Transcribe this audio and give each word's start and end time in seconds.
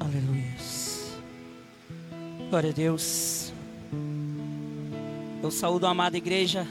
Aleluia. 0.00 0.48
Glória 2.48 2.70
a 2.70 2.72
Deus. 2.72 3.52
Eu 5.42 5.50
saúdo 5.50 5.86
a 5.86 5.90
amada 5.90 6.16
igreja 6.16 6.66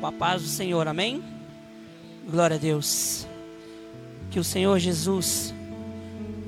com 0.00 0.06
a 0.06 0.12
paz 0.12 0.42
do 0.42 0.48
Senhor, 0.48 0.88
amém? 0.88 1.22
Glória 2.28 2.56
a 2.56 2.58
Deus. 2.58 3.26
Que 4.30 4.40
o 4.40 4.44
Senhor 4.44 4.78
Jesus 4.78 5.54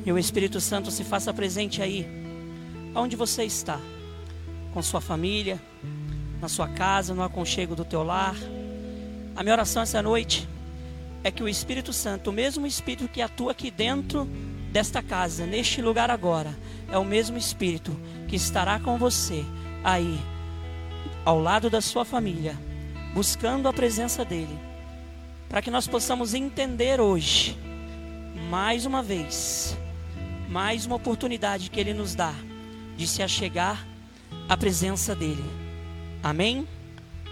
e 0.05 0.11
o 0.11 0.19
Espírito 0.19 0.61
Santo 0.61 0.91
se 0.91 1.05
faça 1.05 1.33
presente 1.33 1.81
aí, 1.81 2.07
onde 2.95 3.15
você 3.15 3.45
está, 3.45 3.81
com 4.73 4.83
sua 4.83 5.01
família, 5.01 5.61
na 6.41 6.49
sua 6.49 6.67
casa, 6.67 7.15
no 7.15 7.23
aconchego 7.23 7.77
do 7.77 7.85
teu 7.85 8.03
lar. 8.03 8.37
A 9.37 9.43
minha 9.43 9.55
oração 9.55 9.83
essa 9.83 10.03
noite 10.03 10.49
é 11.23 11.31
que 11.31 11.43
o 11.43 11.49
Espírito 11.49 11.93
Santo, 11.93 12.31
o 12.31 12.33
mesmo 12.33 12.67
Espírito 12.67 13.07
que 13.07 13.23
atua 13.23 13.53
aqui 13.53 13.71
dentro 13.71 14.29
desta 14.75 15.01
casa, 15.01 15.47
neste 15.47 15.81
lugar 15.81 16.11
agora, 16.11 16.53
é 16.91 16.99
o 16.99 17.05
mesmo 17.05 17.39
Espírito 17.39 17.97
que 18.27 18.35
estará 18.35 18.81
com 18.81 18.99
você 18.99 19.45
aí, 19.85 20.19
ao 21.25 21.39
lado 21.39 21.71
da 21.71 21.81
sua 21.81 22.05
família, 22.05 22.59
buscando 23.15 23.69
a 23.69 23.73
presença 23.73 24.25
dEle, 24.25 24.59
para 25.49 25.63
que 25.63 25.71
nós 25.71 25.87
possamos 25.87 26.35
entender 26.35 27.01
hoje, 27.01 27.57
mais 28.51 28.85
uma 28.85 29.01
vez, 29.01 29.79
mais 30.49 30.87
uma 30.87 30.97
oportunidade 30.97 31.71
que 31.71 31.79
Ele 31.79 31.95
nos 31.95 32.17
dá 32.17 32.35
de 32.97 33.07
se 33.07 33.23
achegar 33.23 33.87
à 34.49 34.57
presença 34.57 35.15
dEle. 35.15 35.45
Amém? 36.21 36.67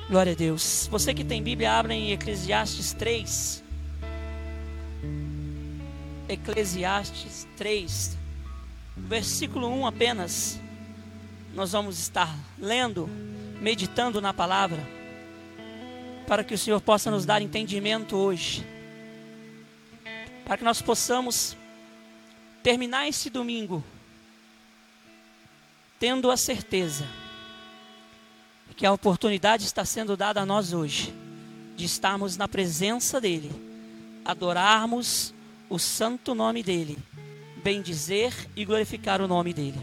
Glória 0.09 0.31
a 0.31 0.37
Deus. 0.37 0.87
Você 0.93 1.13
que 1.13 1.25
tem 1.25 1.43
Bíblia, 1.43 1.73
abra 1.73 1.93
em 1.93 2.13
Eclesiastes 2.13 2.93
3. 2.93 3.62
Eclesiastes 6.33 7.47
3, 7.57 8.17
versículo 8.97 9.69
1 9.69 9.87
apenas. 9.87 10.61
Nós 11.55 11.73
vamos 11.73 11.99
estar 11.99 12.35
lendo, 12.59 13.07
meditando 13.61 14.21
na 14.21 14.33
palavra, 14.33 14.83
para 16.27 16.43
que 16.43 16.55
o 16.55 16.59
Senhor 16.59 16.81
possa 16.81 17.11
nos 17.11 17.27
dar 17.27 17.43
entendimento 17.43 18.17
hoje, 18.17 18.67
para 20.45 20.57
que 20.57 20.65
nós 20.65 20.81
possamos 20.81 21.57
terminar 22.63 23.07
esse 23.09 23.29
domingo 23.29 23.85
tendo 25.99 26.31
a 26.31 26.37
certeza 26.37 27.07
que 28.75 28.87
a 28.87 28.93
oportunidade 28.93 29.65
está 29.65 29.85
sendo 29.85 30.17
dada 30.17 30.41
a 30.41 30.47
nós 30.47 30.73
hoje 30.73 31.15
de 31.77 31.85
estarmos 31.85 32.37
na 32.37 32.49
presença 32.49 33.21
dEle, 33.21 33.53
adorarmos 34.25 35.32
o 35.73 35.79
santo 35.79 36.35
nome 36.35 36.63
dEle, 36.63 36.99
bendizer 37.65 38.35
e 38.55 38.63
glorificar 38.63 39.23
o 39.23 39.27
nome 39.27 39.55
dEle. 39.55 39.81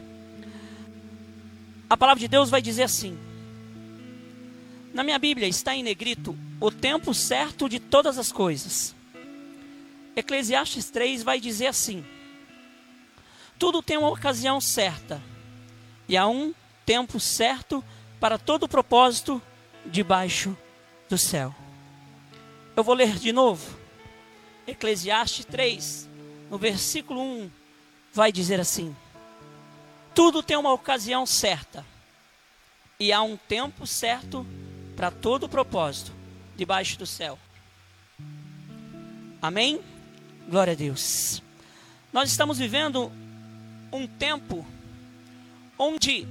A 1.89 1.97
palavra 1.97 2.19
de 2.19 2.27
Deus 2.27 2.47
vai 2.51 2.61
dizer 2.61 2.83
assim: 2.83 3.17
na 4.93 5.03
minha 5.03 5.17
Bíblia 5.17 5.47
está 5.47 5.73
em 5.73 5.81
negrito 5.81 6.37
o 6.61 6.69
tempo 6.69 7.11
certo 7.11 7.67
de 7.67 7.79
todas 7.79 8.19
as 8.19 8.31
coisas. 8.31 8.93
Eclesiastes 10.15 10.91
3 10.91 11.23
vai 11.23 11.39
dizer 11.39 11.65
assim: 11.65 12.05
tudo 13.57 13.81
tem 13.81 13.97
uma 13.97 14.11
ocasião 14.11 14.61
certa, 14.61 15.19
e 16.07 16.15
há 16.15 16.27
um 16.27 16.53
tempo 16.85 17.19
certo 17.19 17.83
para 18.19 18.37
todo 18.37 18.67
propósito 18.67 19.41
debaixo 19.87 20.55
do 21.09 21.17
céu. 21.17 21.55
Eu 22.75 22.83
vou 22.83 22.93
ler 22.93 23.15
de 23.17 23.33
novo. 23.33 23.78
Eclesiastes 24.69 25.45
3, 25.45 26.07
no 26.49 26.57
versículo 26.57 27.21
1, 27.21 27.49
vai 28.13 28.31
dizer 28.31 28.59
assim: 28.59 28.95
Tudo 30.13 30.43
tem 30.43 30.55
uma 30.55 30.71
ocasião 30.71 31.25
certa, 31.25 31.85
e 32.99 33.11
há 33.11 33.21
um 33.21 33.35
tempo 33.35 33.87
certo 33.87 34.45
para 34.95 35.09
todo 35.09 35.49
propósito 35.49 36.11
debaixo 36.55 36.99
do 36.99 37.05
céu. 37.05 37.39
Amém? 39.41 39.81
Glória 40.47 40.73
a 40.73 40.75
Deus. 40.75 41.41
Nós 42.11 42.29
estamos 42.29 42.57
vivendo 42.59 43.11
um 43.91 44.05
tempo 44.05 44.65
onde 45.77 46.27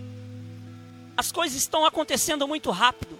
as 1.16 1.32
coisas 1.32 1.56
estão 1.56 1.84
acontecendo 1.84 2.46
muito 2.46 2.70
rápido. 2.70 3.18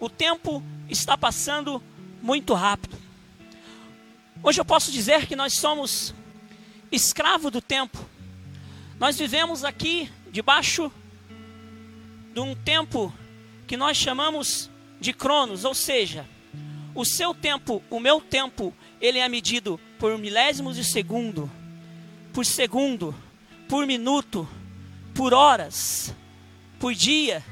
O 0.00 0.10
tempo 0.10 0.62
está 0.90 1.16
passando 1.16 1.82
muito 2.20 2.52
rápido. 2.52 2.97
Hoje 4.40 4.60
eu 4.60 4.64
posso 4.64 4.92
dizer 4.92 5.26
que 5.26 5.34
nós 5.34 5.54
somos 5.54 6.14
escravo 6.92 7.50
do 7.50 7.60
tempo. 7.60 7.98
Nós 8.98 9.18
vivemos 9.18 9.64
aqui 9.64 10.10
debaixo 10.30 10.92
de 12.32 12.38
um 12.38 12.54
tempo 12.54 13.12
que 13.66 13.76
nós 13.76 13.96
chamamos 13.96 14.70
de 15.00 15.12
cronos, 15.12 15.64
ou 15.64 15.74
seja, 15.74 16.24
o 16.94 17.04
seu 17.04 17.34
tempo, 17.34 17.82
o 17.90 17.98
meu 17.98 18.20
tempo, 18.20 18.72
ele 19.00 19.18
é 19.18 19.28
medido 19.28 19.78
por 19.98 20.16
milésimos 20.16 20.76
de 20.76 20.84
segundo, 20.84 21.50
por 22.32 22.46
segundo, 22.46 23.14
por 23.68 23.86
minuto, 23.86 24.48
por 25.14 25.34
horas, 25.34 26.14
por 26.78 26.94
dia, 26.94 27.44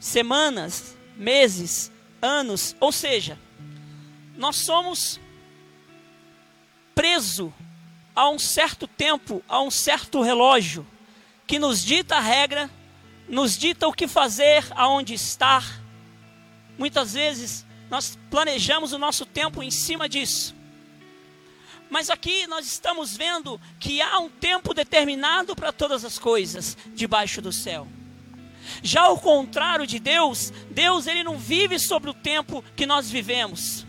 semanas, 0.00 0.96
meses, 1.16 1.92
anos, 2.20 2.74
ou 2.80 2.90
seja, 2.90 3.38
nós 4.36 4.56
somos 4.56 5.20
preso 6.94 7.52
a 8.14 8.28
um 8.28 8.38
certo 8.38 8.86
tempo, 8.86 9.42
a 9.48 9.60
um 9.60 9.70
certo 9.70 10.22
relógio 10.22 10.86
que 11.46 11.58
nos 11.58 11.84
dita 11.84 12.16
a 12.16 12.20
regra, 12.20 12.70
nos 13.28 13.56
dita 13.56 13.86
o 13.88 13.92
que 13.92 14.06
fazer, 14.06 14.64
aonde 14.70 15.14
estar. 15.14 15.82
Muitas 16.78 17.14
vezes 17.14 17.66
nós 17.90 18.18
planejamos 18.30 18.92
o 18.92 18.98
nosso 18.98 19.26
tempo 19.26 19.62
em 19.62 19.70
cima 19.70 20.08
disso. 20.08 20.54
Mas 21.90 22.10
aqui 22.10 22.46
nós 22.46 22.66
estamos 22.66 23.16
vendo 23.16 23.60
que 23.78 24.00
há 24.00 24.18
um 24.18 24.28
tempo 24.28 24.74
determinado 24.74 25.54
para 25.54 25.72
todas 25.72 26.04
as 26.04 26.18
coisas 26.18 26.76
debaixo 26.94 27.40
do 27.40 27.52
céu. 27.52 27.86
Já 28.82 29.02
ao 29.02 29.18
contrário 29.18 29.86
de 29.86 29.98
Deus, 29.98 30.52
Deus 30.70 31.06
ele 31.06 31.22
não 31.22 31.38
vive 31.38 31.78
sobre 31.78 32.10
o 32.10 32.14
tempo 32.14 32.64
que 32.74 32.86
nós 32.86 33.10
vivemos. 33.10 33.86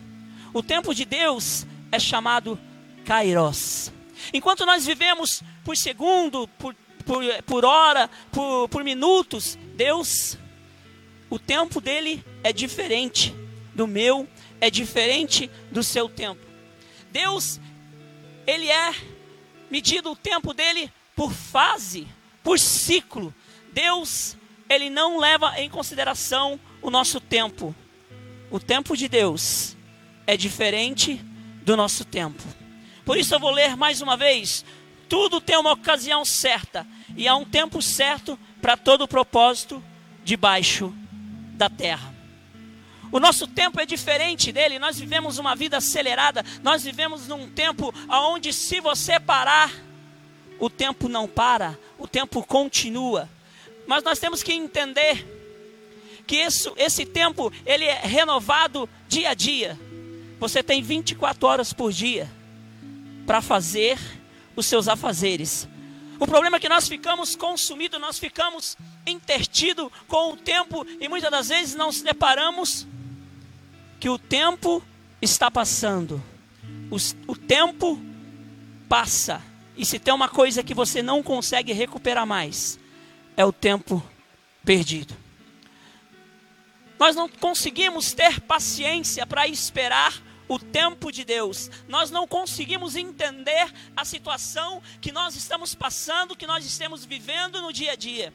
O 0.52 0.62
tempo 0.62 0.94
de 0.94 1.04
Deus 1.04 1.66
é 1.90 1.98
chamado 1.98 2.58
Kairos. 3.06 3.92
Enquanto 4.32 4.66
nós 4.66 4.84
vivemos 4.84 5.42
por 5.64 5.76
segundo, 5.76 6.48
por, 6.58 6.74
por, 7.04 7.22
por 7.44 7.64
hora, 7.64 8.10
por, 8.32 8.68
por 8.68 8.82
minutos, 8.82 9.56
Deus, 9.76 10.36
o 11.30 11.38
tempo 11.38 11.80
dele 11.80 12.24
é 12.42 12.52
diferente 12.52 13.34
do 13.74 13.86
meu, 13.86 14.28
é 14.60 14.68
diferente 14.68 15.48
do 15.70 15.82
seu 15.82 16.08
tempo. 16.08 16.44
Deus, 17.12 17.60
ele 18.46 18.68
é 18.68 18.92
medido 19.70 20.10
o 20.10 20.16
tempo 20.16 20.52
dele 20.52 20.92
por 21.14 21.32
fase, 21.32 22.08
por 22.42 22.58
ciclo. 22.58 23.32
Deus, 23.72 24.36
ele 24.68 24.90
não 24.90 25.18
leva 25.18 25.60
em 25.60 25.70
consideração 25.70 26.58
o 26.82 26.90
nosso 26.90 27.20
tempo. 27.20 27.74
O 28.50 28.58
tempo 28.58 28.96
de 28.96 29.08
Deus 29.08 29.76
é 30.26 30.36
diferente 30.36 31.20
do 31.62 31.76
nosso 31.76 32.04
tempo. 32.04 32.42
Por 33.06 33.16
isso 33.16 33.32
eu 33.32 33.38
vou 33.38 33.52
ler 33.52 33.76
mais 33.76 34.02
uma 34.02 34.16
vez. 34.16 34.64
Tudo 35.08 35.40
tem 35.40 35.56
uma 35.56 35.72
ocasião 35.72 36.24
certa 36.24 36.84
e 37.16 37.28
há 37.28 37.36
um 37.36 37.44
tempo 37.44 37.80
certo 37.80 38.36
para 38.60 38.76
todo 38.76 39.06
propósito 39.06 39.82
debaixo 40.24 40.92
da 41.52 41.70
terra. 41.70 42.12
O 43.12 43.20
nosso 43.20 43.46
tempo 43.46 43.80
é 43.80 43.86
diferente 43.86 44.50
dele, 44.50 44.80
nós 44.80 44.98
vivemos 44.98 45.38
uma 45.38 45.54
vida 45.54 45.76
acelerada, 45.76 46.44
nós 46.64 46.82
vivemos 46.82 47.28
num 47.28 47.48
tempo 47.48 47.94
onde, 48.08 48.52
se 48.52 48.80
você 48.80 49.20
parar, 49.20 49.72
o 50.58 50.68
tempo 50.68 51.08
não 51.08 51.28
para, 51.28 51.78
o 52.00 52.08
tempo 52.08 52.42
continua. 52.42 53.28
Mas 53.86 54.02
nós 54.02 54.18
temos 54.18 54.42
que 54.42 54.52
entender 54.52 55.24
que 56.26 56.38
isso, 56.38 56.74
esse 56.76 57.06
tempo 57.06 57.52
ele 57.64 57.84
é 57.84 58.00
renovado 58.00 58.88
dia 59.06 59.30
a 59.30 59.34
dia. 59.34 59.78
Você 60.40 60.60
tem 60.60 60.82
24 60.82 61.46
horas 61.46 61.72
por 61.72 61.92
dia 61.92 62.28
para 63.26 63.42
fazer 63.42 63.98
os 64.54 64.66
seus 64.66 64.88
afazeres. 64.88 65.68
O 66.18 66.26
problema 66.26 66.56
é 66.56 66.60
que 66.60 66.68
nós 66.68 66.88
ficamos 66.88 67.36
consumidos, 67.36 68.00
nós 68.00 68.18
ficamos 68.18 68.76
intertidos 69.06 69.90
com 70.08 70.32
o 70.32 70.36
tempo 70.36 70.86
e 71.00 71.08
muitas 71.08 71.30
das 71.30 71.48
vezes 71.48 71.74
não 71.74 71.92
se 71.92 72.02
deparamos 72.02 72.86
que 74.00 74.08
o 74.08 74.18
tempo 74.18 74.82
está 75.20 75.50
passando. 75.50 76.22
O, 76.90 76.96
o 77.32 77.36
tempo 77.36 78.00
passa. 78.88 79.42
E 79.76 79.84
se 79.84 79.98
tem 79.98 80.14
uma 80.14 80.28
coisa 80.28 80.62
que 80.62 80.72
você 80.72 81.02
não 81.02 81.22
consegue 81.22 81.72
recuperar 81.72 82.26
mais, 82.26 82.78
é 83.36 83.44
o 83.44 83.52
tempo 83.52 84.02
perdido. 84.64 85.14
Nós 86.98 87.14
não 87.14 87.28
conseguimos 87.28 88.12
ter 88.12 88.40
paciência 88.40 89.26
para 89.26 89.46
esperar 89.46 90.14
o 90.48 90.58
tempo 90.58 91.10
de 91.10 91.24
Deus. 91.24 91.70
Nós 91.88 92.10
não 92.10 92.26
conseguimos 92.26 92.96
entender 92.96 93.72
a 93.96 94.04
situação 94.04 94.82
que 95.00 95.12
nós 95.12 95.34
estamos 95.34 95.74
passando, 95.74 96.36
que 96.36 96.46
nós 96.46 96.64
estamos 96.64 97.04
vivendo 97.04 97.60
no 97.60 97.72
dia 97.72 97.92
a 97.92 97.96
dia. 97.96 98.32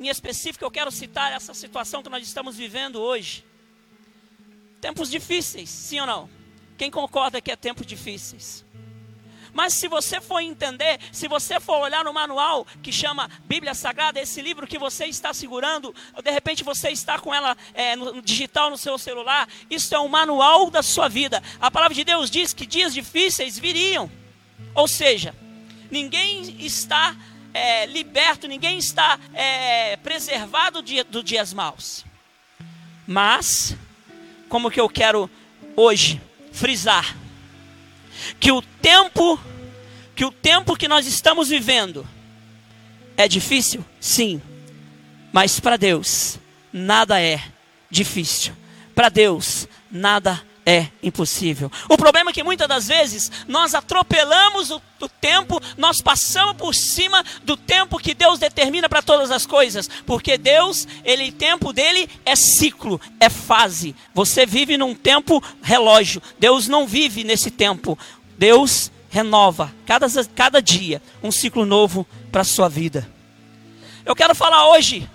Em 0.00 0.08
específico, 0.08 0.64
eu 0.64 0.70
quero 0.70 0.90
citar 0.90 1.32
essa 1.32 1.52
situação 1.52 2.02
que 2.02 2.08
nós 2.08 2.22
estamos 2.22 2.56
vivendo 2.56 3.00
hoje. 3.00 3.44
Tempos 4.80 5.10
difíceis, 5.10 5.68
sim 5.68 5.98
ou 6.00 6.06
não? 6.06 6.30
Quem 6.76 6.90
concorda 6.90 7.40
que 7.40 7.50
é 7.50 7.56
tempos 7.56 7.84
difíceis? 7.84 8.64
Mas 9.58 9.74
se 9.74 9.88
você 9.88 10.20
for 10.20 10.38
entender, 10.38 11.00
se 11.10 11.26
você 11.26 11.58
for 11.58 11.80
olhar 11.80 12.04
no 12.04 12.12
manual 12.12 12.64
que 12.80 12.92
chama 12.92 13.28
Bíblia 13.44 13.74
Sagrada, 13.74 14.20
esse 14.20 14.40
livro 14.40 14.68
que 14.68 14.78
você 14.78 15.06
está 15.06 15.34
segurando, 15.34 15.92
de 16.22 16.30
repente 16.30 16.62
você 16.62 16.90
está 16.90 17.18
com 17.18 17.34
ela 17.34 17.56
é, 17.74 17.96
no, 17.96 18.22
digital 18.22 18.70
no 18.70 18.78
seu 18.78 18.96
celular, 18.96 19.48
isso 19.68 19.92
é 19.96 19.98
um 19.98 20.06
manual 20.06 20.70
da 20.70 20.80
sua 20.80 21.08
vida. 21.08 21.42
A 21.60 21.72
palavra 21.72 21.92
de 21.92 22.04
Deus 22.04 22.30
diz 22.30 22.54
que 22.54 22.64
dias 22.64 22.94
difíceis 22.94 23.58
viriam. 23.58 24.08
Ou 24.76 24.86
seja, 24.86 25.34
ninguém 25.90 26.54
está 26.64 27.16
é, 27.52 27.84
liberto, 27.86 28.46
ninguém 28.46 28.78
está 28.78 29.18
é, 29.34 29.96
preservado 29.96 30.80
dos 30.80 31.04
do 31.06 31.20
dias 31.20 31.52
maus. 31.52 32.04
Mas, 33.08 33.76
como 34.48 34.70
que 34.70 34.80
eu 34.80 34.88
quero 34.88 35.28
hoje 35.74 36.22
frisar, 36.52 37.16
que 38.38 38.52
o 38.52 38.62
tempo 38.62 39.38
que 40.14 40.24
o 40.24 40.32
tempo 40.32 40.76
que 40.76 40.88
nós 40.88 41.06
estamos 41.06 41.48
vivendo 41.48 42.06
é 43.16 43.28
difícil? 43.28 43.84
Sim. 44.00 44.42
Mas 45.32 45.60
para 45.60 45.76
Deus 45.76 46.38
nada 46.72 47.20
é 47.20 47.40
difícil. 47.90 48.52
Para 48.94 49.08
Deus 49.08 49.68
nada 49.90 50.42
é 50.68 50.86
impossível. 51.02 51.72
O 51.88 51.96
problema 51.96 52.28
é 52.28 52.32
que 52.34 52.42
muitas 52.42 52.68
das 52.68 52.88
vezes 52.88 53.32
nós 53.48 53.74
atropelamos 53.74 54.70
o, 54.70 54.82
o 55.00 55.08
tempo, 55.08 55.58
nós 55.78 56.02
passamos 56.02 56.56
por 56.58 56.74
cima 56.74 57.24
do 57.42 57.56
tempo 57.56 57.98
que 57.98 58.12
Deus 58.12 58.38
determina 58.38 58.86
para 58.86 59.00
todas 59.00 59.30
as 59.30 59.46
coisas, 59.46 59.88
porque 60.04 60.36
Deus, 60.36 60.86
ele 61.06 61.32
tempo 61.32 61.72
dele 61.72 62.06
é 62.22 62.36
ciclo, 62.36 63.00
é 63.18 63.30
fase. 63.30 63.96
Você 64.12 64.44
vive 64.44 64.76
num 64.76 64.94
tempo 64.94 65.42
relógio. 65.62 66.20
Deus 66.38 66.68
não 66.68 66.86
vive 66.86 67.24
nesse 67.24 67.50
tempo. 67.50 67.98
Deus 68.36 68.92
renova 69.08 69.74
cada, 69.86 70.06
cada 70.34 70.60
dia 70.60 71.00
um 71.22 71.32
ciclo 71.32 71.64
novo 71.64 72.06
para 72.30 72.42
a 72.42 72.44
sua 72.44 72.68
vida. 72.68 73.08
Eu 74.04 74.14
quero 74.14 74.34
falar 74.34 74.68
hoje 74.68 75.08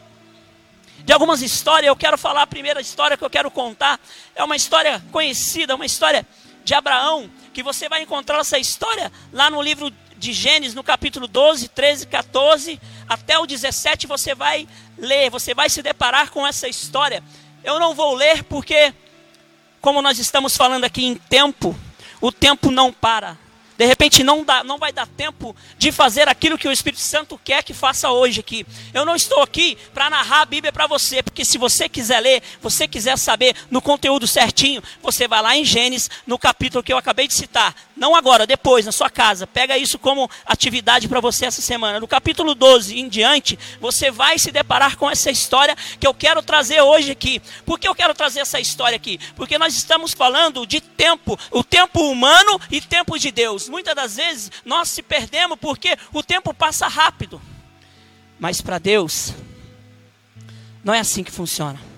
de 1.03 1.13
algumas 1.13 1.41
histórias. 1.41 1.87
Eu 1.87 1.95
quero 1.95 2.17
falar 2.17 2.43
a 2.43 2.47
primeira 2.47 2.81
história 2.81 3.17
que 3.17 3.23
eu 3.23 3.29
quero 3.29 3.51
contar. 3.51 3.99
É 4.35 4.43
uma 4.43 4.55
história 4.55 5.03
conhecida, 5.11 5.75
uma 5.75 5.85
história 5.85 6.25
de 6.63 6.73
Abraão, 6.73 7.29
que 7.53 7.61
você 7.61 7.89
vai 7.89 8.01
encontrar 8.01 8.39
essa 8.39 8.57
história 8.57 9.11
lá 9.31 9.49
no 9.49 9.61
livro 9.61 9.91
de 10.17 10.31
Gênesis, 10.31 10.73
no 10.73 10.83
capítulo 10.83 11.27
12, 11.27 11.67
13, 11.67 12.07
14, 12.07 12.79
até 13.09 13.37
o 13.37 13.45
17, 13.45 14.07
você 14.07 14.33
vai 14.33 14.67
ler, 14.97 15.29
você 15.29 15.53
vai 15.53 15.69
se 15.69 15.81
deparar 15.81 16.31
com 16.31 16.47
essa 16.47 16.67
história. 16.67 17.21
Eu 17.63 17.79
não 17.79 17.93
vou 17.93 18.13
ler 18.15 18.43
porque, 18.43 18.93
como 19.81 20.01
nós 20.01 20.19
estamos 20.19 20.55
falando 20.55 20.85
aqui 20.85 21.03
em 21.03 21.15
tempo, 21.15 21.77
o 22.21 22.31
tempo 22.31 22.71
não 22.71 22.93
para. 22.93 23.37
De 23.77 23.85
repente 23.85 24.23
não, 24.23 24.43
dá, 24.43 24.63
não 24.63 24.77
vai 24.77 24.91
dar 24.91 25.07
tempo 25.07 25.55
de 25.77 25.91
fazer 25.91 26.27
aquilo 26.27 26.57
que 26.57 26.67
o 26.67 26.71
Espírito 26.71 27.01
Santo 27.01 27.39
quer 27.43 27.63
que 27.63 27.73
faça 27.73 28.09
hoje 28.11 28.39
aqui. 28.39 28.65
Eu 28.93 29.05
não 29.05 29.15
estou 29.15 29.41
aqui 29.41 29.77
para 29.93 30.09
narrar 30.09 30.41
a 30.41 30.45
Bíblia 30.45 30.71
para 30.71 30.87
você, 30.87 31.23
porque 31.23 31.43
se 31.43 31.57
você 31.57 31.89
quiser 31.89 32.19
ler, 32.19 32.43
você 32.61 32.87
quiser 32.87 33.17
saber 33.17 33.55
no 33.71 33.81
conteúdo 33.81 34.27
certinho, 34.27 34.83
você 35.01 35.27
vai 35.27 35.41
lá 35.41 35.57
em 35.57 35.65
Gênesis, 35.65 36.09
no 36.27 36.37
capítulo 36.37 36.83
que 36.83 36.93
eu 36.93 36.97
acabei 36.97 37.27
de 37.27 37.33
citar. 37.33 37.75
Não 37.95 38.15
agora, 38.15 38.47
depois, 38.47 38.85
na 38.85 38.91
sua 38.91 39.09
casa. 39.09 39.45
Pega 39.45 39.77
isso 39.77 39.99
como 39.99 40.29
atividade 40.45 41.07
para 41.07 41.19
você 41.19 41.45
essa 41.45 41.61
semana. 41.61 41.99
No 41.99 42.07
capítulo 42.07 42.55
12 42.55 42.99
em 42.99 43.07
diante, 43.07 43.57
você 43.79 44.09
vai 44.09 44.39
se 44.39 44.51
deparar 44.51 44.97
com 44.97 45.09
essa 45.09 45.29
história 45.29 45.75
que 45.99 46.07
eu 46.07 46.13
quero 46.13 46.41
trazer 46.41 46.81
hoje 46.81 47.11
aqui. 47.11 47.41
Por 47.65 47.79
que 47.79 47.87
eu 47.87 47.93
quero 47.93 48.13
trazer 48.13 48.39
essa 48.39 48.59
história 48.59 48.95
aqui? 48.95 49.19
Porque 49.35 49.57
nós 49.57 49.75
estamos 49.75 50.11
falando 50.13 50.65
de 50.65 50.81
tempo, 50.81 51.39
o 51.51 51.63
tempo 51.63 52.09
humano 52.09 52.59
e 52.71 52.81
tempo 52.81 53.17
de 53.19 53.31
Deus. 53.31 53.69
Muitas 53.69 53.95
das 53.95 54.15
vezes 54.15 54.51
nós 54.65 54.89
se 54.89 55.03
perdemos 55.03 55.57
porque 55.59 55.95
o 56.11 56.23
tempo 56.23 56.53
passa 56.53 56.87
rápido. 56.87 57.39
Mas 58.39 58.59
para 58.59 58.79
Deus, 58.79 59.33
não 60.83 60.93
é 60.93 60.99
assim 60.99 61.23
que 61.23 61.31
funciona. 61.31 61.92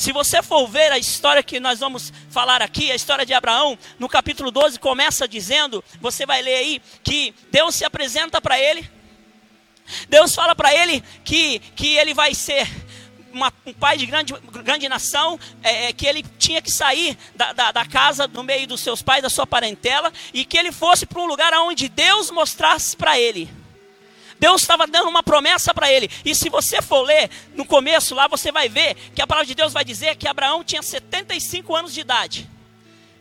Se 0.00 0.12
você 0.12 0.42
for 0.42 0.66
ver 0.66 0.90
a 0.90 0.96
história 0.96 1.42
que 1.42 1.60
nós 1.60 1.80
vamos 1.80 2.10
falar 2.30 2.62
aqui, 2.62 2.90
a 2.90 2.94
história 2.94 3.26
de 3.26 3.34
Abraão, 3.34 3.78
no 3.98 4.08
capítulo 4.08 4.50
12, 4.50 4.78
começa 4.78 5.28
dizendo: 5.28 5.84
você 6.00 6.24
vai 6.24 6.40
ler 6.40 6.54
aí, 6.54 6.82
que 7.04 7.34
Deus 7.50 7.74
se 7.74 7.84
apresenta 7.84 8.40
para 8.40 8.58
ele. 8.58 8.90
Deus 10.08 10.34
fala 10.34 10.56
para 10.56 10.74
ele 10.74 11.04
que, 11.22 11.58
que 11.76 11.98
ele 11.98 12.14
vai 12.14 12.34
ser 12.34 12.66
uma, 13.30 13.52
um 13.66 13.74
pai 13.74 13.98
de 13.98 14.06
grande, 14.06 14.32
grande 14.64 14.88
nação, 14.88 15.38
é, 15.62 15.88
é, 15.88 15.92
que 15.92 16.06
ele 16.06 16.24
tinha 16.38 16.62
que 16.62 16.70
sair 16.70 17.14
da, 17.36 17.52
da, 17.52 17.70
da, 17.70 17.84
casa, 17.84 18.26
no 18.26 18.42
meio 18.42 18.66
dos 18.66 18.80
seus 18.80 19.02
pais, 19.02 19.22
da 19.22 19.28
sua 19.28 19.46
parentela, 19.46 20.10
e 20.32 20.46
que 20.46 20.56
ele 20.56 20.72
fosse 20.72 21.04
para 21.04 21.20
um 21.20 21.26
lugar 21.26 21.52
onde 21.52 21.90
Deus 21.90 22.30
mostrasse 22.30 22.96
para 22.96 23.20
ele. 23.20 23.59
Deus 24.40 24.62
estava 24.62 24.86
dando 24.86 25.08
uma 25.08 25.22
promessa 25.22 25.72
para 25.72 25.92
ele. 25.92 26.10
E 26.24 26.34
se 26.34 26.48
você 26.48 26.82
for 26.82 27.02
ler 27.02 27.30
no 27.54 27.64
começo 27.64 28.14
lá, 28.14 28.26
você 28.26 28.50
vai 28.50 28.68
ver 28.68 28.96
que 29.14 29.22
a 29.22 29.26
palavra 29.26 29.46
de 29.46 29.54
Deus 29.54 29.72
vai 29.72 29.84
dizer 29.84 30.16
que 30.16 30.26
Abraão 30.26 30.64
tinha 30.64 30.82
75 30.82 31.76
anos 31.76 31.94
de 31.94 32.00
idade. 32.00 32.50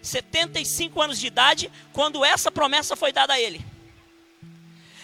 75 0.02 1.02
anos 1.02 1.20
de 1.20 1.28
idade 1.28 1.72
quando 1.94 2.24
essa 2.24 2.50
promessa 2.50 2.96
foi 2.96 3.12
dada 3.12 3.34
a 3.34 3.40
ele. 3.40 3.64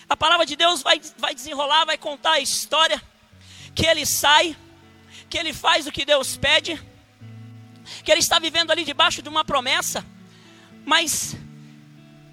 A 0.09 0.15
palavra 0.15 0.45
de 0.45 0.55
Deus 0.55 0.81
vai, 0.81 1.01
vai 1.17 1.35
desenrolar, 1.35 1.85
vai 1.85 1.97
contar 1.97 2.33
a 2.33 2.39
história 2.39 3.01
que 3.75 3.85
ele 3.85 4.05
sai 4.05 4.55
que 5.29 5.37
ele 5.37 5.53
faz 5.53 5.87
o 5.87 5.91
que 5.91 6.05
Deus 6.05 6.37
pede, 6.37 6.81
que 8.03 8.11
ele 8.11 8.19
está 8.19 8.39
vivendo 8.39 8.71
ali 8.71 8.83
debaixo 8.83 9.21
de 9.21 9.29
uma 9.29 9.43
promessa, 9.43 10.05
mas 10.85 11.35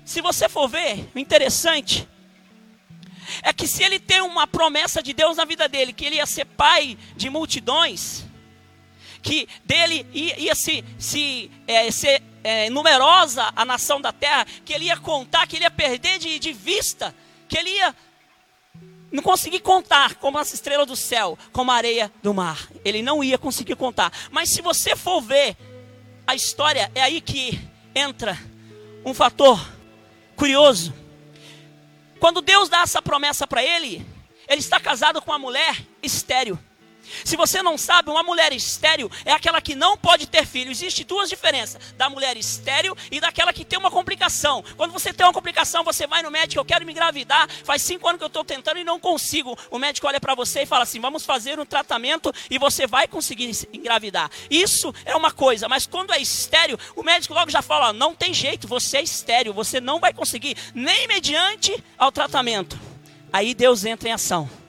se 0.04 0.20
você 0.20 0.48
for 0.48 0.68
ver, 0.68 1.10
o 1.14 1.18
interessante 1.18 2.08
é 3.42 3.52
que 3.52 3.66
se 3.66 3.82
ele 3.82 3.98
tem 3.98 4.20
uma 4.20 4.46
promessa 4.46 5.02
de 5.02 5.12
Deus 5.12 5.36
na 5.36 5.44
vida 5.44 5.68
dele, 5.68 5.92
que 5.92 6.04
ele 6.04 6.16
ia 6.16 6.26
ser 6.26 6.44
pai 6.44 6.98
de 7.16 7.30
multidões, 7.30 8.24
que 9.22 9.48
dele 9.64 10.06
ia, 10.12 10.38
ia 10.40 10.54
se, 10.54 10.84
se 10.98 11.50
é, 11.66 11.90
ser 11.90 12.22
é, 12.42 12.68
numerosa 12.70 13.52
a 13.54 13.64
nação 13.64 14.00
da 14.00 14.12
terra, 14.12 14.46
que 14.64 14.72
ele 14.72 14.86
ia 14.86 14.96
contar, 14.96 15.46
que 15.46 15.56
ele 15.56 15.64
ia 15.64 15.70
perder 15.70 16.18
de, 16.18 16.38
de 16.38 16.52
vista, 16.52 17.14
que 17.48 17.56
ele 17.56 17.70
ia 17.70 17.94
não 19.12 19.22
conseguir 19.22 19.60
contar 19.60 20.14
como 20.16 20.38
as 20.38 20.52
estrelas 20.54 20.86
do 20.86 20.96
céu, 20.96 21.38
como 21.52 21.70
a 21.70 21.74
areia 21.74 22.10
do 22.22 22.32
mar. 22.32 22.68
Ele 22.84 23.02
não 23.02 23.22
ia 23.22 23.36
conseguir 23.36 23.76
contar. 23.76 24.10
Mas 24.30 24.48
se 24.48 24.62
você 24.62 24.96
for 24.96 25.20
ver 25.20 25.56
a 26.26 26.34
história, 26.34 26.90
é 26.94 27.02
aí 27.02 27.20
que 27.20 27.60
entra 27.94 28.38
um 29.04 29.12
fator 29.12 29.60
curioso. 30.34 30.94
Quando 32.22 32.40
Deus 32.40 32.68
dá 32.68 32.82
essa 32.82 33.02
promessa 33.02 33.48
para 33.48 33.64
ele, 33.64 34.06
ele 34.46 34.60
está 34.60 34.78
casado 34.78 35.20
com 35.20 35.32
uma 35.32 35.40
mulher 35.40 35.84
estéril. 36.00 36.56
Se 37.24 37.36
você 37.36 37.62
não 37.62 37.76
sabe, 37.78 38.10
uma 38.10 38.22
mulher 38.22 38.52
estéril 38.52 39.10
é 39.24 39.32
aquela 39.32 39.60
que 39.60 39.74
não 39.74 39.96
pode 39.96 40.26
ter 40.26 40.46
filho. 40.46 40.70
Existem 40.70 41.04
duas 41.04 41.28
diferenças: 41.28 41.94
da 41.96 42.08
mulher 42.08 42.36
estéril 42.36 42.96
e 43.10 43.20
daquela 43.20 43.52
que 43.52 43.64
tem 43.64 43.78
uma 43.78 43.90
complicação. 43.90 44.64
Quando 44.76 44.92
você 44.92 45.12
tem 45.12 45.26
uma 45.26 45.32
complicação, 45.32 45.84
você 45.84 46.06
vai 46.06 46.22
no 46.22 46.30
médico, 46.30 46.60
eu 46.60 46.64
quero 46.64 46.84
me 46.84 46.92
engravidar. 46.92 47.48
Faz 47.64 47.82
cinco 47.82 48.08
anos 48.08 48.18
que 48.18 48.24
eu 48.24 48.28
estou 48.28 48.44
tentando 48.44 48.78
e 48.78 48.84
não 48.84 48.98
consigo. 48.98 49.58
O 49.70 49.78
médico 49.78 50.06
olha 50.06 50.20
para 50.20 50.34
você 50.34 50.62
e 50.62 50.66
fala 50.66 50.84
assim: 50.84 51.00
vamos 51.00 51.24
fazer 51.24 51.58
um 51.58 51.66
tratamento 51.66 52.32
e 52.50 52.58
você 52.58 52.86
vai 52.86 53.06
conseguir 53.06 53.50
engravidar. 53.72 54.30
Isso 54.50 54.94
é 55.04 55.14
uma 55.14 55.30
coisa, 55.30 55.68
mas 55.68 55.86
quando 55.86 56.12
é 56.12 56.18
estéril, 56.18 56.78
o 56.96 57.02
médico 57.02 57.34
logo 57.34 57.50
já 57.50 57.62
fala: 57.62 57.92
não 57.92 58.14
tem 58.14 58.32
jeito, 58.32 58.66
você 58.68 58.98
é 58.98 59.02
estéril, 59.02 59.52
você 59.52 59.80
não 59.80 60.00
vai 60.00 60.12
conseguir, 60.12 60.56
nem 60.74 61.06
mediante 61.06 61.82
ao 61.98 62.12
tratamento. 62.12 62.78
Aí 63.32 63.54
Deus 63.54 63.84
entra 63.84 64.08
em 64.08 64.12
ação 64.12 64.61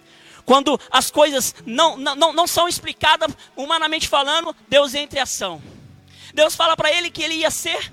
quando 0.45 0.79
as 0.91 1.09
coisas 1.09 1.55
não, 1.65 1.97
não, 1.97 2.33
não 2.33 2.47
são 2.47 2.67
explicadas 2.67 3.35
humanamente 3.55 4.07
falando, 4.07 4.55
Deus 4.67 4.93
entra 4.93 5.19
em 5.19 5.21
ação. 5.21 5.61
Deus 6.33 6.55
fala 6.55 6.75
para 6.75 6.91
ele 6.91 7.09
que 7.09 7.21
ele 7.21 7.35
ia 7.35 7.51
ser 7.51 7.91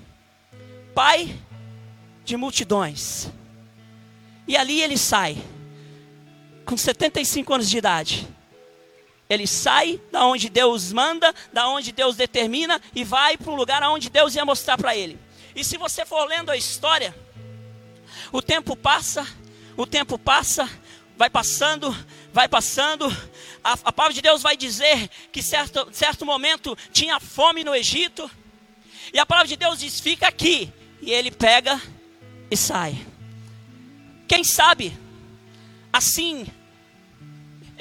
pai 0.93 1.35
de 2.25 2.35
multidões. 2.35 3.29
E 4.47 4.57
ali 4.57 4.81
ele 4.81 4.97
sai, 4.97 5.37
com 6.65 6.75
75 6.75 7.53
anos 7.53 7.69
de 7.69 7.77
idade. 7.77 8.27
Ele 9.29 9.47
sai 9.47 10.01
da 10.11 10.25
onde 10.25 10.49
Deus 10.49 10.91
manda, 10.91 11.33
da 11.53 11.69
onde 11.69 11.91
Deus 11.93 12.17
determina 12.17 12.81
e 12.93 13.03
vai 13.03 13.37
para 13.37 13.51
o 13.51 13.55
lugar 13.55 13.81
onde 13.83 14.09
Deus 14.09 14.35
ia 14.35 14.43
mostrar 14.43 14.77
para 14.77 14.95
ele. 14.95 15.17
E 15.55 15.63
se 15.63 15.77
você 15.77 16.05
for 16.05 16.25
lendo 16.25 16.49
a 16.49 16.57
história, 16.57 17.15
o 18.31 18.41
tempo 18.41 18.75
passa, 18.75 19.25
o 19.77 19.85
tempo 19.85 20.17
passa, 20.17 20.69
vai 21.17 21.29
passando, 21.29 21.95
vai 22.33 22.47
passando. 22.47 23.05
A, 23.63 23.73
a 23.73 23.91
palavra 23.91 24.13
de 24.13 24.21
Deus 24.21 24.41
vai 24.41 24.57
dizer 24.57 25.09
que 25.31 25.41
certo, 25.41 25.87
certo 25.91 26.25
momento 26.25 26.77
tinha 26.91 27.19
fome 27.19 27.63
no 27.63 27.75
Egito. 27.75 28.29
E 29.13 29.19
a 29.19 29.25
palavra 29.25 29.47
de 29.47 29.55
Deus 29.55 29.79
diz: 29.79 29.99
fica 29.99 30.27
aqui. 30.27 30.71
E 31.01 31.11
ele 31.11 31.31
pega 31.31 31.81
e 32.49 32.55
sai. 32.55 32.95
Quem 34.27 34.43
sabe, 34.43 34.97
assim, 35.91 36.47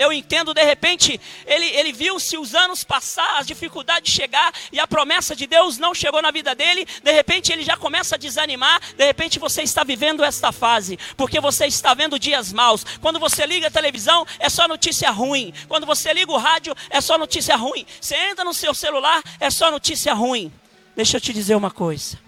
eu 0.00 0.10
entendo, 0.10 0.54
de 0.54 0.64
repente, 0.64 1.20
ele, 1.44 1.66
ele 1.66 1.92
viu 1.92 2.18
se 2.18 2.38
os 2.38 2.54
anos 2.54 2.82
passar, 2.82 3.38
as 3.38 3.46
dificuldades 3.46 4.10
chegar 4.10 4.50
e 4.72 4.80
a 4.80 4.86
promessa 4.86 5.36
de 5.36 5.46
Deus 5.46 5.76
não 5.76 5.94
chegou 5.94 6.22
na 6.22 6.30
vida 6.30 6.54
dele, 6.54 6.86
de 7.02 7.12
repente 7.12 7.52
ele 7.52 7.62
já 7.62 7.76
começa 7.76 8.14
a 8.14 8.18
desanimar, 8.18 8.80
de 8.96 9.04
repente 9.04 9.38
você 9.38 9.60
está 9.60 9.84
vivendo 9.84 10.24
esta 10.24 10.52
fase, 10.52 10.98
porque 11.18 11.38
você 11.38 11.66
está 11.66 11.92
vendo 11.92 12.18
dias 12.18 12.50
maus. 12.50 12.82
Quando 12.98 13.20
você 13.20 13.44
liga 13.44 13.66
a 13.66 13.70
televisão, 13.70 14.26
é 14.38 14.48
só 14.48 14.66
notícia 14.66 15.10
ruim. 15.10 15.52
Quando 15.68 15.84
você 15.84 16.14
liga 16.14 16.32
o 16.32 16.38
rádio, 16.38 16.74
é 16.88 17.02
só 17.02 17.18
notícia 17.18 17.54
ruim. 17.54 17.84
Você 18.00 18.16
entra 18.16 18.42
no 18.42 18.54
seu 18.54 18.72
celular, 18.72 19.22
é 19.38 19.50
só 19.50 19.70
notícia 19.70 20.14
ruim. 20.14 20.50
Deixa 20.96 21.18
eu 21.18 21.20
te 21.20 21.30
dizer 21.30 21.56
uma 21.56 21.70
coisa. 21.70 22.18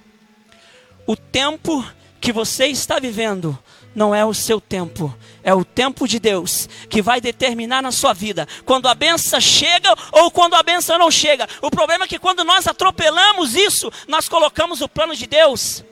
O 1.06 1.16
tempo 1.16 1.82
que 2.20 2.34
você 2.34 2.66
está 2.66 2.98
vivendo 2.98 3.58
não 3.94 4.14
é 4.14 4.24
o 4.24 4.34
seu 4.34 4.60
tempo, 4.60 5.14
é 5.44 5.54
o 5.54 5.64
tempo 5.64 6.06
de 6.06 6.18
Deus 6.18 6.68
que 6.88 7.02
vai 7.02 7.20
determinar 7.20 7.82
na 7.82 7.92
sua 7.92 8.12
vida 8.12 8.46
quando 8.64 8.86
a 8.86 8.94
benção 8.94 9.40
chega 9.40 9.94
ou 10.12 10.30
quando 10.30 10.54
a 10.54 10.62
benção 10.62 10.98
não 10.98 11.10
chega. 11.10 11.48
O 11.60 11.70
problema 11.70 12.04
é 12.04 12.08
que 12.08 12.18
quando 12.18 12.44
nós 12.44 12.66
atropelamos 12.66 13.54
isso, 13.54 13.90
nós 14.06 14.28
colocamos 14.28 14.80
o 14.80 14.88
plano 14.88 15.14
de 15.16 15.26
Deus, 15.26 15.84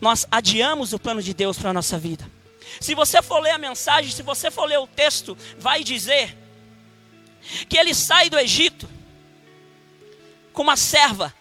nós 0.00 0.26
adiamos 0.30 0.92
o 0.92 0.98
plano 0.98 1.22
de 1.22 1.32
Deus 1.32 1.58
para 1.58 1.70
a 1.70 1.72
nossa 1.72 1.98
vida. 1.98 2.30
Se 2.80 2.94
você 2.94 3.22
for 3.22 3.40
ler 3.40 3.52
a 3.52 3.58
mensagem, 3.58 4.10
se 4.10 4.22
você 4.22 4.50
for 4.50 4.66
ler 4.66 4.78
o 4.78 4.86
texto, 4.86 5.36
vai 5.58 5.82
dizer 5.82 6.36
que 7.68 7.78
ele 7.78 7.94
sai 7.94 8.28
do 8.28 8.38
Egito 8.38 8.88
com 10.52 10.62
uma 10.62 10.76
serva, 10.76 11.32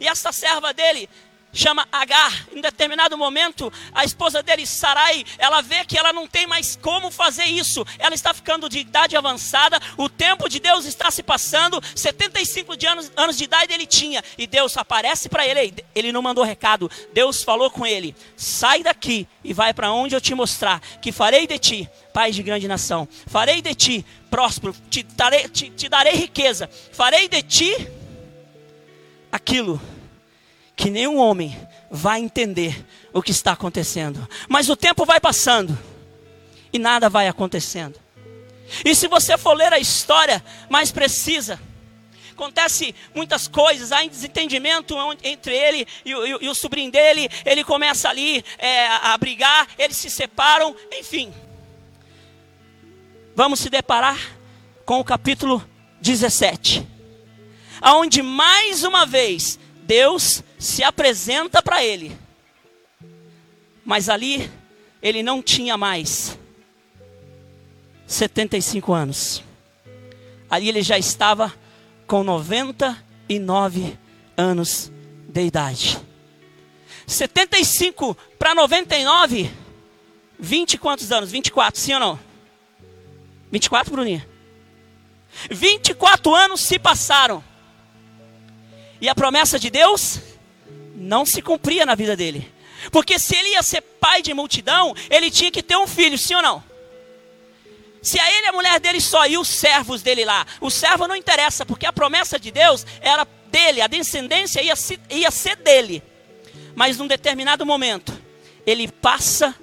e 0.00 0.06
essa 0.06 0.32
serva 0.32 0.72
dele 0.72 1.08
chama 1.52 1.86
Agar. 1.90 2.46
Em 2.52 2.60
determinado 2.60 3.16
momento, 3.16 3.72
a 3.94 4.04
esposa 4.04 4.42
dele, 4.42 4.66
Sarai, 4.66 5.24
ela 5.38 5.60
vê 5.60 5.84
que 5.84 5.98
ela 5.98 6.12
não 6.12 6.26
tem 6.26 6.46
mais 6.46 6.76
como 6.76 7.10
fazer 7.10 7.44
isso. 7.44 7.84
Ela 7.98 8.14
está 8.14 8.32
ficando 8.32 8.68
de 8.68 8.78
idade 8.78 9.16
avançada, 9.16 9.80
o 9.96 10.08
tempo 10.08 10.48
de 10.48 10.60
Deus 10.60 10.84
está 10.84 11.10
se 11.10 11.22
passando. 11.22 11.82
75 11.94 12.76
de 12.76 12.86
anos, 12.86 13.12
anos 13.16 13.36
de 13.36 13.44
idade 13.44 13.72
ele 13.72 13.86
tinha. 13.86 14.22
E 14.36 14.46
Deus 14.46 14.76
aparece 14.76 15.28
para 15.28 15.46
ele. 15.46 15.74
Ele 15.94 16.12
não 16.12 16.22
mandou 16.22 16.44
recado. 16.44 16.90
Deus 17.12 17.42
falou 17.42 17.70
com 17.70 17.86
ele: 17.86 18.14
sai 18.36 18.82
daqui 18.82 19.26
e 19.42 19.52
vai 19.52 19.72
para 19.72 19.92
onde 19.92 20.14
eu 20.14 20.20
te 20.20 20.34
mostrar, 20.34 20.80
que 21.00 21.12
farei 21.12 21.46
de 21.46 21.58
ti 21.58 21.90
pai 22.12 22.32
de 22.32 22.42
grande 22.42 22.66
nação. 22.66 23.08
Farei 23.28 23.62
de 23.62 23.74
ti 23.76 24.04
próspero, 24.28 24.74
te 24.90 25.04
darei, 25.04 25.48
te, 25.48 25.70
te 25.70 25.88
darei 25.88 26.14
riqueza. 26.14 26.68
Farei 26.92 27.28
de 27.28 27.42
ti 27.42 27.88
aquilo 29.30 29.80
que 30.78 30.90
nenhum 30.90 31.18
homem 31.18 31.58
vai 31.90 32.20
entender 32.20 32.86
o 33.12 33.20
que 33.20 33.32
está 33.32 33.50
acontecendo. 33.52 34.26
Mas 34.48 34.68
o 34.68 34.76
tempo 34.76 35.04
vai 35.04 35.18
passando 35.18 35.76
e 36.72 36.78
nada 36.78 37.10
vai 37.10 37.26
acontecendo. 37.26 37.98
E 38.84 38.94
se 38.94 39.08
você 39.08 39.36
for 39.36 39.54
ler 39.54 39.72
a 39.72 39.78
história 39.80 40.42
mais 40.70 40.92
precisa, 40.92 41.60
acontece 42.30 42.94
muitas 43.12 43.48
coisas, 43.48 43.90
há 43.90 44.06
desentendimento 44.06 44.94
entre 45.24 45.52
ele 45.52 45.84
e 46.04 46.14
o, 46.14 46.42
e 46.44 46.48
o 46.48 46.54
sobrinho 46.54 46.92
dele, 46.92 47.28
ele 47.44 47.64
começa 47.64 48.08
ali 48.08 48.44
é, 48.56 48.86
a 48.86 49.18
brigar, 49.18 49.66
eles 49.76 49.96
se 49.96 50.08
separam, 50.08 50.76
enfim. 50.92 51.34
Vamos 53.34 53.58
se 53.58 53.68
deparar 53.68 54.20
com 54.84 55.00
o 55.00 55.04
capítulo 55.04 55.68
17, 56.00 56.86
aonde 57.80 58.22
mais 58.22 58.84
uma 58.84 59.04
vez 59.04 59.58
Deus 59.82 60.44
se 60.58 60.82
apresenta 60.82 61.62
para 61.62 61.84
ele. 61.84 62.16
Mas 63.84 64.08
ali 64.08 64.50
ele 65.00 65.22
não 65.22 65.42
tinha 65.42 65.76
mais 65.76 66.38
75 68.06 68.92
anos. 68.92 69.42
Ali 70.50 70.68
ele 70.68 70.82
já 70.82 70.98
estava 70.98 71.54
com 72.06 72.24
99 72.24 73.98
anos 74.36 74.90
de 75.28 75.42
idade. 75.42 75.98
75 77.06 78.16
para 78.38 78.54
99, 78.54 79.50
20 80.38 80.78
quantos 80.78 81.12
anos? 81.12 81.30
24, 81.30 81.80
sim 81.80 81.94
ou 81.94 82.00
não? 82.00 82.20
24, 83.50 83.92
Bruninha? 83.92 84.28
24 85.50 86.34
anos 86.34 86.60
se 86.60 86.78
passaram. 86.78 87.42
E 89.00 89.08
a 89.08 89.14
promessa 89.14 89.58
de 89.58 89.70
Deus 89.70 90.20
não 90.98 91.24
se 91.24 91.40
cumpria 91.40 91.86
na 91.86 91.94
vida 91.94 92.16
dele. 92.16 92.52
Porque 92.90 93.18
se 93.18 93.36
ele 93.36 93.50
ia 93.50 93.62
ser 93.62 93.80
pai 93.80 94.20
de 94.22 94.34
multidão, 94.34 94.94
ele 95.08 95.30
tinha 95.30 95.50
que 95.50 95.62
ter 95.62 95.76
um 95.76 95.86
filho, 95.86 96.18
sim 96.18 96.34
ou 96.34 96.42
não? 96.42 96.62
Se 98.02 98.18
a 98.18 98.36
ele 98.36 98.46
a 98.46 98.52
mulher 98.52 98.78
dele 98.80 99.00
só 99.00 99.26
e 99.26 99.36
os 99.36 99.48
servos 99.48 100.02
dele 100.02 100.24
lá, 100.24 100.46
o 100.60 100.70
servo 100.70 101.08
não 101.08 101.16
interessa, 101.16 101.66
porque 101.66 101.86
a 101.86 101.92
promessa 101.92 102.38
de 102.38 102.50
Deus 102.50 102.86
era 103.00 103.26
dele, 103.46 103.80
a 103.80 103.86
descendência 103.86 104.62
ia, 104.62 104.74
ia 105.10 105.30
ser 105.30 105.56
dele. 105.56 106.02
Mas 106.74 106.96
num 106.96 107.06
determinado 107.06 107.66
momento, 107.66 108.12
ele 108.66 108.88
passa 108.88 109.54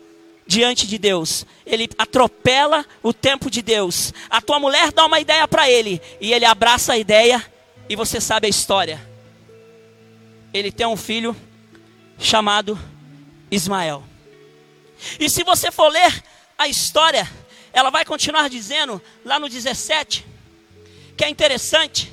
diante 0.45 0.85
de 0.85 0.97
Deus, 0.97 1.45
ele 1.65 1.89
atropela 1.97 2.85
o 3.01 3.13
tempo 3.13 3.49
de 3.49 3.61
Deus. 3.61 4.13
A 4.29 4.41
tua 4.41 4.59
mulher 4.59 4.91
dá 4.91 5.05
uma 5.05 5.19
ideia 5.19 5.47
para 5.47 5.69
ele, 5.69 6.01
e 6.19 6.33
ele 6.33 6.45
abraça 6.45 6.93
a 6.93 6.97
ideia, 6.97 7.43
e 7.89 7.95
você 7.95 8.19
sabe 8.19 8.47
a 8.47 8.49
história 8.49 9.14
ele 10.57 10.71
tem 10.71 10.87
um 10.87 10.95
filho 10.95 11.35
chamado 12.17 12.79
Ismael. 13.51 14.01
E 15.19 15.29
se 15.29 15.43
você 15.43 15.69
for 15.69 15.89
ler 15.89 16.23
a 16.57 16.65
história, 16.65 17.29
ela 17.73 17.89
vai 17.89 18.05
continuar 18.05 18.49
dizendo 18.49 19.01
lá 19.25 19.37
no 19.37 19.49
17, 19.49 20.25
que 21.17 21.25
é 21.25 21.29
interessante. 21.29 22.09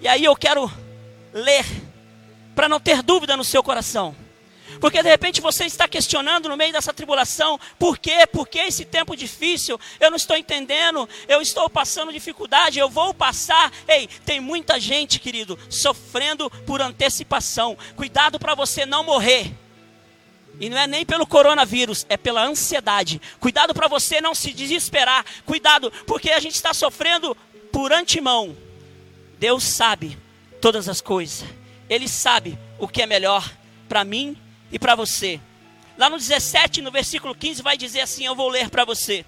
E 0.00 0.08
aí 0.08 0.24
eu 0.24 0.34
quero 0.34 0.72
ler, 1.34 1.66
para 2.54 2.66
não 2.66 2.80
ter 2.80 3.02
dúvida 3.02 3.36
no 3.36 3.44
seu 3.44 3.62
coração. 3.62 4.16
Porque 4.80 5.02
de 5.02 5.08
repente 5.08 5.40
você 5.40 5.64
está 5.64 5.86
questionando 5.86 6.48
no 6.48 6.56
meio 6.56 6.72
dessa 6.72 6.92
tribulação, 6.92 7.58
por 7.78 7.98
quê? 7.98 8.26
Por 8.26 8.48
que 8.48 8.58
esse 8.58 8.84
tempo 8.84 9.16
difícil? 9.16 9.78
Eu 10.00 10.10
não 10.10 10.16
estou 10.16 10.36
entendendo, 10.36 11.08
eu 11.28 11.40
estou 11.40 11.68
passando 11.68 12.12
dificuldade, 12.12 12.78
eu 12.78 12.88
vou 12.88 13.14
passar. 13.14 13.72
Ei, 13.86 14.08
tem 14.24 14.40
muita 14.40 14.80
gente, 14.80 15.20
querido, 15.20 15.58
sofrendo 15.68 16.50
por 16.66 16.80
antecipação. 16.80 17.76
Cuidado 17.96 18.38
para 18.38 18.54
você 18.54 18.84
não 18.86 19.04
morrer. 19.04 19.52
E 20.60 20.68
não 20.68 20.78
é 20.78 20.86
nem 20.86 21.04
pelo 21.04 21.26
coronavírus, 21.26 22.06
é 22.08 22.16
pela 22.16 22.44
ansiedade. 22.44 23.20
Cuidado 23.40 23.74
para 23.74 23.88
você 23.88 24.20
não 24.20 24.34
se 24.34 24.52
desesperar. 24.52 25.24
Cuidado, 25.44 25.92
porque 26.06 26.30
a 26.30 26.40
gente 26.40 26.54
está 26.54 26.72
sofrendo 26.72 27.36
por 27.72 27.92
antemão. 27.92 28.56
Deus 29.38 29.64
sabe 29.64 30.16
todas 30.60 30.88
as 30.88 31.00
coisas. 31.00 31.44
Ele 31.88 32.08
sabe 32.08 32.58
o 32.78 32.86
que 32.86 33.02
é 33.02 33.06
melhor 33.06 33.50
para 33.88 34.04
mim 34.04 34.36
e 34.74 34.78
para 34.78 34.96
você. 34.96 35.40
Lá 35.96 36.10
no 36.10 36.18
17, 36.18 36.82
no 36.82 36.90
versículo 36.90 37.32
15, 37.32 37.62
vai 37.62 37.76
dizer 37.76 38.00
assim: 38.00 38.26
Eu 38.26 38.34
vou 38.34 38.48
ler 38.48 38.68
para 38.68 38.84
você. 38.84 39.24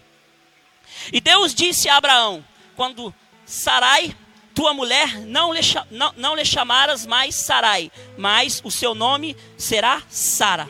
E 1.13 1.21
Deus 1.21 1.55
disse 1.55 1.89
a 1.89 1.97
Abraão: 1.97 2.45
Quando 2.75 3.15
Sarai, 3.47 4.15
tua 4.53 4.75
mulher, 4.75 5.21
não 5.21 5.55
lhe, 5.55 5.61
não, 5.89 6.13
não 6.17 6.35
lhe 6.35 6.45
chamaras 6.45 7.07
mais 7.07 7.37
Sarai, 7.37 7.93
mas 8.19 8.61
o 8.65 8.73
seu 8.73 8.93
nome 8.93 9.37
será 9.57 10.03
Sara. 10.11 10.69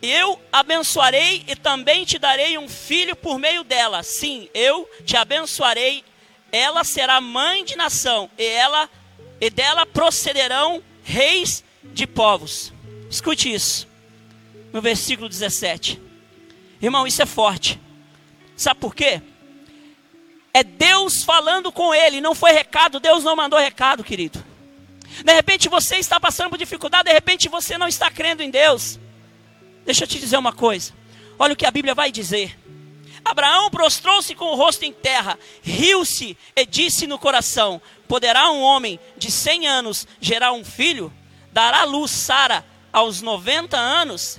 Eu 0.00 0.40
abençoarei 0.52 1.44
e 1.48 1.56
também 1.56 2.04
te 2.04 2.20
darei 2.20 2.56
um 2.56 2.68
filho 2.68 3.16
por 3.16 3.36
meio 3.36 3.64
dela. 3.64 4.04
Sim, 4.04 4.48
eu 4.54 4.88
te 5.04 5.16
abençoarei. 5.16 6.04
Ela 6.52 6.84
será 6.84 7.20
mãe 7.20 7.64
de 7.64 7.76
nação 7.76 8.30
e 8.38 8.44
ela 8.44 8.88
e 9.40 9.50
dela 9.50 9.84
procederão 9.84 10.82
reis 11.02 11.64
de 11.82 12.06
povos. 12.06 12.72
Escute 13.10 13.52
isso. 13.52 13.88
No 14.72 14.80
versículo 14.80 15.28
17. 15.28 16.00
Irmão, 16.80 17.06
isso 17.06 17.20
é 17.20 17.26
forte. 17.26 17.78
Sabe 18.56 18.78
por 18.78 18.94
quê? 18.94 19.20
É 20.54 20.62
Deus 20.62 21.24
falando 21.24 21.72
com 21.72 21.92
ele, 21.92 22.20
não 22.20 22.34
foi 22.34 22.52
recado, 22.52 23.00
Deus 23.00 23.24
não 23.24 23.34
mandou 23.34 23.58
recado, 23.58 24.04
querido. 24.04 24.44
De 25.24 25.32
repente 25.32 25.68
você 25.68 25.96
está 25.96 26.20
passando 26.20 26.50
por 26.50 26.58
dificuldade, 26.58 27.08
de 27.08 27.12
repente 27.12 27.48
você 27.48 27.76
não 27.76 27.88
está 27.88 28.10
crendo 28.10 28.42
em 28.42 28.50
Deus. 28.50 28.98
Deixa 29.84 30.04
eu 30.04 30.08
te 30.08 30.18
dizer 30.18 30.36
uma 30.36 30.52
coisa. 30.52 30.92
Olha 31.38 31.52
o 31.52 31.56
que 31.56 31.66
a 31.66 31.70
Bíblia 31.70 31.94
vai 31.94 32.12
dizer. 32.12 32.58
Abraão 33.24 33.70
prostrou-se 33.70 34.34
com 34.34 34.46
o 34.46 34.54
rosto 34.54 34.84
em 34.84 34.92
terra, 34.92 35.38
riu-se 35.62 36.36
e 36.56 36.66
disse 36.66 37.06
no 37.06 37.18
coração: 37.18 37.80
Poderá 38.08 38.50
um 38.50 38.60
homem 38.60 38.98
de 39.16 39.30
cem 39.30 39.66
anos 39.66 40.06
gerar 40.20 40.52
um 40.52 40.64
filho? 40.64 41.12
Dará 41.52 41.82
à 41.82 41.84
luz 41.84 42.10
Sara 42.10 42.64
aos 42.92 43.22
90 43.22 43.76
anos, 43.76 44.38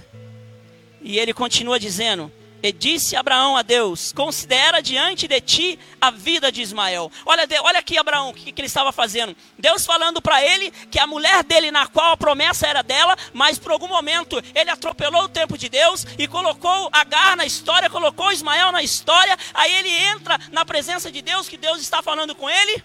e 1.02 1.18
ele 1.18 1.34
continua 1.34 1.80
dizendo: 1.80 2.32
E 2.62 2.72
disse 2.72 3.16
Abraão 3.16 3.58
a 3.58 3.62
Deus: 3.62 4.12
Considera 4.12 4.82
diante 4.82 5.28
de 5.28 5.42
ti 5.42 5.80
a 6.00 6.12
vida 6.12 6.52
de 6.52 6.62
Ismael. 6.62 7.12
Olha, 7.26 7.48
olha 7.62 7.80
aqui, 7.80 7.98
Abraão, 7.98 8.30
o 8.30 8.34
que, 8.34 8.52
que 8.52 8.62
ele 8.62 8.68
estava 8.68 8.92
fazendo. 8.92 9.36
Deus 9.58 9.86
falando 9.86 10.22
para 10.22 10.44
ele 10.44 10.72
que 10.92 11.00
a 11.00 11.08
mulher 11.08 11.44
dele, 11.44 11.72
na 11.72 11.88
qual 11.88 12.14
a 12.14 12.18
promessa 12.18 12.68
era 12.68 12.82
dela, 12.82 13.18
mas 13.34 13.58
por 13.58 13.72
algum 13.72 13.88
momento 13.88 14.42
ele 14.54 14.70
atropelou 14.70 15.24
o 15.24 15.30
tempo 15.30 15.58
de 15.58 15.70
Deus 15.70 16.06
e 16.18 16.28
colocou 16.28 16.90
Agar 16.92 17.36
na 17.36 17.46
história, 17.46 17.90
colocou 17.90 18.32
Ismael 18.32 18.72
na 18.72 18.84
história. 18.84 19.38
Aí 19.54 19.74
ele 19.74 19.90
entra 19.90 20.40
na 20.52 20.66
presença 20.66 21.12
de 21.12 21.22
Deus, 21.22 21.50
que 21.50 21.58
Deus 21.58 21.82
está 21.82 22.02
falando 22.02 22.36
com 22.36 22.50
ele. 22.50 22.84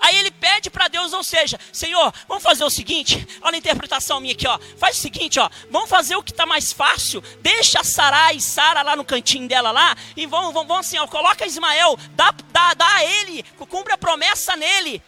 Aí 0.00 0.16
ele 0.18 0.30
pede 0.30 0.70
para 0.70 0.88
Deus, 0.88 1.12
ou 1.12 1.24
seja, 1.24 1.58
Senhor, 1.72 2.12
vamos 2.28 2.42
fazer 2.42 2.64
o 2.64 2.70
seguinte, 2.70 3.26
olha 3.42 3.56
a 3.56 3.58
interpretação 3.58 4.20
minha 4.20 4.34
aqui, 4.34 4.46
ó. 4.46 4.58
Faz 4.78 4.96
o 4.96 5.00
seguinte, 5.00 5.38
ó, 5.40 5.48
vamos 5.70 5.88
fazer 5.88 6.16
o 6.16 6.22
que 6.22 6.30
está 6.30 6.46
mais 6.46 6.72
fácil, 6.72 7.22
deixa 7.40 7.82
Sarai 7.82 8.36
e 8.36 8.40
Sara 8.40 8.82
lá 8.82 8.96
no 8.96 9.04
cantinho 9.04 9.48
dela 9.48 9.70
lá, 9.70 9.96
e 10.16 10.26
vamos, 10.26 10.52
vamos, 10.52 10.68
vamos 10.68 10.86
assim, 10.86 10.98
ó, 10.98 11.06
coloca 11.06 11.46
Ismael, 11.46 11.98
dá, 12.12 12.32
dá, 12.52 12.74
dá 12.74 12.94
a 12.96 13.04
ele, 13.04 13.42
cumpre 13.68 13.92
a 13.92 13.98
promessa 13.98 14.56
nele. 14.56 15.02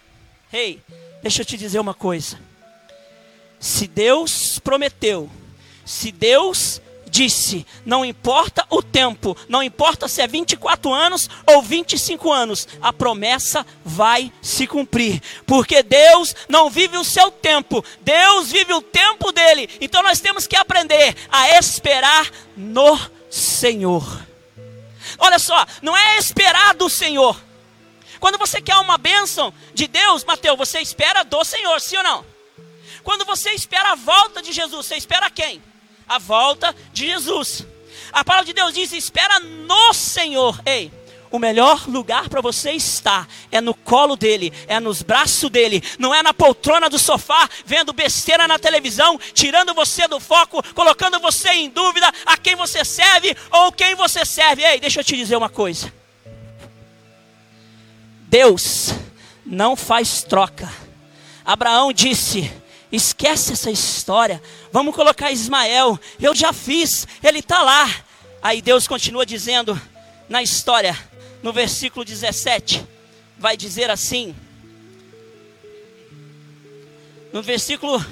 Ei, 0.52 0.82
hey, 0.88 0.96
deixa 1.22 1.42
eu 1.42 1.46
te 1.46 1.56
dizer 1.56 1.78
uma 1.78 1.94
coisa. 1.94 2.38
Se 3.58 3.86
Deus 3.86 4.58
prometeu, 4.58 5.30
se 5.84 6.12
Deus 6.12 6.80
disse: 7.08 7.66
não 7.84 8.04
importa 8.04 8.66
o 8.70 8.82
tempo, 8.82 9.36
não 9.48 9.62
importa 9.62 10.08
se 10.08 10.20
é 10.20 10.26
24 10.26 10.92
anos 10.92 11.28
ou 11.46 11.62
25 11.62 12.32
anos, 12.32 12.68
a 12.80 12.92
promessa 12.92 13.66
vai 13.84 14.32
se 14.42 14.66
cumprir, 14.66 15.22
porque 15.46 15.82
Deus 15.82 16.34
não 16.48 16.68
vive 16.68 16.96
o 16.96 17.04
seu 17.04 17.30
tempo, 17.30 17.84
Deus 18.00 18.50
vive 18.50 18.72
o 18.72 18.82
tempo 18.82 19.32
dele. 19.32 19.68
Então 19.80 20.02
nós 20.02 20.20
temos 20.20 20.46
que 20.46 20.56
aprender 20.56 21.16
a 21.30 21.50
esperar 21.56 22.30
no 22.56 22.98
Senhor. 23.30 24.04
Olha 25.18 25.38
só, 25.38 25.66
não 25.82 25.96
é 25.96 26.18
esperar 26.18 26.74
do 26.74 26.88
Senhor. 26.88 27.40
Quando 28.18 28.38
você 28.38 28.60
quer 28.60 28.76
uma 28.76 28.98
bênção 28.98 29.52
de 29.72 29.86
Deus, 29.86 30.24
Mateus, 30.24 30.58
você 30.58 30.80
espera 30.80 31.22
do 31.22 31.44
Senhor, 31.44 31.80
sim 31.80 31.96
ou 31.96 32.02
não? 32.02 32.26
Quando 33.04 33.24
você 33.24 33.50
espera 33.50 33.92
a 33.92 33.94
volta 33.94 34.42
de 34.42 34.52
Jesus, 34.52 34.86
você 34.86 34.96
espera 34.96 35.30
quem? 35.30 35.62
A 36.08 36.18
volta 36.18 36.74
de 36.92 37.06
Jesus. 37.06 37.66
A 38.12 38.24
palavra 38.24 38.46
de 38.46 38.52
Deus 38.52 38.72
diz: 38.72 38.92
espera 38.92 39.40
no 39.40 39.92
Senhor. 39.92 40.60
Ei, 40.64 40.90
o 41.30 41.38
melhor 41.38 41.86
lugar 41.88 42.28
para 42.28 42.40
você 42.40 42.72
estar 42.72 43.28
é 43.50 43.60
no 43.60 43.74
colo 43.74 44.16
dele, 44.16 44.52
é 44.66 44.78
nos 44.80 45.02
braços 45.02 45.50
dele, 45.50 45.82
não 45.98 46.14
é 46.14 46.22
na 46.22 46.32
poltrona 46.32 46.88
do 46.88 46.98
sofá, 46.98 47.48
vendo 47.64 47.92
besteira 47.92 48.46
na 48.46 48.58
televisão, 48.58 49.18
tirando 49.34 49.74
você 49.74 50.06
do 50.08 50.20
foco, 50.20 50.62
colocando 50.74 51.18
você 51.20 51.50
em 51.50 51.68
dúvida 51.68 52.10
a 52.24 52.36
quem 52.36 52.54
você 52.54 52.84
serve 52.84 53.36
ou 53.50 53.72
quem 53.72 53.94
você 53.94 54.24
serve. 54.24 54.62
Ei, 54.62 54.80
deixa 54.80 55.00
eu 55.00 55.04
te 55.04 55.16
dizer 55.16 55.36
uma 55.36 55.48
coisa. 55.48 55.92
Deus 58.28 58.94
não 59.44 59.76
faz 59.76 60.22
troca. 60.22 60.72
Abraão 61.44 61.92
disse: 61.92 62.52
Esquece 62.90 63.52
essa 63.52 63.70
história. 63.70 64.42
Vamos 64.72 64.94
colocar 64.94 65.32
Ismael. 65.32 65.98
Eu 66.20 66.34
já 66.34 66.52
fiz, 66.52 67.06
ele 67.22 67.40
está 67.40 67.62
lá. 67.62 67.88
Aí 68.42 68.62
Deus 68.62 68.86
continua 68.86 69.26
dizendo 69.26 69.80
na 70.28 70.42
história, 70.42 70.96
no 71.42 71.52
versículo 71.52 72.04
17, 72.04 72.86
vai 73.38 73.56
dizer 73.56 73.90
assim. 73.90 74.34
No 77.32 77.42
versículo 77.42 78.04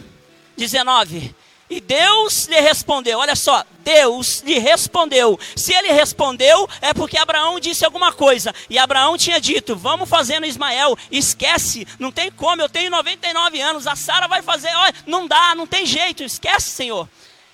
19: 0.57 1.35
e 1.69 1.81
Deus 1.81 2.47
lhe 2.47 2.61
respondeu, 2.61 3.19
olha 3.19 3.35
só, 3.35 3.65
Deus 3.79 4.41
lhe 4.41 4.59
respondeu. 4.59 5.39
Se 5.57 5.73
ele 5.73 5.93
respondeu, 5.93 6.69
é 6.81 6.93
porque 6.93 7.19
Abraão 7.19 7.59
disse 7.59 7.85
alguma 7.85 8.13
coisa. 8.13 8.55
E 8.69 8.79
Abraão 8.79 9.17
tinha 9.17 9.41
dito: 9.41 9.75
Vamos 9.75 10.09
fazer 10.09 10.41
no 10.41 10.47
Ismael. 10.47 10.97
Esquece, 11.11 11.87
não 11.99 12.13
tem 12.13 12.31
como, 12.31 12.63
eu 12.63 12.69
tenho 12.69 12.91
99 12.91 13.61
anos. 13.61 13.87
A 13.87 13.97
Sara 13.97 14.29
vai 14.29 14.43
fazer, 14.43 14.75
olha, 14.75 14.95
não 15.07 15.27
dá, 15.27 15.55
não 15.55 15.67
tem 15.67 15.87
jeito, 15.87 16.23
esquece, 16.23 16.71
Senhor. 16.71 17.09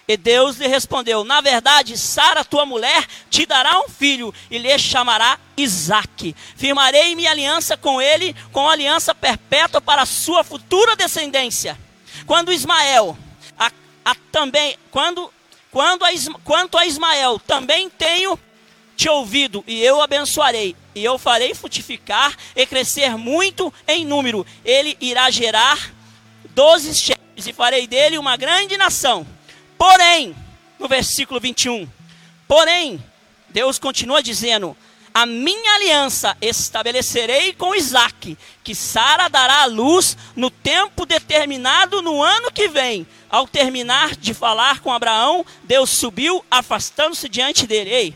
E 0.09 0.17
Deus 0.17 0.57
lhe 0.57 0.67
respondeu: 0.67 1.23
Na 1.23 1.41
verdade, 1.41 1.97
Sara, 1.97 2.45
tua 2.45 2.67
mulher, 2.67 3.07
te 3.31 3.47
dará 3.47 3.79
um 3.79 3.89
filho 3.89 4.35
e 4.51 4.59
lhe 4.59 4.77
chamará 4.77 5.39
Isaque. 5.57 6.35
Firmarei 6.57 7.15
minha 7.15 7.31
aliança 7.31 7.77
com 7.77 8.03
ele, 8.03 8.35
com 8.51 8.69
aliança 8.69 9.15
perpétua 9.15 9.81
para 9.81 10.03
a 10.03 10.07
sua 10.07 10.43
futura 10.43 10.97
descendência. 10.97 11.79
Quando 12.27 12.53
Ismael 12.53 13.17
a, 14.05 14.15
também, 14.33 14.77
quando, 14.91 15.33
quando 15.71 16.05
a, 16.05 16.09
quanto 16.45 16.79
a 16.79 16.87
Ismael, 16.87 17.39
também 17.39 17.89
tenho 17.91 18.39
te 18.97 19.09
ouvido, 19.09 19.65
e 19.67 19.83
eu 19.83 20.03
abençoarei, 20.03 20.77
e 20.95 21.03
eu 21.03 21.19
farei 21.19 21.55
frutificar 21.55 22.37
e 22.55 22.67
crescer 22.67 23.17
muito 23.17 23.73
em 23.89 24.05
número. 24.05 24.47
Ele 24.63 24.97
irá 25.01 25.31
gerar 25.31 25.93
doze 26.51 26.95
chefes, 26.95 27.47
e 27.47 27.53
farei 27.53 27.87
dele 27.87 28.19
uma 28.19 28.37
grande 28.37 28.77
nação. 28.77 29.27
Porém, 29.79 30.37
no 30.79 30.87
versículo 30.87 31.41
21, 31.41 31.89
porém, 32.47 33.03
Deus 33.49 33.79
continua 33.79 34.23
dizendo: 34.23 34.77
a 35.13 35.27
minha 35.27 35.75
aliança 35.75 36.37
estabelecerei 36.41 37.53
com 37.53 37.75
Isaac, 37.75 38.39
que 38.63 38.75
Sara 38.75 39.29
dará 39.29 39.63
a 39.63 39.67
luz 39.67 40.17
no 40.37 40.51
tempo 40.51 41.05
determinado 41.05 42.01
no 42.01 42.23
ano 42.23 42.51
que 42.53 42.69
vem. 42.69 43.07
Ao 43.29 43.47
terminar 43.47 44.17
de 44.17 44.33
falar 44.33 44.81
com 44.81 44.93
Abraão, 44.93 45.45
Deus 45.65 45.91
subiu, 45.91 46.45
afastando-se 46.51 47.29
diante 47.29 47.67
dele. 47.67 47.91
Ei, 47.91 48.15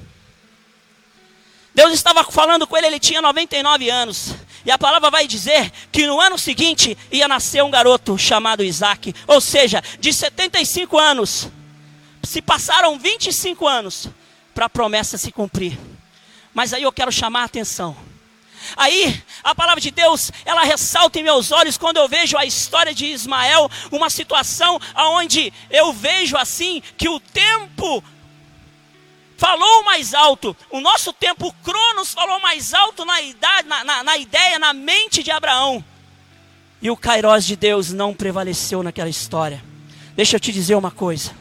Deus 1.74 1.92
estava 1.92 2.22
falando 2.24 2.66
com 2.66 2.76
ele, 2.76 2.86
ele 2.86 3.00
tinha 3.00 3.20
99 3.20 3.90
anos. 3.90 4.34
E 4.64 4.70
a 4.70 4.78
palavra 4.78 5.10
vai 5.10 5.26
dizer 5.26 5.72
que 5.90 6.06
no 6.06 6.20
ano 6.20 6.38
seguinte 6.38 6.96
ia 7.10 7.26
nascer 7.26 7.62
um 7.64 7.70
garoto 7.70 8.16
chamado 8.16 8.62
Isaac. 8.62 9.14
Ou 9.26 9.40
seja, 9.40 9.82
de 9.98 10.12
75 10.12 10.96
anos, 10.96 11.48
se 12.22 12.40
passaram 12.40 12.98
25 12.98 13.66
anos 13.66 14.08
para 14.54 14.66
a 14.66 14.70
promessa 14.70 15.18
se 15.18 15.32
cumprir. 15.32 15.76
Mas 16.54 16.72
aí 16.72 16.84
eu 16.84 16.92
quero 16.92 17.12
chamar 17.12 17.42
a 17.42 17.44
atenção. 17.44 17.96
Aí, 18.76 19.22
a 19.42 19.54
palavra 19.54 19.80
de 19.80 19.90
Deus, 19.90 20.32
ela 20.44 20.64
ressalta 20.64 21.18
em 21.18 21.22
meus 21.22 21.52
olhos 21.52 21.76
quando 21.76 21.98
eu 21.98 22.08
vejo 22.08 22.38
a 22.38 22.46
história 22.46 22.94
de 22.94 23.06
Ismael, 23.06 23.70
uma 23.90 24.08
situação 24.08 24.80
onde 24.96 25.52
eu 25.68 25.92
vejo 25.92 26.36
assim 26.36 26.82
que 26.96 27.08
o 27.08 27.20
tempo 27.20 28.02
falou 29.36 29.84
mais 29.84 30.14
alto, 30.14 30.56
o 30.70 30.80
nosso 30.80 31.12
tempo, 31.12 31.48
o 31.48 31.52
Cronos 31.52 32.14
falou 32.14 32.40
mais 32.40 32.72
alto 32.72 33.04
na, 33.04 33.20
idade, 33.20 33.68
na, 33.68 33.84
na, 33.84 34.02
na 34.02 34.16
ideia, 34.16 34.58
na 34.58 34.72
mente 34.72 35.22
de 35.22 35.30
Abraão. 35.30 35.84
E 36.80 36.90
o 36.90 36.96
Kairos 36.96 37.44
de 37.44 37.56
Deus 37.56 37.92
não 37.92 38.14
prevaleceu 38.14 38.82
naquela 38.82 39.08
história. 39.08 39.62
Deixa 40.14 40.36
eu 40.36 40.40
te 40.40 40.52
dizer 40.52 40.74
uma 40.74 40.90
coisa. 40.90 41.32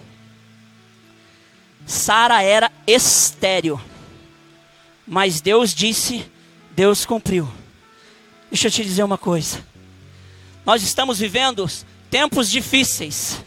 Sara 1.86 2.42
era 2.42 2.72
estéreo. 2.88 3.80
Mas 5.06 5.42
Deus 5.42 5.74
disse, 5.74 6.26
Deus 6.72 7.06
cumpriu. 7.06 7.52
Deixa 8.50 8.68
eu 8.68 8.72
te 8.72 8.84
dizer 8.84 9.04
uma 9.04 9.18
coisa. 9.18 9.66
Nós 10.66 10.82
estamos 10.84 11.20
vivendo 11.20 11.70
tempos 12.10 12.50
difíceis. 12.50 13.44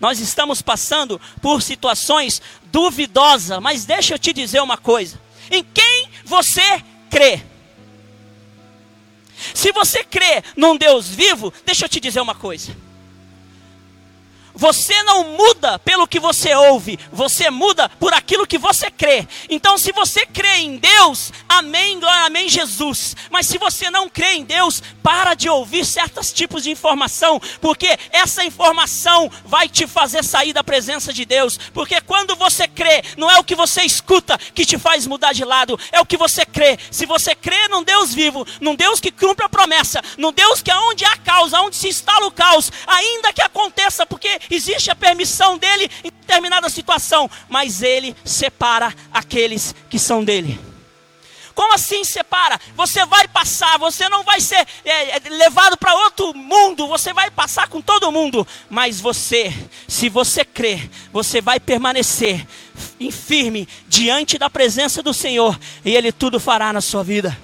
Nós 0.00 0.18
estamos 0.18 0.60
passando 0.60 1.20
por 1.40 1.62
situações 1.62 2.42
duvidosas, 2.64 3.60
mas 3.60 3.84
deixa 3.84 4.14
eu 4.14 4.18
te 4.18 4.32
dizer 4.32 4.60
uma 4.60 4.76
coisa. 4.76 5.20
Em 5.50 5.62
quem 5.62 6.08
você 6.24 6.82
crê? 7.10 7.42
Se 9.54 9.72
você 9.72 10.02
crê 10.02 10.42
num 10.56 10.76
Deus 10.76 11.08
vivo, 11.08 11.52
deixa 11.64 11.84
eu 11.84 11.88
te 11.88 12.00
dizer 12.00 12.20
uma 12.20 12.34
coisa. 12.34 12.76
Você 14.56 15.02
não 15.02 15.36
muda 15.36 15.78
pelo 15.78 16.08
que 16.08 16.18
você 16.18 16.54
ouve, 16.54 16.98
você 17.12 17.50
muda 17.50 17.90
por 17.90 18.14
aquilo 18.14 18.46
que 18.46 18.56
você 18.56 18.90
crê. 18.90 19.28
Então, 19.50 19.76
se 19.76 19.92
você 19.92 20.24
crê 20.24 20.56
em 20.56 20.78
Deus, 20.78 21.30
amém, 21.46 22.00
glória, 22.00 22.26
amém, 22.26 22.48
Jesus. 22.48 23.14
Mas 23.30 23.46
se 23.46 23.58
você 23.58 23.90
não 23.90 24.08
crê 24.08 24.32
em 24.34 24.44
Deus, 24.44 24.82
para 25.02 25.34
de 25.34 25.48
ouvir 25.48 25.84
certos 25.84 26.32
tipos 26.32 26.62
de 26.62 26.70
informação, 26.70 27.40
porque 27.60 27.98
essa 28.10 28.44
informação 28.44 29.30
vai 29.44 29.68
te 29.68 29.86
fazer 29.86 30.24
sair 30.24 30.54
da 30.54 30.64
presença 30.64 31.12
de 31.12 31.26
Deus. 31.26 31.58
Porque 31.74 32.00
quando 32.00 32.34
você 32.34 32.66
crê, 32.66 33.02
não 33.16 33.30
é 33.30 33.38
o 33.38 33.44
que 33.44 33.54
você 33.54 33.82
escuta 33.82 34.38
que 34.54 34.64
te 34.64 34.78
faz 34.78 35.06
mudar 35.06 35.34
de 35.34 35.44
lado, 35.44 35.78
é 35.92 36.00
o 36.00 36.06
que 36.06 36.16
você 36.16 36.46
crê. 36.46 36.78
Se 36.90 37.04
você 37.04 37.34
crê 37.34 37.68
num 37.68 37.84
Deus 37.84 38.14
vivo, 38.14 38.46
num 38.60 38.74
Deus 38.74 39.00
que 39.00 39.10
cumpre 39.10 39.44
a 39.44 39.48
promessa, 39.50 40.00
num 40.16 40.32
Deus 40.32 40.62
que 40.62 40.70
aonde 40.70 41.04
há 41.04 41.16
causa, 41.18 41.60
onde 41.60 41.76
se 41.76 41.88
instala 41.88 42.26
o 42.26 42.32
caos, 42.32 42.72
ainda 42.86 43.32
que 43.32 43.42
aconteça, 43.42 44.06
porque 44.06 44.40
existe 44.50 44.90
a 44.90 44.94
permissão 44.94 45.58
dele 45.58 45.90
em 46.04 46.10
determinada 46.10 46.68
situação, 46.68 47.30
mas 47.48 47.82
ele 47.82 48.16
separa 48.24 48.94
aqueles 49.12 49.74
que 49.88 49.98
são 49.98 50.24
dele. 50.24 50.58
Como 51.56 51.72
assim 51.72 52.04
separa? 52.04 52.60
Você 52.74 53.06
vai 53.06 53.26
passar, 53.26 53.78
você 53.78 54.10
não 54.10 54.22
vai 54.22 54.42
ser 54.42 54.66
é, 54.84 55.16
é 55.16 55.22
levado 55.30 55.78
para 55.78 55.94
outro 55.94 56.34
mundo, 56.34 56.86
você 56.86 57.14
vai 57.14 57.30
passar 57.30 57.66
com 57.66 57.80
todo 57.80 58.12
mundo. 58.12 58.46
Mas 58.68 59.00
você, 59.00 59.50
se 59.88 60.10
você 60.10 60.44
crer, 60.44 60.90
você 61.10 61.40
vai 61.40 61.58
permanecer 61.58 62.46
firme 63.10 63.66
diante 63.88 64.36
da 64.36 64.50
presença 64.50 65.02
do 65.02 65.14
Senhor 65.14 65.58
e 65.82 65.96
Ele 65.96 66.12
tudo 66.12 66.38
fará 66.38 66.74
na 66.74 66.82
sua 66.82 67.02
vida. 67.02 67.34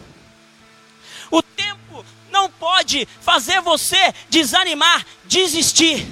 O 1.30 1.40
tempo 1.40 2.04
não 2.30 2.50
pode 2.50 3.08
fazer 3.22 3.62
você 3.62 4.12
desanimar, 4.28 5.06
desistir. 5.24 6.06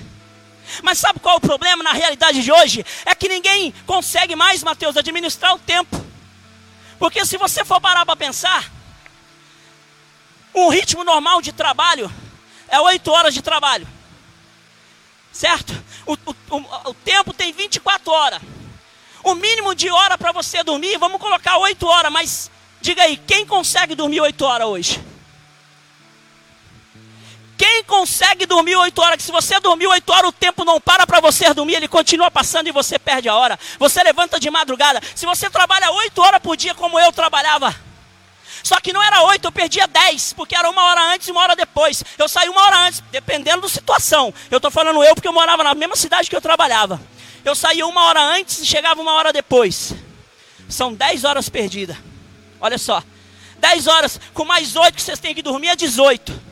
Mas 0.83 0.99
sabe 0.99 1.21
qual 1.21 1.35
é 1.35 1.39
o 1.39 1.41
problema 1.41 1.83
na 1.83 1.93
realidade 1.93 2.43
de 2.43 2.53
hoje? 2.53 2.85
É 3.05 3.15
que 3.15 3.29
ninguém 3.29 3.73
consegue 3.87 4.37
mais, 4.37 4.63
Mateus, 4.63 4.97
administrar 4.97 5.55
o 5.55 5.59
tempo. 5.59 6.05
Porque 6.99 7.25
se 7.25 7.37
você 7.37 7.65
for 7.65 7.81
parar 7.81 8.05
para 8.05 8.17
pensar, 8.17 8.71
um 10.55 10.69
ritmo 10.69 11.05
normal 11.05 11.41
de 11.41 11.53
trabalho 11.53 12.13
é 12.69 12.79
oito 12.81 13.11
horas 13.11 13.35
de 13.35 13.43
trabalho. 13.43 13.87
Certo? 15.33 15.73
O, 16.07 16.15
o, 16.15 16.91
o, 16.91 16.95
tempo 16.95 17.33
tem 17.33 17.53
24 17.53 18.13
horas. 18.13 18.43
O 19.23 19.35
mínimo 19.35 19.75
de 19.75 19.91
hora 19.91 20.19
para 20.19 20.33
você 20.33 20.63
dormir, 20.65 20.99
vamos 20.99 21.21
colocar 21.21 21.59
8 21.59 21.87
horas, 21.87 22.13
mas 22.13 22.51
diga 22.81 23.03
aí, 23.03 23.17
quem 23.17 23.47
consegue 23.47 23.95
dormir 23.95 24.21
8 24.21 24.45
horas 24.45 24.67
hoje? 24.67 25.01
Quem 27.61 27.85
consegue 27.85 28.47
dormir 28.47 28.75
8 28.75 29.03
horas? 29.03 29.17
Que 29.19 29.23
se 29.23 29.31
você 29.31 29.61
dormir 29.61 29.87
8 29.87 30.11
horas, 30.11 30.31
o 30.31 30.33
tempo 30.33 30.65
não 30.65 30.81
para 30.81 31.07
para 31.07 31.21
você 31.21 31.53
dormir, 31.53 31.75
ele 31.75 31.89
continua 31.89 32.31
passando 32.31 32.69
e 32.69 32.73
você 32.73 32.99
perde 32.99 33.29
a 33.29 33.35
hora. 33.35 33.61
Você 33.79 34.03
levanta 34.03 34.41
de 34.41 34.49
madrugada. 34.49 34.99
Se 35.15 35.27
você 35.27 35.51
trabalha 35.51 35.91
8 35.91 36.23
horas 36.23 36.41
por 36.41 36.57
dia, 36.57 36.75
como 36.75 36.99
eu 36.99 37.13
trabalhava, 37.13 37.77
só 38.63 38.81
que 38.81 38.95
não 38.95 39.03
era 39.03 39.25
8, 39.25 39.45
eu 39.45 39.53
perdia 39.53 39.87
10, 39.87 40.33
porque 40.33 40.57
era 40.57 40.71
uma 40.71 40.83
hora 40.85 41.13
antes 41.13 41.29
e 41.29 41.33
uma 41.33 41.43
hora 41.43 41.55
depois. 41.55 42.03
Eu 42.17 42.31
saí 42.31 42.49
uma 42.49 42.63
hora 42.63 42.79
antes, 42.87 43.03
dependendo 43.11 43.61
da 43.61 43.69
situação. 43.69 44.33
Eu 44.51 44.57
estou 44.57 44.71
falando 44.71 45.05
eu 45.05 45.15
porque 45.15 45.29
eu 45.29 45.33
morava 45.35 45.63
na 45.63 45.75
mesma 45.75 45.97
cidade 45.97 46.31
que 46.31 46.37
eu 46.37 46.41
trabalhava. 46.41 46.99
Eu 47.45 47.55
saía 47.55 47.87
uma 47.87 48.05
hora 48.05 48.23
antes 48.23 48.61
e 48.61 48.65
chegava 48.65 49.03
uma 49.03 49.13
hora 49.13 49.35
depois. 49.35 49.93
São 50.67 50.95
10 50.95 51.25
horas 51.25 51.51
perdidas. 51.51 51.99
Olha 52.59 52.79
só. 52.79 53.03
10 53.59 53.87
horas 53.87 54.19
com 54.33 54.47
mais 54.47 54.77
8 54.77 54.95
que 54.95 55.03
vocês 55.03 55.21
têm 55.21 55.35
que 55.35 55.43
dormir 55.43 55.69
é 55.69 55.77
18. 55.77 56.49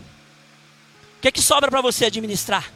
O 1.19 1.21
que, 1.21 1.33
que 1.33 1.43
sobra 1.43 1.69
para 1.69 1.81
você 1.81 2.07
administrar? 2.07 2.73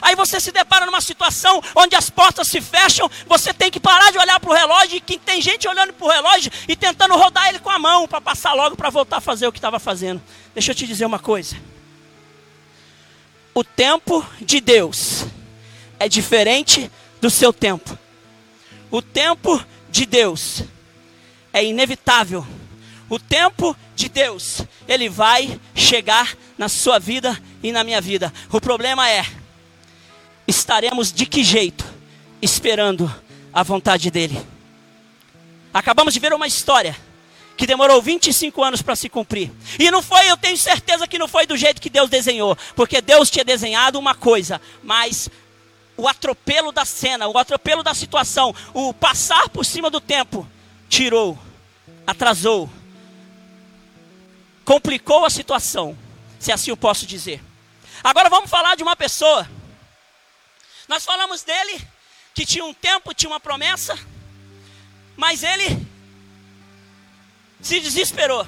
Aí 0.00 0.14
você 0.14 0.40
se 0.40 0.50
depara 0.50 0.86
numa 0.86 1.00
situação 1.00 1.60
onde 1.74 1.94
as 1.94 2.08
portas 2.08 2.48
se 2.48 2.60
fecham, 2.60 3.10
você 3.26 3.52
tem 3.52 3.70
que 3.70 3.80
parar 3.80 4.10
de 4.10 4.18
olhar 4.18 4.40
para 4.40 4.50
o 4.50 4.54
relógio, 4.54 4.96
e 4.96 5.00
que 5.00 5.18
tem 5.18 5.40
gente 5.40 5.68
olhando 5.68 5.92
para 5.92 6.06
o 6.06 6.10
relógio 6.10 6.50
e 6.68 6.74
tentando 6.74 7.16
rodar 7.16 7.48
ele 7.48 7.58
com 7.58 7.70
a 7.70 7.78
mão 7.78 8.08
para 8.08 8.20
passar 8.20 8.54
logo 8.54 8.76
para 8.76 8.90
voltar 8.90 9.18
a 9.18 9.20
fazer 9.20 9.46
o 9.46 9.52
que 9.52 9.58
estava 9.58 9.78
fazendo. 9.78 10.22
Deixa 10.54 10.70
eu 10.70 10.74
te 10.74 10.86
dizer 10.86 11.04
uma 11.04 11.18
coisa. 11.18 11.56
O 13.52 13.62
tempo 13.62 14.26
de 14.40 14.60
Deus 14.60 15.26
é 15.98 16.08
diferente 16.08 16.90
do 17.20 17.30
seu 17.30 17.52
tempo. 17.52 17.96
O 18.90 19.02
tempo 19.02 19.64
de 19.90 20.06
Deus 20.06 20.62
é 21.52 21.64
inevitável. 21.64 22.46
O 23.08 23.18
tempo 23.18 23.76
de 23.94 24.08
Deus, 24.08 24.62
ele 24.88 25.08
vai 25.08 25.60
chegar 25.74 26.36
na 26.58 26.68
sua 26.68 26.98
vida 26.98 27.40
e 27.64 27.72
na 27.72 27.82
minha 27.82 28.00
vida. 28.00 28.30
O 28.52 28.60
problema 28.60 29.10
é, 29.10 29.24
estaremos 30.46 31.10
de 31.10 31.24
que 31.24 31.42
jeito 31.42 31.82
esperando 32.42 33.12
a 33.50 33.62
vontade 33.62 34.10
dele? 34.10 34.38
Acabamos 35.72 36.12
de 36.12 36.20
ver 36.20 36.34
uma 36.34 36.46
história 36.46 36.94
que 37.56 37.66
demorou 37.66 38.02
25 38.02 38.62
anos 38.62 38.82
para 38.82 38.94
se 38.94 39.08
cumprir. 39.08 39.50
E 39.78 39.90
não 39.90 40.02
foi, 40.02 40.30
eu 40.30 40.36
tenho 40.36 40.58
certeza 40.58 41.08
que 41.08 41.18
não 41.18 41.26
foi 41.26 41.46
do 41.46 41.56
jeito 41.56 41.80
que 41.80 41.88
Deus 41.88 42.10
desenhou, 42.10 42.54
porque 42.76 43.00
Deus 43.00 43.30
tinha 43.30 43.44
desenhado 43.44 43.98
uma 43.98 44.14
coisa, 44.14 44.60
mas 44.82 45.30
o 45.96 46.06
atropelo 46.06 46.70
da 46.70 46.84
cena, 46.84 47.28
o 47.28 47.38
atropelo 47.38 47.82
da 47.82 47.94
situação, 47.94 48.54
o 48.74 48.92
passar 48.92 49.48
por 49.48 49.64
cima 49.64 49.88
do 49.88 50.02
tempo, 50.02 50.46
tirou, 50.86 51.38
atrasou, 52.06 52.68
complicou 54.66 55.24
a 55.24 55.30
situação, 55.30 55.96
se 56.38 56.52
assim 56.52 56.70
eu 56.70 56.76
posso 56.76 57.06
dizer. 57.06 57.40
Agora 58.04 58.28
vamos 58.28 58.50
falar 58.50 58.74
de 58.74 58.82
uma 58.82 58.94
pessoa. 58.94 59.48
Nós 60.86 61.06
falamos 61.06 61.42
dele 61.42 61.80
que 62.34 62.44
tinha 62.44 62.62
um 62.62 62.74
tempo, 62.74 63.14
tinha 63.14 63.30
uma 63.30 63.40
promessa, 63.40 63.98
mas 65.16 65.42
ele 65.42 65.64
se 67.62 67.80
desesperou. 67.80 68.44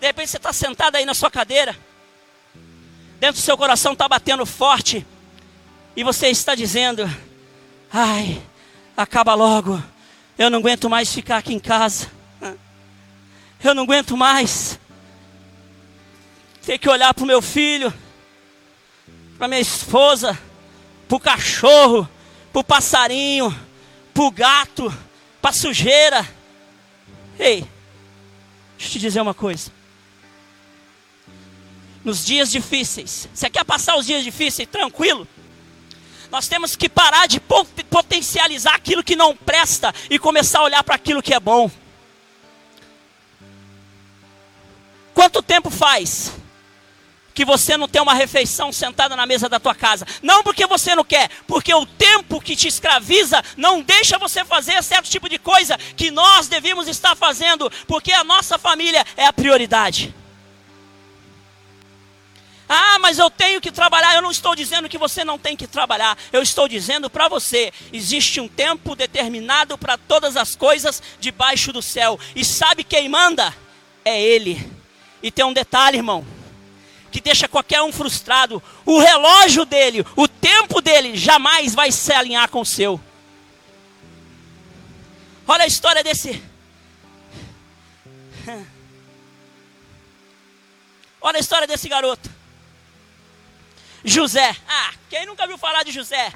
De 0.00 0.06
repente 0.06 0.30
você 0.30 0.36
está 0.36 0.52
sentado 0.52 0.94
aí 0.94 1.04
na 1.04 1.12
sua 1.12 1.28
cadeira, 1.28 1.76
dentro 3.18 3.40
do 3.40 3.44
seu 3.44 3.58
coração 3.58 3.94
está 3.94 4.06
batendo 4.06 4.46
forte 4.46 5.04
e 5.96 6.04
você 6.04 6.28
está 6.28 6.54
dizendo: 6.54 7.02
ai, 7.92 8.40
acaba 8.96 9.34
logo, 9.34 9.82
eu 10.38 10.48
não 10.48 10.60
aguento 10.60 10.88
mais 10.88 11.12
ficar 11.12 11.38
aqui 11.38 11.52
em 11.52 11.58
casa, 11.58 12.08
eu 13.64 13.74
não 13.74 13.82
aguento 13.82 14.16
mais 14.16 14.78
ter 16.64 16.78
que 16.78 16.88
olhar 16.88 17.12
para 17.12 17.24
o 17.24 17.26
meu 17.26 17.42
filho, 17.42 17.92
para 19.38 19.46
minha 19.48 19.60
esposa, 19.60 20.36
para 21.06 21.16
o 21.16 21.20
cachorro, 21.20 22.08
para 22.52 22.60
o 22.60 22.64
passarinho, 22.64 23.56
para 24.12 24.24
o 24.24 24.30
gato, 24.30 24.92
para 25.40 25.50
a 25.50 25.54
sujeira. 25.54 26.28
Ei, 27.38 27.60
deixa 28.76 28.88
eu 28.88 28.92
te 28.92 28.98
dizer 28.98 29.20
uma 29.20 29.34
coisa. 29.34 29.70
Nos 32.04 32.24
dias 32.24 32.50
difíceis, 32.50 33.28
você 33.32 33.48
quer 33.48 33.64
passar 33.64 33.96
os 33.96 34.06
dias 34.06 34.24
difíceis 34.24 34.68
tranquilo? 34.68 35.26
Nós 36.30 36.48
temos 36.48 36.74
que 36.74 36.88
parar 36.88 37.26
de 37.26 37.40
potencializar 37.40 38.74
aquilo 38.74 39.04
que 39.04 39.16
não 39.16 39.36
presta 39.36 39.94
e 40.10 40.18
começar 40.18 40.58
a 40.58 40.64
olhar 40.64 40.84
para 40.84 40.96
aquilo 40.96 41.22
que 41.22 41.32
é 41.32 41.40
bom. 41.40 41.70
Quanto 45.14 45.42
tempo 45.42 45.70
faz 45.70 46.32
que 47.38 47.44
você 47.44 47.76
não 47.76 47.86
tem 47.86 48.02
uma 48.02 48.14
refeição 48.14 48.72
sentada 48.72 49.14
na 49.14 49.24
mesa 49.24 49.48
da 49.48 49.60
tua 49.60 49.72
casa? 49.72 50.04
Não 50.20 50.42
porque 50.42 50.66
você 50.66 50.96
não 50.96 51.04
quer, 51.04 51.30
porque 51.46 51.72
o 51.72 51.86
tempo 51.86 52.40
que 52.40 52.56
te 52.56 52.66
escraviza 52.66 53.40
não 53.56 53.80
deixa 53.80 54.18
você 54.18 54.44
fazer 54.44 54.82
certo 54.82 55.08
tipo 55.08 55.28
de 55.28 55.38
coisa 55.38 55.78
que 55.96 56.10
nós 56.10 56.48
devíamos 56.48 56.88
estar 56.88 57.14
fazendo, 57.14 57.70
porque 57.86 58.10
a 58.12 58.24
nossa 58.24 58.58
família 58.58 59.06
é 59.16 59.24
a 59.24 59.32
prioridade. 59.32 60.12
Ah, 62.68 62.98
mas 62.98 63.20
eu 63.20 63.30
tenho 63.30 63.60
que 63.60 63.70
trabalhar. 63.70 64.16
Eu 64.16 64.22
não 64.22 64.32
estou 64.32 64.56
dizendo 64.56 64.88
que 64.88 64.98
você 64.98 65.24
não 65.24 65.38
tem 65.38 65.56
que 65.56 65.68
trabalhar. 65.68 66.18
Eu 66.32 66.42
estou 66.42 66.66
dizendo 66.66 67.08
para 67.08 67.28
você: 67.28 67.72
existe 67.92 68.40
um 68.40 68.48
tempo 68.48 68.96
determinado 68.96 69.78
para 69.78 69.96
todas 69.96 70.36
as 70.36 70.56
coisas 70.56 71.00
debaixo 71.20 71.72
do 71.72 71.80
céu. 71.80 72.18
E 72.34 72.44
sabe 72.44 72.82
quem 72.82 73.08
manda? 73.08 73.54
É 74.04 74.20
Ele. 74.20 74.68
E 75.22 75.30
tem 75.30 75.44
um 75.44 75.52
detalhe, 75.52 75.98
irmão, 75.98 76.26
que 77.10 77.20
deixa 77.20 77.48
qualquer 77.48 77.82
um 77.82 77.92
frustrado: 77.92 78.62
o 78.84 78.98
relógio 78.98 79.64
dele, 79.64 80.04
o 80.16 80.28
tempo 80.28 80.80
dele, 80.80 81.16
jamais 81.16 81.74
vai 81.74 81.90
se 81.92 82.12
alinhar 82.12 82.48
com 82.48 82.60
o 82.60 82.66
seu. 82.66 83.00
Olha 85.46 85.64
a 85.64 85.66
história 85.66 86.04
desse. 86.04 86.42
Olha 91.20 91.38
a 91.38 91.40
história 91.40 91.66
desse 91.66 91.88
garoto. 91.88 92.30
José. 94.04 94.56
Ah, 94.68 94.92
quem 95.10 95.26
nunca 95.26 95.46
viu 95.46 95.58
falar 95.58 95.82
de 95.82 95.90
José? 95.90 96.32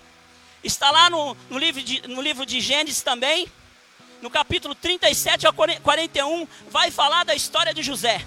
Está 0.64 0.90
lá 0.90 1.10
no, 1.10 1.36
no, 1.50 1.58
livro, 1.58 1.82
de, 1.82 2.06
no 2.08 2.20
livro 2.22 2.46
de 2.46 2.60
Gênesis 2.60 3.02
também, 3.02 3.50
no 4.20 4.30
capítulo 4.30 4.74
37 4.74 5.46
ao 5.46 5.52
41, 5.52 6.46
vai 6.70 6.90
falar 6.90 7.24
da 7.24 7.34
história 7.34 7.74
de 7.74 7.82
José. 7.82 8.24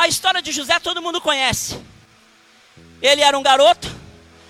A 0.00 0.08
história 0.08 0.40
de 0.40 0.50
José 0.50 0.80
todo 0.80 1.02
mundo 1.02 1.20
conhece. 1.20 1.78
Ele 3.02 3.20
era 3.20 3.38
um 3.38 3.42
garoto, 3.42 3.86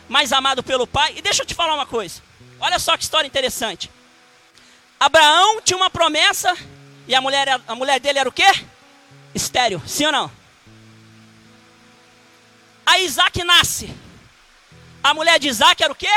mais 0.08 0.32
amado 0.32 0.62
pelo 0.62 0.86
pai. 0.86 1.14
E 1.16 1.22
deixa 1.22 1.42
eu 1.42 1.46
te 1.46 1.56
falar 1.56 1.74
uma 1.74 1.84
coisa. 1.86 2.22
Olha 2.60 2.78
só 2.78 2.96
que 2.96 3.02
história 3.02 3.26
interessante. 3.26 3.90
Abraão 5.00 5.60
tinha 5.60 5.76
uma 5.76 5.90
promessa 5.90 6.56
e 7.08 7.16
a 7.16 7.20
mulher, 7.20 7.60
a 7.66 7.74
mulher 7.74 7.98
dele 7.98 8.20
era 8.20 8.28
o 8.28 8.32
quê? 8.32 8.46
Estéreo, 9.34 9.82
sim 9.88 10.06
ou 10.06 10.12
não? 10.12 10.30
Aí 12.86 13.04
Isaac 13.04 13.42
nasce. 13.42 13.92
A 15.02 15.12
mulher 15.12 15.40
de 15.40 15.48
Isaac 15.48 15.82
era 15.82 15.92
o 15.92 15.96
quê? 15.96 16.16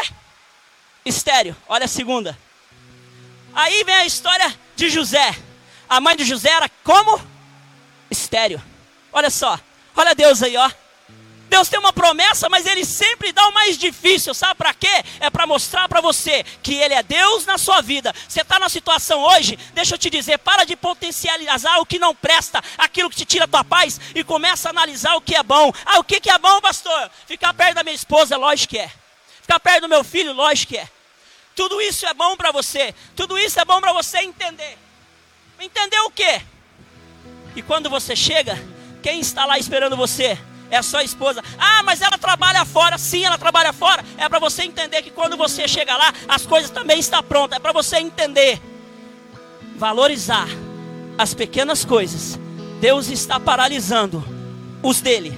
Estéreo. 1.03 1.57
Olha 1.67 1.85
a 1.85 1.87
segunda. 1.87 2.37
Aí 3.51 3.83
vem 3.83 3.95
a 3.95 4.05
história 4.05 4.55
de 4.75 4.91
José. 4.91 5.35
A 5.89 5.99
mãe 5.99 6.15
de 6.15 6.23
José 6.23 6.51
era 6.51 6.69
como? 6.83 7.19
Estéreo. 8.11 8.61
Olha 9.13 9.29
só. 9.29 9.59
Olha 9.95 10.15
Deus 10.15 10.41
aí, 10.41 10.57
ó. 10.57 10.69
Deus 11.53 11.69
tem 11.69 11.79
uma 11.79 11.93
promessa, 11.93 12.49
mas 12.49 12.65
Ele 12.65 12.83
sempre 12.83 13.31
dá 13.31 13.47
o 13.47 13.53
mais 13.53 13.77
difícil, 13.77 14.33
sabe 14.33 14.55
para 14.55 14.73
quê? 14.73 15.03
É 15.19 15.29
para 15.29 15.45
mostrar 15.45 15.87
para 15.87 16.01
você 16.01 16.43
que 16.63 16.73
Ele 16.73 16.95
é 16.95 17.03
Deus 17.03 17.45
na 17.45 17.59
sua 17.59 17.79
vida. 17.79 18.11
Você 18.27 18.41
está 18.41 18.57
na 18.57 18.67
situação 18.69 19.21
hoje, 19.21 19.55
deixa 19.71 19.93
eu 19.93 19.99
te 19.99 20.09
dizer, 20.09 20.39
para 20.39 20.63
de 20.63 20.75
potencializar 20.75 21.77
o 21.77 21.85
que 21.85 21.99
não 21.99 22.15
presta, 22.15 22.59
aquilo 22.75 23.07
que 23.07 23.17
te 23.17 23.25
tira 23.25 23.45
a 23.45 23.47
tua 23.47 23.63
paz 23.63 24.01
e 24.15 24.23
começa 24.23 24.67
a 24.67 24.71
analisar 24.71 25.13
o 25.13 25.21
que 25.21 25.35
é 25.35 25.43
bom. 25.43 25.71
Ah, 25.85 25.99
o 25.99 26.03
que, 26.03 26.19
que 26.19 26.31
é 26.31 26.39
bom, 26.39 26.59
pastor? 26.59 27.11
Ficar 27.27 27.53
perto 27.53 27.75
da 27.75 27.83
minha 27.83 27.95
esposa, 27.95 28.35
lógico 28.35 28.71
que 28.71 28.79
é. 28.79 28.91
Ficar 29.41 29.59
perto 29.59 29.81
do 29.81 29.89
meu 29.89 30.03
filho, 30.03 30.33
lógico 30.33 30.73
que 30.73 30.79
é. 30.79 30.89
Tudo 31.55 31.79
isso 31.81 32.07
é 32.07 32.15
bom 32.15 32.35
para 32.35 32.51
você. 32.51 32.95
Tudo 33.15 33.37
isso 33.37 33.59
é 33.59 33.65
bom 33.65 33.79
para 33.79 33.93
você 33.93 34.17
entender. 34.21 34.75
Entender 35.59 35.99
o 35.99 36.09
quê? 36.09 36.41
E 37.55 37.61
quando 37.61 37.91
você 37.91 38.15
chega, 38.15 38.57
quem 39.03 39.19
está 39.19 39.45
lá 39.45 39.59
esperando 39.59 39.97
você? 39.97 40.37
É 40.71 40.77
a 40.77 40.81
sua 40.81 41.03
esposa. 41.03 41.43
Ah, 41.59 41.83
mas 41.83 42.01
ela 42.01 42.17
trabalha 42.17 42.65
fora. 42.65 42.97
Sim, 42.97 43.25
ela 43.25 43.37
trabalha 43.37 43.73
fora. 43.73 44.03
É 44.17 44.27
para 44.27 44.39
você 44.39 44.63
entender 44.63 45.03
que 45.03 45.11
quando 45.11 45.37
você 45.37 45.67
chega 45.67 45.95
lá, 45.95 46.11
as 46.27 46.45
coisas 46.47 46.71
também 46.71 46.99
estão 46.99 47.21
prontas. 47.21 47.57
É 47.57 47.59
para 47.59 47.73
você 47.73 47.97
entender. 47.97 48.59
Valorizar 49.75 50.47
as 51.17 51.33
pequenas 51.33 51.83
coisas. 51.85 52.39
Deus 52.79 53.09
está 53.09 53.39
paralisando 53.39 54.23
os 54.81 55.01
dele 55.01 55.37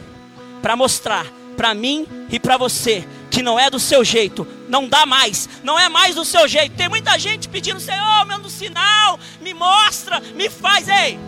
para 0.62 0.76
mostrar 0.76 1.26
para 1.58 1.74
mim 1.74 2.08
e 2.30 2.40
para 2.40 2.56
você 2.56 3.06
que 3.30 3.42
não 3.42 3.60
é 3.60 3.70
do 3.70 3.80
seu 3.80 4.04
jeito, 4.04 4.48
não 4.70 4.88
dá 4.88 5.06
mais, 5.06 5.50
não 5.64 5.78
é 5.78 5.90
mais 5.90 6.16
do 6.16 6.24
seu 6.24 6.48
jeito. 6.48 6.76
Tem 6.76 6.88
muita 6.88 7.20
gente 7.20 7.50
pedindo, 7.50 7.80
Senhor, 7.80 8.26
me 8.26 8.36
um 8.36 8.50
sinal, 8.50 9.20
me 9.42 9.54
mostra, 9.54 10.22
me 10.36 10.50
faz, 10.50 10.88
ei. 10.88 11.20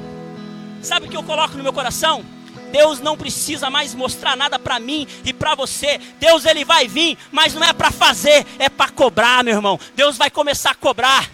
Sabe 0.88 1.06
o 1.06 1.10
que 1.10 1.18
eu 1.18 1.24
coloco 1.24 1.58
no 1.58 1.64
meu 1.64 1.74
coração? 1.74 2.24
Deus 2.72 3.02
não 3.02 3.18
precisa 3.18 3.70
mais 3.70 3.94
mostrar 3.94 4.38
nada 4.38 4.58
para 4.58 4.80
mim 4.80 5.06
e 5.26 5.34
para 5.34 5.54
você. 5.54 6.00
Deus 6.18 6.46
ele 6.46 6.64
vai 6.64 6.88
vir, 6.88 7.18
mas 7.30 7.54
não 7.54 7.62
é 7.62 7.74
para 7.74 7.92
fazer, 7.92 8.46
é 8.58 8.70
para 8.70 8.90
cobrar, 8.90 9.44
meu 9.44 9.56
irmão. 9.56 9.78
Deus 9.98 10.18
vai 10.18 10.30
começar 10.30 10.72
a 10.72 10.76
cobrar. 10.76 11.30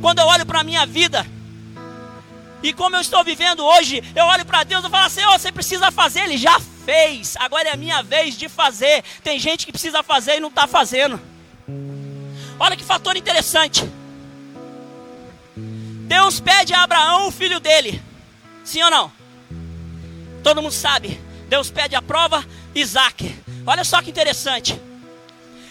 Quando 0.00 0.18
eu 0.18 0.26
olho 0.26 0.44
para 0.44 0.64
minha 0.64 0.84
vida, 0.84 1.24
e 2.64 2.72
como 2.72 2.96
eu 2.96 3.00
estou 3.00 3.22
vivendo 3.22 3.64
hoje, 3.64 4.02
eu 4.14 4.24
olho 4.24 4.44
para 4.44 4.64
Deus 4.64 4.84
e 4.84 4.90
falo 4.90 5.06
assim: 5.06 5.24
oh, 5.24 5.38
você 5.38 5.52
precisa 5.52 5.92
fazer, 5.92 6.22
Ele 6.22 6.36
já 6.36 6.58
fez, 6.84 7.36
agora 7.38 7.68
é 7.68 7.72
a 7.72 7.76
minha 7.76 8.02
vez 8.02 8.36
de 8.36 8.48
fazer. 8.48 9.04
Tem 9.22 9.38
gente 9.38 9.66
que 9.66 9.72
precisa 9.72 10.02
fazer 10.02 10.38
e 10.38 10.40
não 10.40 10.48
está 10.48 10.66
fazendo. 10.66 11.20
Olha 12.58 12.76
que 12.76 12.82
fator 12.82 13.16
interessante. 13.16 13.88
Deus 15.54 16.40
pede 16.40 16.74
a 16.74 16.82
Abraão 16.82 17.28
o 17.28 17.32
filho 17.32 17.60
dele, 17.60 18.02
sim 18.66 18.82
ou 18.82 18.90
não? 18.90 19.12
Todo 20.42 20.60
mundo 20.60 20.72
sabe. 20.72 21.20
Deus 21.48 21.70
pede 21.70 21.94
a 21.94 22.02
prova, 22.02 22.44
Isaac. 22.74 23.34
Olha 23.66 23.84
só 23.84 24.02
que 24.02 24.10
interessante. 24.10 24.80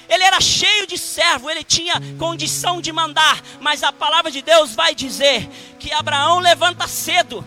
Ele 0.08 0.24
era 0.24 0.40
cheio 0.40 0.86
de 0.86 0.98
servo, 0.98 1.50
ele 1.50 1.64
tinha 1.64 1.96
condição 2.18 2.82
de 2.82 2.92
mandar, 2.92 3.42
mas 3.60 3.84
a 3.84 3.92
palavra 3.92 4.32
de 4.32 4.42
Deus 4.42 4.76
vai 4.76 4.94
dizer 4.94 5.48
que 5.80 5.92
Abraão 5.92 6.40
levanta 6.40 6.88
cedo. 6.88 7.46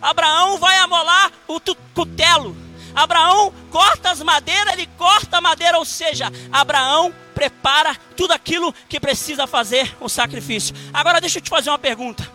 Abraão 0.00 0.58
vai 0.58 0.76
amolar 0.78 1.32
o 1.48 1.60
cutelo. 1.94 2.56
Abraão 2.94 3.52
corta 3.70 4.10
as 4.10 4.22
madeiras, 4.22 4.72
ele 4.72 4.88
corta 4.98 5.38
a 5.38 5.40
madeira, 5.40 5.78
ou 5.78 5.84
seja, 5.84 6.32
Abraão 6.50 7.14
prepara 7.34 7.94
tudo 8.16 8.32
aquilo 8.32 8.74
que 8.88 8.98
precisa 8.98 9.46
fazer 9.46 9.94
o 10.00 10.08
sacrifício. 10.08 10.74
Agora 10.92 11.20
deixa 11.20 11.38
eu 11.38 11.42
te 11.42 11.50
fazer 11.50 11.70
uma 11.70 11.78
pergunta. 11.78 12.30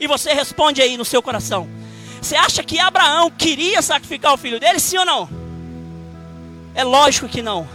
E 0.00 0.06
você 0.06 0.32
responde 0.32 0.80
aí 0.80 0.96
no 0.96 1.04
seu 1.04 1.22
coração. 1.22 1.68
Você 2.20 2.36
acha 2.36 2.62
que 2.62 2.78
Abraão 2.78 3.30
queria 3.30 3.80
sacrificar 3.82 4.34
o 4.34 4.38
filho 4.38 4.60
dele, 4.60 4.78
sim 4.78 4.98
ou 4.98 5.04
não? 5.04 5.28
É 6.74 6.84
lógico 6.84 7.28
que 7.28 7.42
não. 7.42 7.68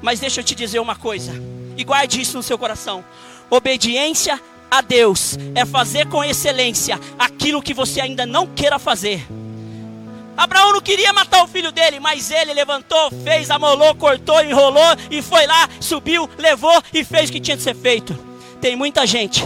Mas 0.00 0.20
deixa 0.20 0.40
eu 0.40 0.44
te 0.44 0.54
dizer 0.54 0.78
uma 0.78 0.96
coisa, 0.96 1.32
e 1.76 1.84
guarde 1.84 2.20
isso 2.20 2.36
no 2.36 2.42
seu 2.42 2.56
coração: 2.56 3.04
obediência 3.50 4.40
a 4.70 4.80
Deus 4.80 5.36
é 5.54 5.66
fazer 5.66 6.06
com 6.06 6.22
excelência 6.22 6.98
aquilo 7.18 7.62
que 7.62 7.74
você 7.74 8.00
ainda 8.00 8.24
não 8.24 8.46
queira 8.46 8.78
fazer. 8.78 9.26
Abraão 10.36 10.72
não 10.72 10.80
queria 10.80 11.12
matar 11.12 11.42
o 11.42 11.48
filho 11.48 11.70
dele, 11.70 12.00
mas 12.00 12.30
ele 12.30 12.54
levantou, 12.54 13.10
fez, 13.22 13.50
amolou, 13.50 13.94
cortou, 13.94 14.42
enrolou 14.42 14.96
e 15.10 15.20
foi 15.20 15.46
lá, 15.46 15.68
subiu, 15.80 16.30
levou 16.38 16.82
e 16.94 17.04
fez 17.04 17.28
o 17.28 17.32
que 17.32 17.40
tinha 17.40 17.56
de 17.56 17.62
ser 17.62 17.74
feito. 17.74 18.18
Tem 18.58 18.74
muita 18.74 19.06
gente 19.06 19.44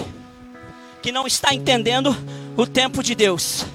que 1.02 1.10
não 1.10 1.26
está 1.26 1.52
entendendo 1.52 2.16
o 2.56 2.64
tempo 2.64 3.02
de 3.02 3.14
Deus. 3.14 3.66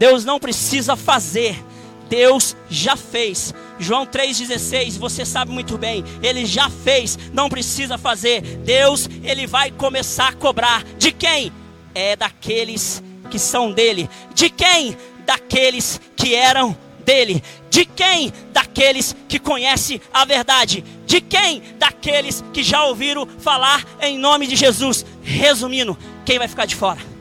Deus 0.00 0.24
não 0.24 0.40
precisa 0.40 0.96
fazer, 0.96 1.62
Deus 2.08 2.56
já 2.70 2.96
fez. 2.96 3.52
João 3.78 4.06
3,16, 4.06 4.98
você 4.98 5.26
sabe 5.26 5.52
muito 5.52 5.76
bem, 5.76 6.02
ele 6.22 6.46
já 6.46 6.70
fez, 6.70 7.18
não 7.34 7.50
precisa 7.50 7.98
fazer. 7.98 8.40
Deus, 8.40 9.06
ele 9.22 9.46
vai 9.46 9.70
começar 9.70 10.28
a 10.28 10.32
cobrar. 10.32 10.82
De 10.98 11.12
quem? 11.12 11.52
É 11.94 12.16
daqueles 12.16 13.02
que 13.30 13.38
são 13.38 13.72
dele. 13.72 14.08
De 14.34 14.48
quem? 14.48 14.96
Daqueles 15.26 16.00
que 16.16 16.34
eram 16.34 16.74
dele. 17.04 17.44
De 17.68 17.84
quem? 17.84 18.32
Daqueles 18.54 19.14
que 19.28 19.38
conhecem 19.38 20.00
a 20.14 20.24
verdade. 20.24 20.82
De 21.04 21.20
quem? 21.20 21.62
Daqueles 21.78 22.42
que 22.54 22.62
já 22.62 22.84
ouviram 22.84 23.28
falar 23.38 23.84
em 24.00 24.16
nome 24.16 24.46
de 24.46 24.56
Jesus. 24.56 25.04
Resumindo, 25.22 25.98
quem 26.24 26.38
vai 26.38 26.48
ficar 26.48 26.64
de 26.64 26.74
fora? 26.74 27.19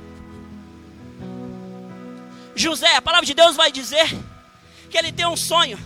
José, 2.61 2.95
a 2.95 3.01
palavra 3.01 3.25
de 3.25 3.33
Deus 3.33 3.55
vai 3.55 3.71
dizer 3.71 4.07
que 4.89 4.97
ele 4.97 5.11
tem 5.11 5.25
um 5.25 5.37
sonho. 5.37 5.79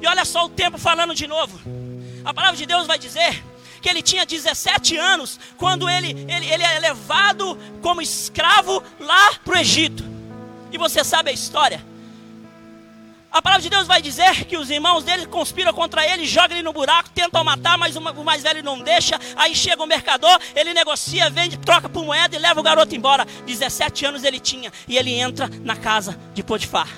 E 0.00 0.06
olha 0.06 0.24
só 0.24 0.46
o 0.46 0.48
tempo 0.48 0.78
falando 0.78 1.14
de 1.14 1.26
novo. 1.26 1.60
A 2.24 2.34
palavra 2.34 2.56
de 2.56 2.66
Deus 2.66 2.86
vai 2.86 2.98
dizer 2.98 3.42
que 3.80 3.88
ele 3.88 4.02
tinha 4.02 4.26
17 4.26 4.96
anos 4.96 5.38
quando 5.56 5.88
ele, 5.88 6.10
ele, 6.28 6.46
ele 6.46 6.62
é 6.62 6.78
levado 6.78 7.58
como 7.80 8.02
escravo 8.02 8.82
lá 8.98 9.34
para 9.44 9.54
o 9.54 9.58
Egito. 9.58 10.04
E 10.72 10.78
você 10.78 11.04
sabe 11.04 11.30
a 11.30 11.32
história. 11.32 11.91
A 13.32 13.40
palavra 13.40 13.62
de 13.62 13.70
Deus 13.70 13.86
vai 13.86 14.02
dizer 14.02 14.44
que 14.44 14.58
os 14.58 14.68
irmãos 14.68 15.04
dele 15.04 15.26
conspiram 15.26 15.72
contra 15.72 16.06
ele, 16.06 16.26
jogam 16.26 16.54
ele 16.54 16.62
no 16.62 16.72
buraco, 16.72 17.08
tentam 17.10 17.42
matar, 17.42 17.78
mas 17.78 17.96
o 17.96 18.22
mais 18.22 18.42
velho 18.42 18.62
não 18.62 18.78
deixa. 18.78 19.18
Aí 19.36 19.56
chega 19.56 19.82
o 19.82 19.86
mercador, 19.86 20.38
ele 20.54 20.74
negocia, 20.74 21.30
vende, 21.30 21.56
troca 21.56 21.88
por 21.88 22.04
moeda 22.04 22.36
e 22.36 22.38
leva 22.38 22.60
o 22.60 22.62
garoto 22.62 22.94
embora. 22.94 23.24
17 23.46 24.04
anos 24.04 24.22
ele 24.22 24.38
tinha 24.38 24.70
e 24.86 24.98
ele 24.98 25.14
entra 25.14 25.48
na 25.64 25.74
casa 25.74 26.18
de 26.34 26.42
Potifar. 26.42 26.88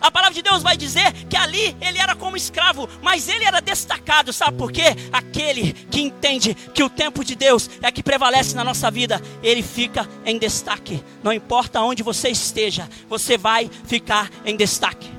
A 0.00 0.10
palavra 0.10 0.34
de 0.34 0.42
Deus 0.42 0.62
vai 0.62 0.76
dizer 0.76 1.12
que 1.28 1.36
ali 1.36 1.76
ele 1.80 1.98
era 1.98 2.14
como 2.14 2.36
escravo, 2.36 2.88
mas 3.02 3.28
ele 3.28 3.44
era 3.44 3.60
destacado, 3.60 4.32
sabe 4.32 4.56
por 4.56 4.70
quê? 4.70 4.96
Aquele 5.12 5.72
que 5.72 6.00
entende 6.00 6.54
que 6.54 6.82
o 6.82 6.90
tempo 6.90 7.24
de 7.24 7.34
Deus 7.34 7.68
é 7.82 7.90
que 7.90 8.02
prevalece 8.02 8.54
na 8.54 8.64
nossa 8.64 8.90
vida, 8.90 9.20
ele 9.42 9.62
fica 9.62 10.08
em 10.24 10.38
destaque. 10.38 11.02
Não 11.22 11.32
importa 11.32 11.80
onde 11.80 12.02
você 12.02 12.28
esteja, 12.28 12.88
você 13.08 13.36
vai 13.36 13.70
ficar 13.84 14.30
em 14.44 14.56
destaque. 14.56 15.10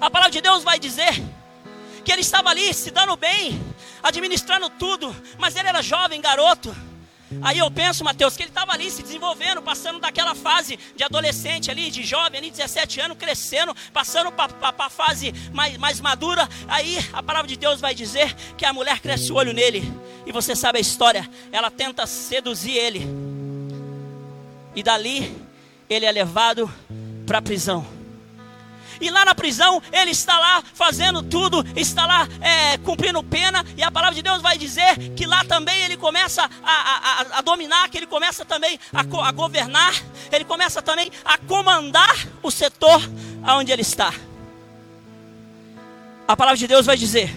A 0.00 0.10
palavra 0.10 0.32
de 0.32 0.40
Deus 0.40 0.62
vai 0.62 0.78
dizer 0.78 1.22
que 2.04 2.12
ele 2.12 2.20
estava 2.20 2.50
ali 2.50 2.72
se 2.74 2.90
dando 2.90 3.16
bem, 3.16 3.60
administrando 4.02 4.68
tudo, 4.70 5.14
mas 5.38 5.56
ele 5.56 5.68
era 5.68 5.82
jovem, 5.82 6.20
garoto. 6.20 6.74
Aí 7.42 7.58
eu 7.58 7.70
penso, 7.70 8.04
Mateus, 8.04 8.36
que 8.36 8.42
ele 8.42 8.50
estava 8.50 8.72
ali 8.72 8.90
se 8.90 9.02
desenvolvendo, 9.02 9.62
passando 9.62 10.00
daquela 10.00 10.34
fase 10.34 10.78
de 10.96 11.02
adolescente 11.04 11.70
ali, 11.70 11.90
de 11.90 12.02
jovem 12.02 12.38
ali, 12.38 12.50
17 12.50 13.00
anos, 13.00 13.18
crescendo, 13.18 13.74
passando 13.92 14.32
para 14.32 14.52
a 14.78 14.90
fase 14.90 15.32
mais, 15.52 15.76
mais 15.76 16.00
madura. 16.00 16.48
Aí 16.68 16.98
a 17.12 17.22
palavra 17.22 17.48
de 17.48 17.56
Deus 17.56 17.80
vai 17.80 17.94
dizer 17.94 18.34
que 18.56 18.64
a 18.64 18.72
mulher 18.72 19.00
cresce 19.00 19.32
o 19.32 19.36
olho 19.36 19.52
nele. 19.52 19.82
E 20.26 20.32
você 20.32 20.54
sabe 20.54 20.78
a 20.78 20.80
história, 20.80 21.28
ela 21.52 21.70
tenta 21.70 22.06
seduzir 22.06 22.76
ele. 22.76 23.06
E 24.74 24.82
dali 24.82 25.34
ele 25.88 26.06
é 26.06 26.12
levado 26.12 26.70
para 27.26 27.38
a 27.38 27.42
prisão. 27.42 28.03
E 29.00 29.10
lá 29.10 29.24
na 29.24 29.34
prisão, 29.34 29.82
ele 29.92 30.10
está 30.10 30.38
lá 30.38 30.62
fazendo 30.74 31.22
tudo, 31.22 31.64
está 31.76 32.06
lá 32.06 32.28
é, 32.40 32.78
cumprindo 32.78 33.22
pena. 33.22 33.64
E 33.76 33.82
a 33.82 33.90
palavra 33.90 34.14
de 34.14 34.22
Deus 34.22 34.40
vai 34.40 34.56
dizer 34.56 34.96
que 35.16 35.26
lá 35.26 35.44
também 35.44 35.82
ele 35.82 35.96
começa 35.96 36.48
a, 36.62 36.72
a, 36.72 37.38
a 37.38 37.40
dominar, 37.40 37.88
que 37.88 37.98
ele 37.98 38.06
começa 38.06 38.44
também 38.44 38.78
a, 38.92 39.00
a 39.00 39.32
governar, 39.32 39.94
ele 40.32 40.44
começa 40.44 40.82
também 40.82 41.10
a 41.24 41.38
comandar 41.38 42.14
o 42.42 42.50
setor 42.50 43.00
onde 43.46 43.72
ele 43.72 43.82
está. 43.82 44.12
A 46.26 46.36
palavra 46.36 46.56
de 46.56 46.66
Deus 46.66 46.86
vai 46.86 46.96
dizer 46.96 47.34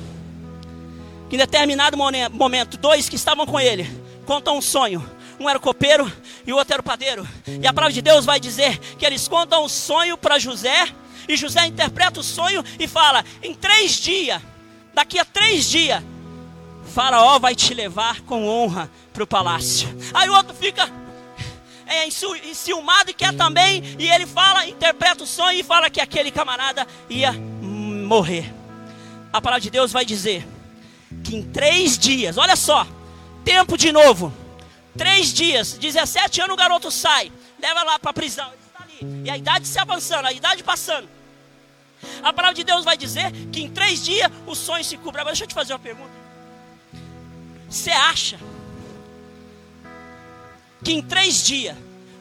que 1.29 1.35
em 1.35 1.39
determinado 1.39 1.97
momento, 1.97 2.77
dois 2.77 3.09
que 3.09 3.15
estavam 3.15 3.45
com 3.45 3.59
ele 3.59 3.85
contam 4.25 4.57
um 4.57 4.61
sonho. 4.61 5.05
Um 5.39 5.47
era 5.47 5.57
o 5.57 5.61
copeiro 5.61 6.11
e 6.45 6.53
o 6.53 6.55
outro 6.55 6.73
era 6.73 6.81
o 6.81 6.83
padeiro. 6.83 7.27
E 7.45 7.67
a 7.67 7.73
palavra 7.73 7.93
de 7.93 8.01
Deus 8.01 8.25
vai 8.25 8.39
dizer 8.39 8.77
que 8.97 9.05
eles 9.05 9.27
contam 9.27 9.65
um 9.65 9.69
sonho 9.69 10.17
para 10.17 10.39
José 10.39 10.87
e 11.27 11.35
José 11.35 11.65
interpreta 11.65 12.19
o 12.19 12.23
sonho 12.23 12.63
e 12.79 12.87
fala: 12.87 13.23
em 13.43 13.53
três 13.53 13.93
dias, 13.93 14.41
daqui 14.93 15.19
a 15.19 15.25
três 15.25 15.69
dias, 15.69 16.03
Faraó 16.93 17.37
vai 17.37 17.55
te 17.55 17.73
levar 17.73 18.21
com 18.21 18.47
honra 18.47 18.89
para 19.13 19.23
o 19.23 19.27
palácio. 19.27 19.87
Aí 20.13 20.29
o 20.29 20.33
outro 20.33 20.55
fica 20.55 20.89
é, 21.85 22.07
enciumado 22.07 23.11
e 23.11 23.13
quer 23.13 23.33
também, 23.33 23.83
e 23.97 24.09
ele 24.09 24.25
fala, 24.25 24.65
interpreta 24.65 25.23
o 25.23 25.27
sonho 25.27 25.59
e 25.59 25.63
fala 25.63 25.89
que 25.89 26.01
aquele 26.01 26.31
camarada 26.31 26.87
ia 27.09 27.31
morrer. 27.31 28.53
A 29.31 29.41
palavra 29.41 29.61
de 29.61 29.69
Deus 29.69 29.91
vai 29.91 30.05
dizer 30.05 30.47
que 31.23 31.35
em 31.35 31.43
três 31.43 31.97
dias, 31.97 32.37
olha 32.37 32.55
só, 32.55 32.87
tempo 33.43 33.77
de 33.77 33.91
novo, 33.91 34.33
três 34.97 35.33
dias, 35.33 35.73
17 35.73 36.41
anos 36.41 36.53
o 36.53 36.57
garoto 36.57 36.91
sai, 36.91 37.31
leva 37.59 37.83
lá 37.83 37.99
para 37.99 38.11
a 38.11 38.13
prisão, 38.13 38.47
ele 38.47 38.57
está 38.67 38.83
ali, 38.83 39.25
e 39.25 39.29
a 39.29 39.37
idade 39.37 39.67
se 39.67 39.79
avançando, 39.79 40.25
a 40.25 40.33
idade 40.33 40.63
passando. 40.63 41.16
A 42.21 42.33
palavra 42.33 42.55
de 42.55 42.63
Deus 42.63 42.86
vai 42.86 42.97
dizer 42.97 43.31
que 43.51 43.62
em 43.62 43.69
três 43.69 44.03
dias 44.03 44.31
o 44.45 44.55
sonho 44.55 44.83
se 44.83 44.97
cumpre. 44.97 45.21
Agora 45.21 45.33
deixa 45.33 45.43
eu 45.43 45.47
te 45.47 45.53
fazer 45.53 45.73
uma 45.73 45.79
pergunta. 45.79 46.12
Você 47.69 47.91
acha 47.91 48.39
que 50.83 50.93
em 50.93 51.01
três 51.01 51.43
dias, 51.43 51.75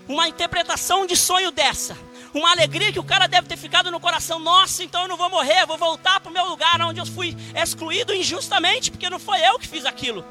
uma 0.09 0.29
interpretação 0.29 1.07
de 1.07 1.17
sonho 1.17 1.51
dessa, 1.51 1.97
uma 2.35 2.51
alegria 2.51 2.93
que 2.93 2.99
o 2.99 3.05
cara 3.05 3.27
deve 3.27 3.49
ter 3.49 3.57
ficado 3.57 3.91
no 3.91 4.01
coração, 4.01 4.39
nossa, 4.39 4.83
então 4.83 5.03
eu 5.03 5.09
não 5.09 5.17
vou 5.17 5.31
morrer, 5.31 5.65
vou 5.67 5.79
voltar 5.79 6.21
para 6.21 6.31
o 6.31 6.33
meu 6.33 6.47
lugar 6.47 6.81
onde 6.83 7.01
eu 7.01 7.07
fui 7.07 7.37
excluído 7.55 8.15
injustamente, 8.15 8.91
porque 8.91 9.09
não 9.09 9.19
foi 9.19 9.41
eu 9.41 9.59
que 9.59 9.69
fiz 9.69 9.85
aquilo. 9.85 10.25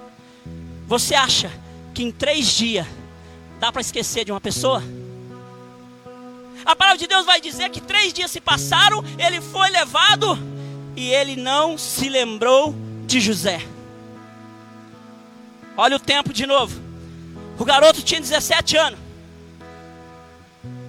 Você 0.86 1.16
acha 1.16 1.52
que 1.94 2.04
em 2.04 2.12
três 2.12 2.48
dias 2.52 2.86
dá 3.60 3.72
para 3.72 3.82
esquecer 3.82 4.26
de 4.26 4.32
uma 4.32 4.42
pessoa? 4.42 4.84
A 6.66 6.76
palavra 6.76 6.98
de 6.98 7.08
Deus 7.08 7.26
vai 7.26 7.40
dizer 7.40 7.70
que 7.70 7.80
três 7.80 8.12
dias 8.12 8.32
se 8.32 8.42
passaram, 8.42 9.04
ele 9.20 9.40
foi 9.40 9.70
levado 9.70 10.38
e 10.96 11.12
ele 11.14 11.36
não 11.36 11.78
se 11.78 12.10
lembrou 12.10 12.74
de 13.06 13.20
José. 13.20 13.62
Olha 15.78 15.98
o 15.98 16.00
tempo 16.00 16.34
de 16.34 16.48
novo. 16.48 16.82
O 17.60 17.66
garoto 17.66 18.02
tinha 18.02 18.20
17 18.20 18.78
anos. 18.78 19.00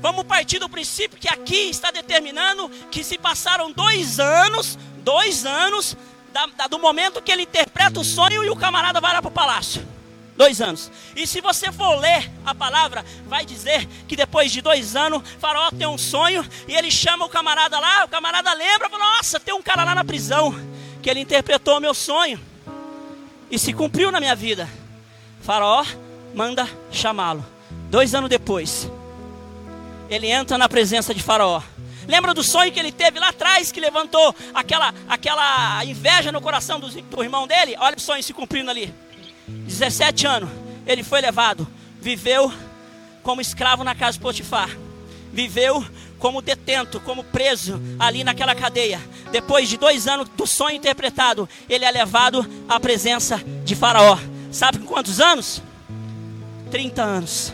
Vamos 0.01 0.25
partir 0.25 0.59
do 0.59 0.69
princípio 0.69 1.19
que 1.19 1.29
aqui 1.29 1.69
está 1.69 1.91
determinando 1.91 2.71
que 2.91 3.03
se 3.05 3.19
passaram 3.19 3.73
dois 3.73 4.19
anos, 4.21 4.79
dois 4.99 5.45
anos, 5.45 5.97
da, 6.33 6.47
da, 6.47 6.67
do 6.69 6.79
momento 6.79 7.21
que 7.21 7.33
ele 7.33 7.43
interpreta 7.43 8.01
o 8.01 8.05
sonho 8.05 8.45
e 8.45 8.51
o 8.51 8.57
camarada 8.57 9.01
vai 9.01 9.13
lá 9.13 9.21
para 9.21 9.29
o 9.29 9.33
palácio. 9.33 9.87
Dois 10.37 10.61
anos. 10.61 10.91
E 11.15 11.27
se 11.27 11.41
você 11.41 11.73
for 11.73 11.97
ler 11.97 12.31
a 12.45 12.55
palavra, 12.55 13.05
vai 13.27 13.45
dizer 13.45 13.89
que 14.07 14.15
depois 14.15 14.53
de 14.53 14.61
dois 14.61 14.95
anos, 14.95 15.23
Faraó 15.39 15.71
tem 15.71 15.87
um 15.87 15.97
sonho 15.97 16.47
e 16.69 16.75
ele 16.75 16.91
chama 16.91 17.25
o 17.25 17.29
camarada 17.29 17.79
lá. 17.79 18.05
O 18.05 18.09
camarada 18.09 18.53
lembra, 18.53 18.91
fala, 18.91 19.17
nossa, 19.17 19.41
tem 19.41 19.55
um 19.55 19.63
cara 19.63 19.83
lá 19.83 19.95
na 19.95 20.05
prisão 20.05 20.55
que 21.03 21.09
ele 21.09 21.21
interpretou 21.21 21.81
meu 21.81 21.95
sonho 21.95 22.39
e 23.51 23.59
se 23.59 23.73
cumpriu 23.73 24.11
na 24.11 24.21
minha 24.21 24.37
vida. 24.37 24.69
Faraó 25.41 25.85
manda 26.35 26.69
chamá-lo. 26.91 27.45
Dois 27.89 28.15
anos 28.15 28.29
depois, 28.29 28.91
ele 30.11 30.27
entra 30.27 30.59
na 30.59 30.69
presença 30.69 31.15
de 31.15 31.23
Faraó. 31.23 31.63
Lembra 32.07 32.35
do 32.35 32.43
sonho 32.43 32.71
que 32.71 32.79
ele 32.79 32.93
teve 32.93 33.19
lá 33.19 33.31
atrás, 33.31 33.73
que 33.73 33.81
levantou 33.81 34.35
aquela, 34.55 34.95
aquela 35.09 35.85
inveja 35.85 36.31
no 36.31 36.41
coração 36.41 36.79
do, 36.79 36.89
do 36.89 37.23
irmão 37.23 37.47
dele? 37.47 37.75
Olha 37.79 37.97
o 37.97 38.01
sonho 38.01 38.23
se 38.23 38.35
cumprindo 38.35 38.71
ali. 38.71 38.93
17 39.47 40.27
anos, 40.27 40.51
ele 40.87 41.03
foi 41.03 41.21
levado, 41.21 41.67
viveu 42.01 42.53
como 43.23 43.41
escravo 43.41 43.85
na 43.85 43.95
casa 43.95 44.13
de 44.13 44.21
Potifar, 44.21 44.71
viveu 45.33 45.85
como 46.19 46.41
detento, 46.41 47.01
como 47.01 47.25
preso 47.25 47.81
ali 47.99 48.25
naquela 48.25 48.55
cadeia. 48.55 49.01
Depois 49.31 49.69
de 49.69 49.77
dois 49.77 50.07
anos 50.07 50.29
do 50.31 50.47
sonho 50.47 50.77
interpretado, 50.77 51.49
ele 51.69 51.85
é 51.85 51.91
levado 51.91 52.47
à 52.69 52.81
presença 52.81 53.41
de 53.65 53.75
Faraó. 53.75 54.19
Sabe 54.51 54.79
com 54.79 54.87
quantos 54.87 55.21
anos? 55.21 55.63
30 56.71 57.03
anos. 57.03 57.53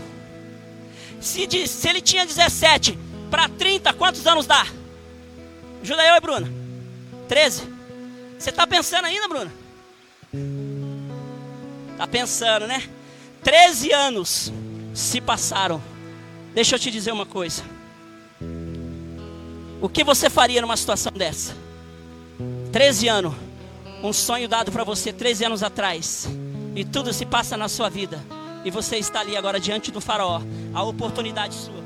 Se, 1.21 1.47
de, 1.47 1.67
se 1.67 1.89
ele 1.89 2.01
tinha 2.01 2.27
17 2.27 2.99
para 3.31 3.49
30, 3.49 3.93
quantos 3.95 4.27
anos 4.27 4.47
dá? 4.47 4.67
Ajuda 5.83 6.07
eu 6.07 6.17
e 6.17 6.21
Bruna. 6.21 6.53
13. 7.29 7.63
Você 8.39 8.51
está 8.51 8.67
pensando 8.67 9.07
ainda, 9.07 9.29
Bruna? 9.29 9.53
Está 12.03 12.11
pensando, 12.11 12.67
né? 12.67 12.83
13 13.45 13.93
anos 13.93 14.53
se 14.93 15.21
passaram. 15.21 15.81
Deixa 16.53 16.75
eu 16.75 16.79
te 16.81 16.91
dizer 16.91 17.13
uma 17.13 17.25
coisa. 17.25 17.63
O 19.81 19.89
que 19.89 20.03
você 20.03 20.29
faria 20.29 20.61
numa 20.61 20.77
situação 20.77 21.13
dessa? 21.13 21.55
13 22.73 23.07
anos. 23.07 23.35
Um 24.03 24.13
sonho 24.13 24.49
dado 24.49 24.73
para 24.73 24.83
você 24.83 25.13
13 25.13 25.45
anos 25.45 25.63
atrás. 25.63 26.27
E 26.75 26.85
tudo 26.85 27.13
se 27.13 27.25
passa 27.25 27.57
na 27.57 27.69
sua 27.69 27.89
vida. 27.89 28.21
E 28.65 28.71
você 28.73 28.97
está 28.97 29.21
ali 29.21 29.37
agora 29.37 29.61
diante 29.61 29.93
do 29.93 30.01
faraó. 30.01 30.43
A 30.75 30.83
oportunidade 30.83 31.55
sua. 31.55 31.85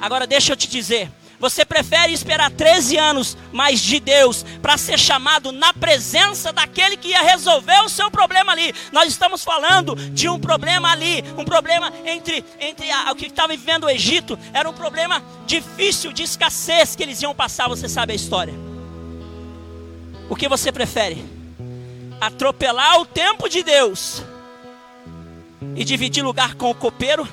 Agora 0.00 0.26
deixa 0.26 0.52
eu 0.52 0.56
te 0.56 0.68
dizer. 0.68 1.12
Você 1.44 1.62
prefere 1.62 2.10
esperar 2.14 2.50
13 2.50 2.96
anos 2.96 3.36
mais 3.52 3.78
de 3.78 4.00
Deus 4.00 4.46
para 4.62 4.78
ser 4.78 4.98
chamado 4.98 5.52
na 5.52 5.74
presença 5.74 6.50
daquele 6.54 6.96
que 6.96 7.08
ia 7.08 7.20
resolver 7.20 7.84
o 7.84 7.88
seu 7.90 8.10
problema 8.10 8.52
ali. 8.52 8.74
Nós 8.90 9.08
estamos 9.08 9.44
falando 9.44 9.94
de 9.94 10.26
um 10.26 10.40
problema 10.40 10.90
ali, 10.90 11.22
um 11.36 11.44
problema 11.44 11.92
entre, 12.06 12.42
entre 12.58 12.90
a, 12.90 13.12
o 13.12 13.14
que 13.14 13.26
estava 13.26 13.48
vivendo 13.48 13.84
o 13.84 13.90
Egito, 13.90 14.38
era 14.54 14.66
um 14.66 14.72
problema 14.72 15.22
difícil 15.44 16.14
de 16.14 16.22
escassez 16.22 16.96
que 16.96 17.02
eles 17.02 17.20
iam 17.20 17.34
passar, 17.34 17.68
você 17.68 17.90
sabe 17.90 18.14
a 18.14 18.16
história. 18.16 18.54
O 20.30 20.34
que 20.34 20.48
você 20.48 20.72
prefere? 20.72 21.22
Atropelar 22.22 23.02
o 23.02 23.04
tempo 23.04 23.50
de 23.50 23.62
Deus 23.62 24.22
e 25.76 25.84
dividir 25.84 26.24
lugar 26.24 26.54
com 26.54 26.70
o 26.70 26.74
copeiro? 26.74 27.28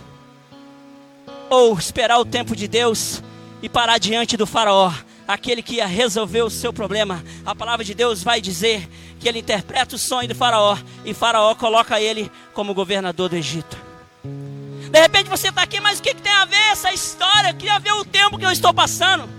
Ou 1.49 1.79
esperar 1.79 2.19
o 2.19 2.25
tempo 2.25 2.53
de 2.57 2.67
Deus 2.67 3.23
e 3.61 3.69
parar 3.69 3.97
diante 3.97 4.35
do 4.35 4.45
Faraó, 4.45 4.91
aquele 5.27 5.61
que 5.61 5.75
ia 5.75 5.85
resolver 5.85 6.41
o 6.41 6.49
seu 6.49 6.73
problema. 6.73 7.23
A 7.45 7.55
palavra 7.55 7.85
de 7.85 7.93
Deus 7.93 8.23
vai 8.23 8.41
dizer 8.41 8.87
que 9.19 9.27
ele 9.27 9.39
interpreta 9.39 9.95
o 9.95 9.99
sonho 9.99 10.27
do 10.27 10.35
Faraó 10.35 10.77
e 11.05 11.13
Faraó 11.13 11.53
coloca 11.55 11.99
ele 11.99 12.31
como 12.53 12.73
governador 12.73 13.29
do 13.29 13.35
Egito. 13.35 13.77
De 14.23 14.99
repente 14.99 15.29
você 15.29 15.49
está 15.49 15.61
aqui, 15.61 15.79
mas 15.79 15.99
o 15.99 16.01
que, 16.01 16.13
que, 16.13 16.21
tem 16.21 16.31
a 16.31 16.45
ver 16.45 16.71
essa 16.71 16.91
história? 16.91 17.49
Eu 17.49 17.55
queria 17.55 17.79
ver 17.79 17.93
o 17.93 18.03
tempo 18.03 18.37
que 18.37 18.45
eu 18.45 18.51
estou 18.51 18.73
passando. 18.73 19.29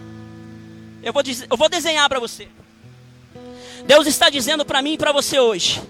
Eu 1.03 1.13
vou, 1.13 1.23
eu 1.51 1.57
vou 1.57 1.69
desenhar 1.69 2.09
para 2.09 2.21
você. 2.21 2.49
Deus 3.87 4.07
está 4.07 4.31
dizendo 4.31 4.65
para 4.65 4.81
mim 4.81 4.93
e 4.93 4.99
para 4.99 5.13
você 5.13 5.39
hoje 5.41 5.83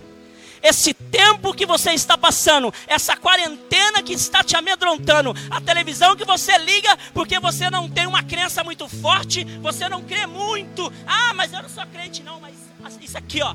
esse 0.63 0.95
tempo 0.95 1.53
que 1.53 1.67
você 1.67 1.93
está 1.93 2.17
passando, 2.17 2.73
essa 2.87 3.17
quarentena 3.17 4.03
que 4.03 4.13
está 4.13 4.45
te 4.45 4.57
amedrontando, 4.57 5.35
a 5.51 5.61
televisão 5.61 6.15
que 6.15 6.25
você 6.25 6.57
liga 6.59 6.97
porque 7.13 7.41
você 7.41 7.69
não 7.69 7.89
tem 7.89 8.07
uma 8.07 8.23
crença 8.23 8.63
muito 8.63 8.89
forte, 8.89 9.45
você 9.61 9.89
não 9.89 10.03
crê 10.03 10.27
muito. 10.27 10.93
Ah, 11.07 11.35
mas 11.35 11.53
eu 11.53 11.63
não 11.63 11.69
sou 11.69 11.85
crente, 11.87 12.23
não, 12.23 12.41
mas 12.41 12.55
isso 13.01 13.19
aqui, 13.19 13.43
ó. 13.43 13.55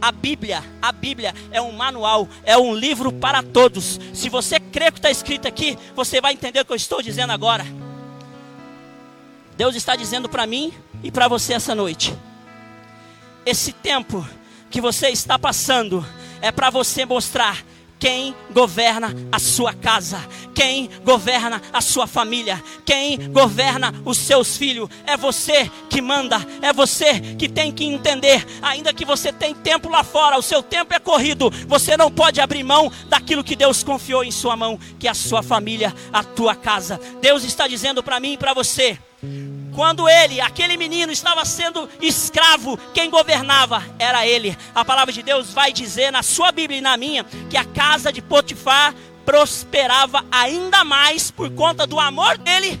A 0.00 0.10
Bíblia, 0.10 0.64
a 0.80 0.92
Bíblia 0.92 1.34
é 1.50 1.60
um 1.60 1.72
manual, 1.72 2.26
é 2.42 2.56
um 2.56 2.74
livro 2.74 3.12
para 3.12 3.42
todos. 3.42 4.00
Se 4.14 4.28
você 4.28 4.58
crê 4.58 4.88
o 4.88 4.92
que 4.92 4.98
está 4.98 5.10
escrito 5.10 5.46
aqui, 5.46 5.78
você 5.94 6.20
vai 6.20 6.32
entender 6.32 6.60
o 6.60 6.64
que 6.64 6.72
eu 6.72 6.76
estou 6.76 7.02
dizendo 7.02 7.32
agora. 7.32 7.66
Deus 9.56 9.74
está 9.74 9.94
dizendo 9.94 10.26
para 10.28 10.46
mim 10.46 10.72
e 11.02 11.10
para 11.10 11.28
você 11.28 11.52
essa 11.52 11.74
noite. 11.74 12.16
Esse 13.44 13.72
tempo 13.72 14.26
que 14.70 14.80
você 14.80 15.08
está 15.08 15.38
passando 15.38 16.04
é 16.40 16.50
para 16.50 16.70
você 16.70 17.04
mostrar 17.04 17.64
quem 18.00 18.34
governa 18.50 19.14
a 19.30 19.38
sua 19.38 19.74
casa, 19.74 20.18
quem 20.54 20.88
governa 21.04 21.60
a 21.70 21.82
sua 21.82 22.06
família, 22.06 22.60
quem 22.84 23.30
governa 23.30 23.94
os 24.06 24.16
seus 24.16 24.56
filhos. 24.56 24.88
É 25.06 25.18
você 25.18 25.70
que 25.90 26.00
manda, 26.00 26.38
é 26.62 26.72
você 26.72 27.20
que 27.38 27.46
tem 27.46 27.70
que 27.70 27.84
entender. 27.84 28.44
Ainda 28.62 28.94
que 28.94 29.04
você 29.04 29.30
tem 29.30 29.54
tempo 29.54 29.90
lá 29.90 30.02
fora, 30.02 30.38
o 30.38 30.42
seu 30.42 30.62
tempo 30.62 30.94
é 30.94 30.98
corrido, 30.98 31.50
você 31.68 31.94
não 31.94 32.10
pode 32.10 32.40
abrir 32.40 32.64
mão 32.64 32.90
daquilo 33.06 33.44
que 33.44 33.54
Deus 33.54 33.84
confiou 33.84 34.24
em 34.24 34.30
sua 34.30 34.56
mão, 34.56 34.80
que 34.98 35.06
é 35.06 35.10
a 35.10 35.14
sua 35.14 35.42
família, 35.42 35.94
a 36.10 36.24
tua 36.24 36.56
casa. 36.56 36.98
Deus 37.20 37.44
está 37.44 37.68
dizendo 37.68 38.02
para 38.02 38.18
mim 38.18 38.32
e 38.32 38.38
para 38.38 38.54
você 38.54 38.98
quando 39.74 40.08
ele, 40.08 40.40
aquele 40.40 40.76
menino, 40.76 41.12
estava 41.12 41.44
sendo 41.44 41.88
escravo, 42.00 42.76
quem 42.92 43.10
governava 43.10 43.82
era 43.98 44.26
ele. 44.26 44.56
A 44.74 44.84
palavra 44.84 45.12
de 45.12 45.22
Deus 45.22 45.52
vai 45.52 45.72
dizer 45.72 46.10
na 46.10 46.22
sua 46.22 46.52
Bíblia 46.52 46.78
e 46.78 46.82
na 46.82 46.96
minha 46.96 47.24
que 47.48 47.56
a 47.56 47.64
casa 47.64 48.12
de 48.12 48.20
Potifar 48.20 48.94
prosperava 49.24 50.24
ainda 50.30 50.82
mais 50.84 51.30
por 51.30 51.50
conta 51.50 51.86
do 51.86 52.00
amor 52.00 52.36
dele 52.38 52.80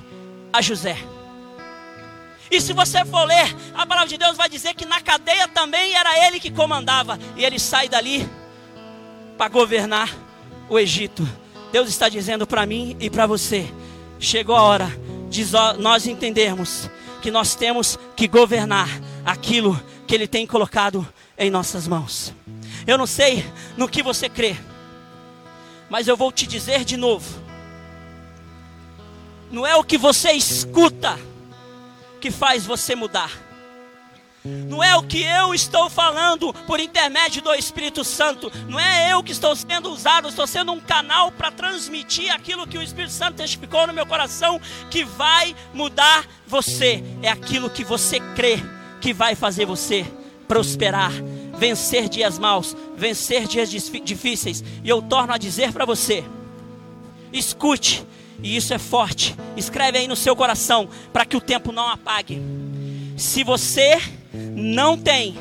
a 0.52 0.60
José. 0.60 0.96
E 2.50 2.60
se 2.60 2.72
você 2.72 3.04
for 3.04 3.24
ler, 3.24 3.54
a 3.74 3.86
palavra 3.86 4.08
de 4.08 4.18
Deus 4.18 4.36
vai 4.36 4.48
dizer 4.48 4.74
que 4.74 4.84
na 4.84 5.00
cadeia 5.00 5.46
também 5.46 5.94
era 5.94 6.26
ele 6.26 6.40
que 6.40 6.50
comandava. 6.50 7.18
E 7.36 7.44
ele 7.44 7.60
sai 7.60 7.88
dali 7.88 8.28
para 9.38 9.48
governar 9.48 10.10
o 10.68 10.76
Egito. 10.78 11.26
Deus 11.70 11.88
está 11.88 12.08
dizendo 12.08 12.46
para 12.46 12.66
mim 12.66 12.96
e 12.98 13.08
para 13.08 13.26
você: 13.26 13.72
chegou 14.18 14.56
a 14.56 14.62
hora 14.62 14.92
de 15.30 15.46
nós 15.78 16.06
entendermos 16.06 16.90
que 17.22 17.30
nós 17.30 17.54
temos 17.54 17.98
que 18.16 18.26
governar 18.26 18.88
aquilo 19.24 19.80
que 20.06 20.14
Ele 20.14 20.26
tem 20.26 20.46
colocado 20.46 21.06
em 21.38 21.48
nossas 21.50 21.88
mãos. 21.88 22.34
Eu 22.86 22.98
não 22.98 23.06
sei 23.06 23.44
no 23.76 23.88
que 23.88 24.02
você 24.02 24.28
crê, 24.28 24.56
mas 25.88 26.08
eu 26.08 26.16
vou 26.16 26.32
te 26.32 26.46
dizer 26.46 26.84
de 26.84 26.96
novo: 26.96 27.40
não 29.50 29.66
é 29.66 29.76
o 29.76 29.84
que 29.84 29.96
você 29.96 30.32
escuta 30.32 31.18
que 32.20 32.30
faz 32.30 32.66
você 32.66 32.94
mudar 32.94 33.49
não 34.44 34.82
é 34.82 34.96
o 34.96 35.02
que 35.02 35.22
eu 35.22 35.52
estou 35.54 35.90
falando 35.90 36.52
por 36.66 36.80
intermédio 36.80 37.42
do 37.42 37.52
Espírito 37.52 38.02
Santo. 38.02 38.50
Não 38.68 38.80
é 38.80 39.12
eu 39.12 39.22
que 39.22 39.32
estou 39.32 39.54
sendo 39.54 39.90
usado, 39.90 40.28
estou 40.28 40.46
sendo 40.46 40.72
um 40.72 40.80
canal 40.80 41.30
para 41.30 41.50
transmitir 41.50 42.32
aquilo 42.32 42.66
que 42.66 42.78
o 42.78 42.82
Espírito 42.82 43.12
Santo 43.12 43.36
testificou 43.36 43.86
no 43.86 43.92
meu 43.92 44.06
coração 44.06 44.58
que 44.90 45.04
vai 45.04 45.54
mudar 45.74 46.26
você. 46.46 47.04
É 47.22 47.28
aquilo 47.28 47.68
que 47.68 47.84
você 47.84 48.18
crê 48.34 48.58
que 49.00 49.12
vai 49.12 49.34
fazer 49.34 49.66
você 49.66 50.06
prosperar, 50.48 51.12
vencer 51.58 52.08
dias 52.08 52.38
maus, 52.38 52.74
vencer 52.96 53.46
dias 53.46 53.70
difíceis. 53.70 54.64
E 54.82 54.88
eu 54.88 55.02
torno 55.02 55.34
a 55.34 55.38
dizer 55.38 55.70
para 55.70 55.84
você: 55.84 56.24
escute, 57.30 58.06
e 58.42 58.56
isso 58.56 58.72
é 58.72 58.78
forte. 58.78 59.36
Escreve 59.54 59.98
aí 59.98 60.08
no 60.08 60.16
seu 60.16 60.34
coração, 60.34 60.88
para 61.12 61.26
que 61.26 61.36
o 61.36 61.42
tempo 61.42 61.72
não 61.72 61.86
apague. 61.86 62.40
Se 63.18 63.44
você 63.44 64.00
não 64.32 64.96
tem 64.96 65.36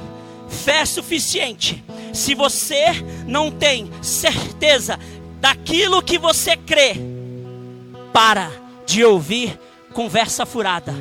fé 0.47 0.85
suficiente, 0.85 1.83
se 2.13 2.33
você 2.33 2.85
não 3.27 3.51
tem 3.51 3.89
certeza 4.01 4.99
daquilo 5.39 6.01
que 6.01 6.17
você 6.17 6.57
crê, 6.57 6.95
para 8.11 8.51
de 8.85 9.03
ouvir 9.03 9.59
conversa 9.93 10.45
furada, 10.45 10.93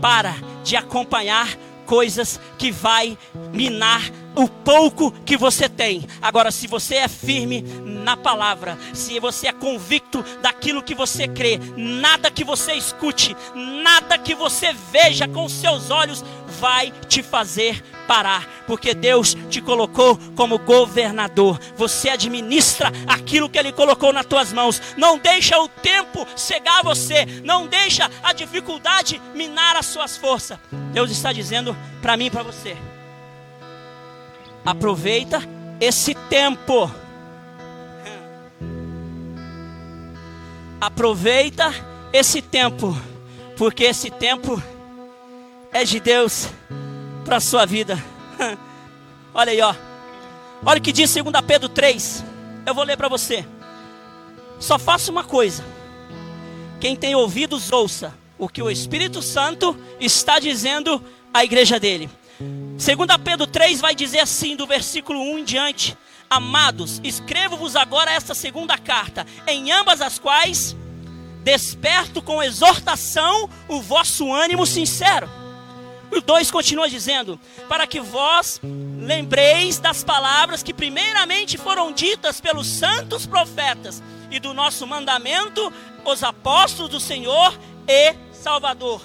para 0.00 0.34
de 0.62 0.76
acompanhar 0.76 1.48
coisas 1.84 2.40
que 2.58 2.72
vai 2.72 3.16
minar 3.52 4.02
o 4.34 4.48
pouco 4.48 5.10
que 5.24 5.36
você 5.36 5.68
tem. 5.68 6.04
Agora, 6.20 6.50
se 6.50 6.66
você 6.66 6.96
é 6.96 7.08
firme 7.08 7.62
na 8.04 8.16
palavra, 8.16 8.78
se 8.92 9.18
você 9.18 9.48
é 9.48 9.52
convicto 9.52 10.22
daquilo 10.42 10.82
que 10.82 10.94
você 10.94 11.26
crê, 11.26 11.58
nada 11.74 12.30
que 12.30 12.44
você 12.44 12.74
escute, 12.74 13.34
nada 13.54 14.18
que 14.18 14.34
você 14.34 14.74
veja 14.92 15.26
com 15.26 15.48
seus 15.48 15.90
olhos 15.90 16.22
vai 16.60 16.92
te 17.08 17.22
fazer 17.22 17.82
parar, 18.06 18.46
porque 18.66 18.92
Deus 18.92 19.34
te 19.48 19.62
colocou 19.62 20.18
como 20.36 20.58
governador. 20.58 21.58
Você 21.76 22.10
administra 22.10 22.92
aquilo 23.06 23.48
que 23.48 23.58
ele 23.58 23.72
colocou 23.72 24.12
nas 24.12 24.26
tuas 24.26 24.52
mãos. 24.52 24.80
Não 24.96 25.18
deixa 25.18 25.58
o 25.58 25.66
tempo 25.66 26.26
cegar 26.36 26.82
você, 26.84 27.24
não 27.42 27.66
deixa 27.66 28.10
a 28.22 28.34
dificuldade 28.34 29.20
minar 29.34 29.76
as 29.76 29.86
suas 29.86 30.16
forças. 30.18 30.58
Deus 30.92 31.10
está 31.10 31.32
dizendo 31.32 31.74
para 32.02 32.16
mim 32.16 32.26
e 32.26 32.30
para 32.30 32.42
você: 32.42 32.76
Aproveita 34.64 35.42
esse 35.80 36.14
tempo. 36.14 36.90
Aproveita 40.84 41.72
esse 42.12 42.42
tempo, 42.42 42.94
porque 43.56 43.84
esse 43.84 44.10
tempo 44.10 44.62
é 45.72 45.82
de 45.82 45.98
Deus 45.98 46.48
para 47.24 47.36
a 47.36 47.40
sua 47.40 47.64
vida. 47.64 47.98
Olha 49.32 49.50
aí, 49.50 49.62
ó. 49.62 49.74
Olha 50.62 50.78
o 50.78 50.82
que 50.82 50.92
diz 50.92 51.10
2 51.14 51.24
Pedro 51.46 51.70
3. 51.70 52.22
Eu 52.66 52.74
vou 52.74 52.84
ler 52.84 52.98
para 52.98 53.08
você. 53.08 53.46
Só 54.60 54.78
faça 54.78 55.10
uma 55.10 55.24
coisa. 55.24 55.64
Quem 56.78 56.94
tem 56.94 57.14
ouvidos, 57.14 57.72
ouça 57.72 58.12
o 58.38 58.46
que 58.46 58.60
o 58.60 58.70
Espírito 58.70 59.22
Santo 59.22 59.74
está 59.98 60.38
dizendo 60.38 61.02
à 61.32 61.42
igreja 61.42 61.80
dele. 61.80 62.10
2 62.38 62.78
Pedro 63.24 63.46
3 63.46 63.80
vai 63.80 63.94
dizer 63.94 64.18
assim, 64.18 64.54
do 64.54 64.66
versículo 64.66 65.18
1 65.18 65.38
em 65.38 65.44
diante: 65.44 65.96
Amados, 66.34 67.00
escrevo-vos 67.04 67.76
agora 67.76 68.10
esta 68.10 68.34
segunda 68.34 68.76
carta, 68.76 69.24
em 69.46 69.70
ambas 69.70 70.00
as 70.00 70.18
quais 70.18 70.74
desperto 71.44 72.20
com 72.20 72.42
exortação 72.42 73.48
o 73.68 73.80
vosso 73.80 74.32
ânimo 74.32 74.66
sincero. 74.66 75.30
O 76.10 76.20
2 76.20 76.50
continua 76.50 76.88
dizendo: 76.88 77.38
Para 77.68 77.86
que 77.86 78.00
vós 78.00 78.60
lembreis 78.98 79.78
das 79.78 80.02
palavras 80.02 80.60
que 80.60 80.74
primeiramente 80.74 81.56
foram 81.56 81.92
ditas 81.92 82.40
pelos 82.40 82.66
santos 82.66 83.26
profetas 83.26 84.02
e 84.28 84.40
do 84.40 84.52
nosso 84.52 84.88
mandamento, 84.88 85.72
os 86.04 86.24
apóstolos 86.24 86.90
do 86.90 86.98
Senhor 86.98 87.56
e 87.86 88.12
Salvador 88.32 89.00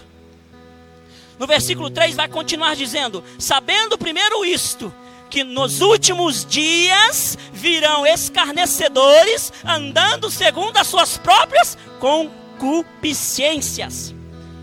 no 1.39 1.47
versículo 1.47 1.89
3 1.89 2.15
vai 2.15 2.27
continuar 2.27 2.75
dizendo: 2.75 3.23
Sabendo 3.39 3.97
primeiro 3.97 4.43
isto, 4.43 4.93
que 5.29 5.43
nos 5.43 5.81
últimos 5.81 6.45
dias 6.45 7.37
virão 7.53 8.05
escarnecedores, 8.05 9.51
andando 9.63 10.31
segundo 10.31 10.77
as 10.77 10.87
suas 10.87 11.17
próprias 11.17 11.77
concupiscências. 11.99 14.15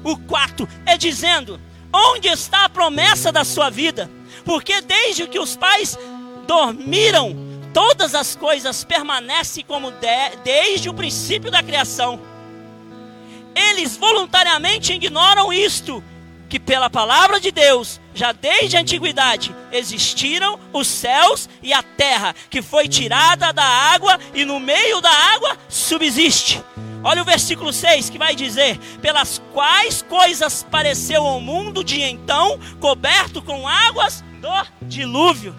O 0.03 0.17
quarto 0.17 0.69
é 0.85 0.97
dizendo: 0.97 1.61
Onde 1.93 2.29
está 2.29 2.65
a 2.65 2.69
promessa 2.69 3.33
da 3.33 3.45
sua 3.45 3.71
vida? 3.71 4.11
Porque 4.45 4.81
desde 4.81 5.27
que 5.27 5.39
os 5.39 5.57
pais 5.57 5.99
dormiram, 6.47 7.35
todas 7.73 8.15
as 8.15 8.37
coisas 8.37 8.85
permanecem 8.85 9.65
como 9.65 9.91
de, 9.91 10.37
desde 10.45 10.89
o 10.89 10.95
princípio 10.95 11.51
da 11.51 11.63
criação. 11.63 12.21
Eles 13.55 13.97
voluntariamente 13.97 14.93
ignoram 14.93 15.53
isto 15.53 16.03
que 16.49 16.61
pela 16.61 16.89
palavra 16.89 17.41
de 17.41 17.51
Deus, 17.51 18.01
já 18.17 18.33
desde 18.33 18.79
a 18.79 18.81
antiguidade, 18.81 19.55
existiram 19.71 20.59
os 20.73 20.89
céus 20.89 21.51
e 21.63 21.73
a 21.75 21.83
terra, 21.83 22.35
que 22.49 22.63
foi 22.63 22.89
tirada 22.89 23.53
da 23.53 23.63
água 23.63 24.19
e 24.33 24.43
no 24.43 24.59
meio 24.59 25.03
da 25.03 25.11
água 25.11 25.57
subsiste. 25.69 26.65
Olha 27.05 27.21
o 27.21 27.27
versículo 27.27 27.75
6 27.75 28.09
que 28.09 28.19
vai 28.19 28.35
dizer: 28.35 28.79
Pelas 29.03 29.41
quais 29.53 30.01
coisas 30.01 30.67
pareceu 30.69 31.25
ao 31.25 31.41
mundo 31.43 31.85
de 31.85 32.01
então, 32.01 32.59
coberto 32.81 33.43
com 33.43 33.69
águas 33.69 34.25
do 34.41 34.49
dilúvio. 34.87 35.55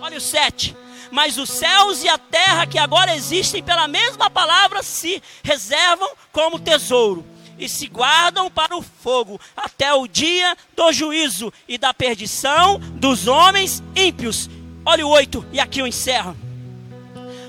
Olha 0.00 0.16
o 0.16 0.20
7 0.20 0.76
mas 1.10 1.36
os 1.36 1.50
céus 1.50 2.02
e 2.02 2.08
a 2.08 2.16
terra 2.16 2.66
que 2.66 2.78
agora 2.78 3.14
existem 3.14 3.62
pela 3.62 3.86
mesma 3.86 4.30
palavra 4.30 4.82
se 4.82 5.22
reservam 5.42 6.10
como 6.32 6.58
tesouro 6.58 7.22
e 7.58 7.68
se 7.68 7.86
guardam 7.86 8.50
para 8.50 8.76
o 8.76 8.82
fogo 8.82 9.40
até 9.56 9.92
o 9.92 10.06
dia 10.06 10.56
do 10.76 10.92
juízo 10.92 11.52
e 11.68 11.78
da 11.78 11.94
perdição 11.94 12.78
dos 12.78 13.26
homens 13.26 13.82
ímpios. 13.94 14.48
Olha 14.84 15.06
o 15.06 15.10
8, 15.10 15.46
e 15.52 15.60
aqui 15.60 15.80
eu 15.80 15.86
encerro. 15.86 16.36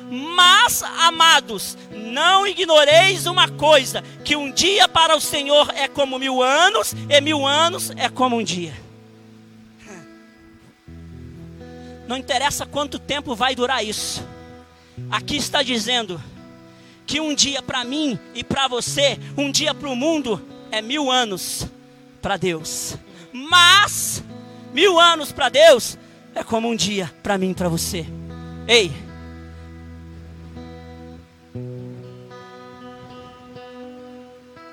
Mas, 0.10 0.84
amados, 0.84 1.76
não 1.91 2.45
ignoreis 2.45 3.26
uma 3.26 3.49
coisa: 3.49 4.04
que 4.24 4.36
um 4.36 4.51
dia 4.51 4.88
para 4.88 5.16
o 5.16 5.22
Senhor 5.22 5.72
é 5.76 5.88
como 5.88 6.20
mil 6.20 6.43
anos, 6.43 6.93
e 7.10 7.20
mil 7.20 7.47
anos 7.47 7.91
é 7.95 8.08
como 8.10 8.38
um 8.38 8.43
dia. 8.43 8.74
Não 12.08 12.18
interessa 12.18 12.66
quanto 12.66 12.99
tempo 12.99 13.34
vai 13.34 13.56
durar 13.56 13.84
isso. 13.84 14.24
Aqui 15.10 15.38
está 15.38 15.64
dizendo 15.64 16.22
que 17.14 17.22
um 17.22 17.36
dia 17.36 17.61
para 17.61 17.84
mim 17.84 18.18
e 18.34 18.43
para 18.43 18.68
você, 18.68 19.20
um 19.38 19.51
dia 19.51 19.72
para 19.72 19.88
o 19.88 19.95
mundo 19.95 20.43
é 20.72 20.82
mil 20.82 21.11
anos 21.11 21.68
para 22.20 22.38
Deus. 22.38 22.97
Mas 23.32 24.24
mil 24.74 24.99
anos 24.99 25.32
para 25.32 25.47
Deus 25.47 25.95
é 26.34 26.43
como 26.43 26.68
um 26.68 26.76
dia 26.76 27.14
para 27.22 27.38
mim 27.38 27.51
e 27.51 27.53
para 27.53 27.70
você. 27.70 28.07
Ei, 28.68 28.91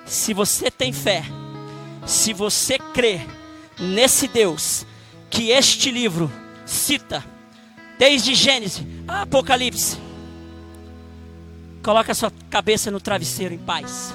se 0.07 0.33
você 0.33 0.71
tem 0.71 0.95
fé, 0.95 1.23
se 2.07 2.33
você 2.33 2.79
crê 2.79 3.21
nesse 3.79 4.27
Deus 4.27 4.87
que 5.29 5.51
este 5.51 5.91
livro 5.91 6.33
cita, 6.65 7.23
desde 7.99 8.35
Gênesis 8.35 8.83
a 9.07 9.21
Apocalipse, 9.25 9.99
Coloque 11.83 12.11
a 12.11 12.15
sua 12.15 12.33
cabeça 12.51 12.91
no 12.91 13.01
travesseiro 13.01 13.55
em 13.55 13.59
paz. 13.59 14.15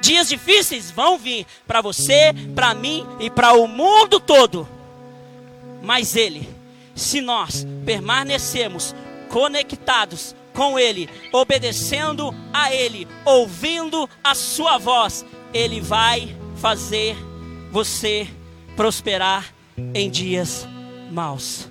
Dias 0.00 0.28
difíceis 0.28 0.90
vão 0.90 1.18
vir 1.18 1.44
para 1.66 1.80
você, 1.80 2.32
para 2.54 2.74
mim 2.74 3.04
e 3.18 3.28
para 3.28 3.52
o 3.54 3.66
mundo 3.66 4.20
todo. 4.20 4.68
Mas 5.82 6.14
Ele, 6.14 6.48
se 6.94 7.20
nós 7.20 7.66
permanecemos 7.84 8.94
conectados 9.28 10.34
com 10.54 10.78
Ele, 10.78 11.08
obedecendo 11.32 12.34
a 12.52 12.72
Ele, 12.72 13.08
ouvindo 13.24 14.08
a 14.22 14.34
Sua 14.34 14.78
voz, 14.78 15.24
Ele 15.52 15.80
vai 15.80 16.36
fazer 16.56 17.16
você 17.70 18.28
prosperar 18.76 19.52
em 19.94 20.10
dias 20.10 20.66
maus. 21.10 21.68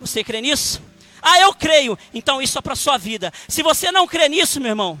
Você 0.00 0.22
crê 0.22 0.40
nisso? 0.40 0.82
Ah, 1.22 1.38
eu 1.38 1.54
creio. 1.54 1.96
Então 2.12 2.42
isso 2.42 2.58
é 2.58 2.60
para 2.60 2.72
a 2.72 2.76
sua 2.76 2.98
vida. 2.98 3.32
Se 3.48 3.62
você 3.62 3.92
não 3.92 4.06
crê 4.06 4.28
nisso, 4.28 4.60
meu 4.60 4.70
irmão, 4.70 5.00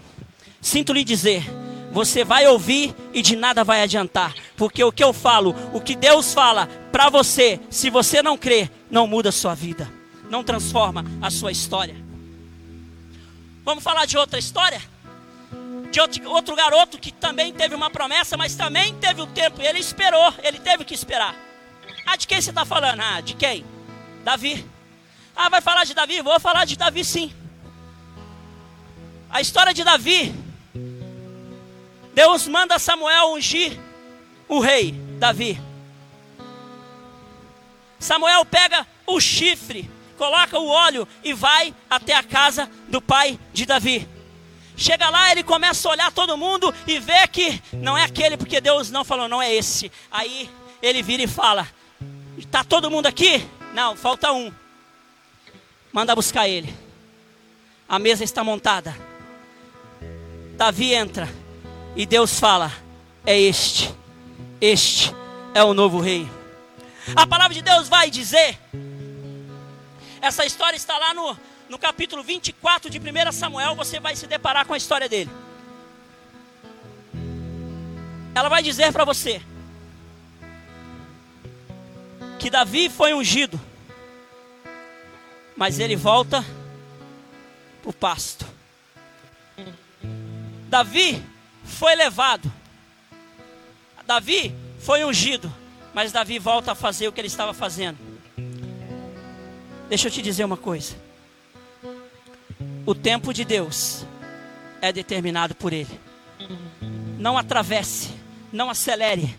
sinto 0.60 0.92
lhe 0.92 1.02
dizer, 1.02 1.44
você 1.90 2.24
vai 2.24 2.46
ouvir 2.46 2.94
e 3.12 3.20
de 3.20 3.36
nada 3.36 3.64
vai 3.64 3.82
adiantar. 3.82 4.34
Porque 4.56 4.82
o 4.82 4.92
que 4.92 5.02
eu 5.02 5.12
falo, 5.12 5.54
o 5.74 5.80
que 5.80 5.96
Deus 5.96 6.32
fala 6.32 6.68
para 6.92 7.10
você, 7.10 7.60
se 7.68 7.90
você 7.90 8.22
não 8.22 8.38
crê, 8.38 8.70
não 8.90 9.06
muda 9.06 9.30
a 9.30 9.32
sua 9.32 9.54
vida. 9.54 9.92
Não 10.30 10.44
transforma 10.44 11.04
a 11.20 11.30
sua 11.30 11.52
história. 11.52 11.96
Vamos 13.64 13.84
falar 13.84 14.06
de 14.06 14.16
outra 14.16 14.38
história? 14.38 14.80
De 15.90 16.00
outro, 16.26 16.56
garoto 16.56 16.98
que 16.98 17.12
também 17.12 17.52
teve 17.52 17.74
uma 17.74 17.90
promessa, 17.90 18.36
mas 18.36 18.54
também 18.54 18.94
teve 18.94 19.20
o 19.20 19.26
tempo. 19.26 19.60
E 19.60 19.66
ele 19.66 19.78
esperou, 19.78 20.32
ele 20.42 20.58
teve 20.58 20.84
que 20.84 20.94
esperar. 20.94 21.36
Ah, 22.06 22.16
de 22.16 22.26
quem 22.26 22.40
você 22.40 22.50
está 22.50 22.64
falando? 22.64 23.00
Ah, 23.00 23.20
de 23.20 23.34
quem? 23.34 23.64
Davi. 24.24 24.64
Ah, 25.34 25.48
vai 25.48 25.60
falar 25.60 25.84
de 25.84 25.94
Davi? 25.94 26.20
Vou 26.20 26.38
falar 26.38 26.64
de 26.64 26.76
Davi 26.76 27.04
sim. 27.04 27.32
A 29.30 29.40
história 29.40 29.72
de 29.72 29.82
Davi. 29.82 30.34
Deus 32.14 32.46
manda 32.46 32.78
Samuel 32.78 33.32
ungir 33.32 33.78
o 34.46 34.60
rei 34.60 34.92
Davi. 35.18 35.60
Samuel 37.98 38.44
pega 38.44 38.86
o 39.06 39.20
chifre, 39.20 39.90
coloca 40.18 40.58
o 40.58 40.68
óleo 40.68 41.08
e 41.24 41.32
vai 41.32 41.74
até 41.88 42.14
a 42.14 42.22
casa 42.22 42.68
do 42.88 43.00
pai 43.00 43.38
de 43.52 43.64
Davi. 43.64 44.06
Chega 44.76 45.08
lá, 45.08 45.30
ele 45.30 45.42
começa 45.42 45.88
a 45.88 45.92
olhar 45.92 46.12
todo 46.12 46.36
mundo 46.36 46.74
e 46.86 46.98
vê 46.98 47.26
que 47.28 47.62
não 47.72 47.96
é 47.96 48.04
aquele, 48.04 48.36
porque 48.36 48.60
Deus 48.60 48.90
não 48.90 49.04
falou, 49.04 49.28
não 49.28 49.40
é 49.40 49.54
esse. 49.54 49.90
Aí 50.10 50.50
ele 50.82 51.02
vira 51.02 51.22
e 51.22 51.26
fala: 51.26 51.68
Está 52.36 52.64
todo 52.64 52.90
mundo 52.90 53.06
aqui? 53.06 53.46
Não, 53.74 53.96
falta 53.96 54.32
um. 54.32 54.52
Manda 55.92 56.14
buscar 56.14 56.48
ele. 56.48 56.74
A 57.88 57.98
mesa 57.98 58.24
está 58.24 58.42
montada. 58.42 58.96
Davi 60.56 60.94
entra 60.94 61.28
e 61.94 62.06
Deus 62.06 62.40
fala: 62.40 62.72
É 63.26 63.38
este, 63.38 63.94
este 64.60 65.14
é 65.54 65.62
o 65.62 65.74
novo 65.74 66.00
rei. 66.00 66.28
A 67.14 67.26
palavra 67.26 67.54
de 67.54 67.62
Deus 67.62 67.88
vai 67.88 68.10
dizer. 68.10 68.58
Essa 70.20 70.46
história 70.46 70.76
está 70.76 70.96
lá 70.96 71.12
no, 71.12 71.36
no 71.68 71.76
capítulo 71.78 72.22
24 72.22 72.88
de 72.88 72.98
1 72.98 73.32
Samuel. 73.32 73.74
Você 73.74 73.98
vai 73.98 74.14
se 74.14 74.26
deparar 74.26 74.64
com 74.64 74.72
a 74.72 74.76
história 74.76 75.08
dele. 75.08 75.30
Ela 78.34 78.48
vai 78.48 78.62
dizer 78.62 78.92
para 78.92 79.04
você 79.04 79.42
que 82.38 82.48
Davi 82.48 82.88
foi 82.88 83.12
ungido, 83.12 83.60
mas 85.62 85.78
ele 85.78 85.94
volta 85.94 86.44
para 87.80 87.90
o 87.90 87.92
pasto. 87.92 88.44
Davi 90.68 91.22
foi 91.62 91.94
levado, 91.94 92.52
Davi 94.04 94.52
foi 94.80 95.04
ungido, 95.04 95.54
mas 95.94 96.10
Davi 96.10 96.40
volta 96.40 96.72
a 96.72 96.74
fazer 96.74 97.06
o 97.06 97.12
que 97.12 97.20
ele 97.20 97.28
estava 97.28 97.54
fazendo. 97.54 97.96
Deixa 99.88 100.08
eu 100.08 100.10
te 100.10 100.20
dizer 100.20 100.44
uma 100.44 100.56
coisa. 100.56 100.96
O 102.84 102.92
tempo 102.92 103.32
de 103.32 103.44
Deus 103.44 104.04
é 104.80 104.92
determinado 104.92 105.54
por 105.54 105.72
Ele. 105.72 106.00
Não 107.20 107.38
atravesse, 107.38 108.10
não 108.52 108.68
acelere, 108.68 109.38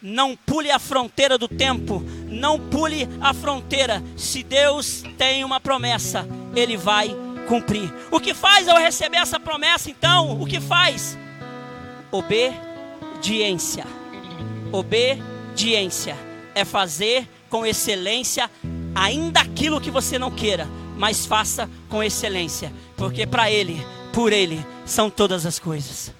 não 0.00 0.36
pule 0.36 0.70
a 0.70 0.78
fronteira 0.78 1.36
do 1.36 1.48
tempo, 1.48 2.04
não 2.36 2.60
pule 2.60 3.08
a 3.20 3.34
fronteira. 3.34 4.02
Se 4.16 4.42
Deus 4.42 5.02
tem 5.18 5.44
uma 5.44 5.58
promessa, 5.60 6.26
Ele 6.54 6.76
vai 6.76 7.14
cumprir. 7.48 7.92
O 8.10 8.20
que 8.20 8.34
faz 8.34 8.68
ao 8.68 8.78
receber 8.78 9.18
essa 9.18 9.40
promessa, 9.40 9.90
então? 9.90 10.40
O 10.40 10.46
que 10.46 10.60
faz? 10.60 11.18
Obediência. 12.10 13.86
Obediência 14.72 16.16
é 16.54 16.64
fazer 16.64 17.28
com 17.48 17.64
excelência 17.64 18.50
ainda 18.94 19.40
aquilo 19.40 19.80
que 19.80 19.90
você 19.90 20.18
não 20.18 20.30
queira, 20.30 20.66
mas 20.96 21.26
faça 21.26 21.68
com 21.88 22.02
excelência, 22.02 22.72
porque 22.96 23.26
para 23.26 23.50
Ele, 23.50 23.84
por 24.12 24.32
Ele, 24.32 24.64
são 24.84 25.10
todas 25.10 25.46
as 25.46 25.58
coisas. 25.58 26.12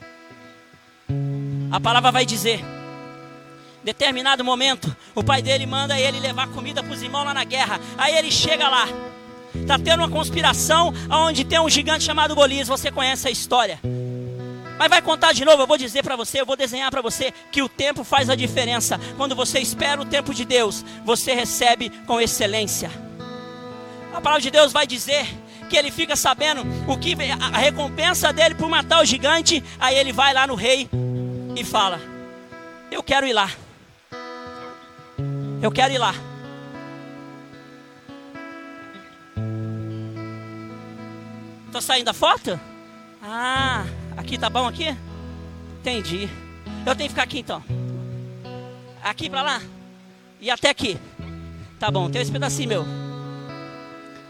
A 1.70 1.80
palavra 1.80 2.12
vai 2.12 2.24
dizer 2.24 2.75
determinado 3.86 4.42
momento, 4.42 4.94
o 5.14 5.22
pai 5.22 5.40
dele 5.40 5.64
manda 5.64 5.98
ele 5.98 6.18
levar 6.18 6.48
comida 6.48 6.82
para 6.82 6.92
os 6.92 7.00
irmãos 7.00 7.24
lá 7.24 7.32
na 7.32 7.44
guerra. 7.44 7.80
Aí 7.96 8.16
ele 8.16 8.32
chega 8.32 8.68
lá. 8.68 8.88
Está 9.54 9.78
tendo 9.78 10.00
uma 10.00 10.08
conspiração 10.08 10.92
onde 11.08 11.44
tem 11.44 11.60
um 11.60 11.70
gigante 11.70 12.02
chamado 12.02 12.34
Golias. 12.34 12.66
Você 12.66 12.90
conhece 12.90 13.28
a 13.28 13.30
história. 13.30 13.78
Mas 14.76 14.90
vai 14.90 15.00
contar 15.00 15.32
de 15.32 15.44
novo, 15.44 15.62
eu 15.62 15.68
vou 15.68 15.78
dizer 15.78 16.02
para 16.02 16.16
você, 16.16 16.40
eu 16.40 16.44
vou 16.44 16.56
desenhar 16.56 16.90
para 16.90 17.00
você 17.00 17.32
que 17.52 17.62
o 17.62 17.68
tempo 17.68 18.02
faz 18.02 18.28
a 18.28 18.34
diferença. 18.34 19.00
Quando 19.16 19.36
você 19.36 19.60
espera 19.60 20.02
o 20.02 20.04
tempo 20.04 20.34
de 20.34 20.44
Deus, 20.44 20.84
você 21.04 21.32
recebe 21.32 21.88
com 22.08 22.20
excelência. 22.20 22.90
A 24.12 24.20
palavra 24.20 24.42
de 24.42 24.50
Deus 24.50 24.72
vai 24.72 24.84
dizer 24.84 25.28
que 25.70 25.76
ele 25.76 25.92
fica 25.92 26.16
sabendo 26.16 26.62
o 26.88 26.98
que 26.98 27.16
a 27.40 27.56
recompensa 27.56 28.32
dele 28.32 28.56
por 28.56 28.68
matar 28.68 29.00
o 29.00 29.04
gigante, 29.04 29.62
aí 29.78 29.96
ele 29.96 30.12
vai 30.12 30.34
lá 30.34 30.44
no 30.46 30.56
rei 30.56 30.90
e 31.54 31.64
fala: 31.64 32.00
"Eu 32.90 33.02
quero 33.02 33.26
ir 33.26 33.32
lá". 33.32 33.48
Eu 35.62 35.70
quero 35.70 35.94
ir 35.94 35.98
lá. 35.98 36.14
Tô 41.72 41.80
saindo 41.80 42.06
da 42.06 42.12
foto? 42.12 42.58
Ah, 43.22 43.84
aqui 44.16 44.38
tá 44.38 44.48
bom 44.48 44.66
aqui? 44.66 44.96
Entendi. 45.80 46.28
Eu 46.84 46.94
tenho 46.94 47.08
que 47.08 47.14
ficar 47.14 47.22
aqui 47.22 47.40
então. 47.40 47.62
Aqui 49.02 49.30
pra 49.30 49.42
lá? 49.42 49.62
E 50.40 50.50
até 50.50 50.70
aqui. 50.70 50.98
Tá 51.78 51.90
bom, 51.90 52.10
tem 52.10 52.22
esse 52.22 52.32
pedacinho 52.32 52.68
meu. 52.68 52.84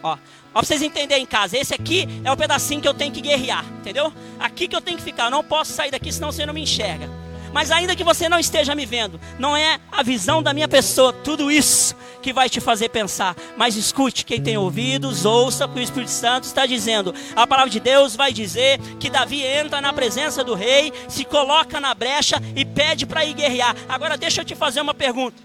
Ó, 0.02 0.16
ó 0.54 0.62
vocês 0.62 0.82
entenderem 0.82 1.24
em 1.24 1.26
casa, 1.26 1.56
esse 1.56 1.74
aqui 1.74 2.08
é 2.24 2.30
o 2.30 2.36
pedacinho 2.36 2.80
que 2.80 2.88
eu 2.88 2.94
tenho 2.94 3.12
que 3.12 3.20
guerrear, 3.20 3.64
entendeu? 3.80 4.12
Aqui 4.38 4.68
que 4.68 4.76
eu 4.76 4.80
tenho 4.80 4.96
que 4.96 5.04
ficar, 5.04 5.24
eu 5.24 5.30
não 5.30 5.42
posso 5.42 5.72
sair 5.72 5.90
daqui 5.90 6.12
senão 6.12 6.30
você 6.30 6.46
não 6.46 6.54
me 6.54 6.62
enxerga. 6.62 7.08
Mas 7.56 7.70
ainda 7.70 7.96
que 7.96 8.04
você 8.04 8.28
não 8.28 8.38
esteja 8.38 8.74
me 8.74 8.84
vendo, 8.84 9.18
não 9.38 9.56
é 9.56 9.80
a 9.90 10.02
visão 10.02 10.42
da 10.42 10.52
minha 10.52 10.68
pessoa, 10.68 11.10
tudo 11.10 11.50
isso 11.50 11.96
que 12.20 12.30
vai 12.30 12.50
te 12.50 12.60
fazer 12.60 12.90
pensar. 12.90 13.34
Mas 13.56 13.76
escute, 13.76 14.26
quem 14.26 14.42
tem 14.42 14.58
ouvidos, 14.58 15.24
ouça 15.24 15.64
o 15.64 15.68
que 15.70 15.80
o 15.80 15.82
Espírito 15.82 16.10
Santo 16.10 16.44
está 16.44 16.66
dizendo. 16.66 17.14
A 17.34 17.46
palavra 17.46 17.70
de 17.70 17.80
Deus 17.80 18.14
vai 18.14 18.30
dizer 18.30 18.78
que 19.00 19.08
Davi 19.08 19.42
entra 19.42 19.80
na 19.80 19.90
presença 19.90 20.44
do 20.44 20.52
rei, 20.52 20.92
se 21.08 21.24
coloca 21.24 21.80
na 21.80 21.94
brecha 21.94 22.36
e 22.54 22.62
pede 22.62 23.06
para 23.06 23.24
ir 23.24 23.32
guerrear. 23.32 23.74
Agora 23.88 24.18
deixa 24.18 24.42
eu 24.42 24.44
te 24.44 24.54
fazer 24.54 24.82
uma 24.82 24.92
pergunta. 24.92 25.42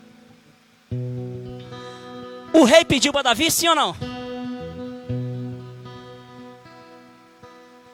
O 2.51 2.65
rei 2.65 2.83
pediu 2.83 3.13
para 3.13 3.21
Davi, 3.21 3.49
sim 3.49 3.69
ou 3.69 3.75
não? 3.75 3.95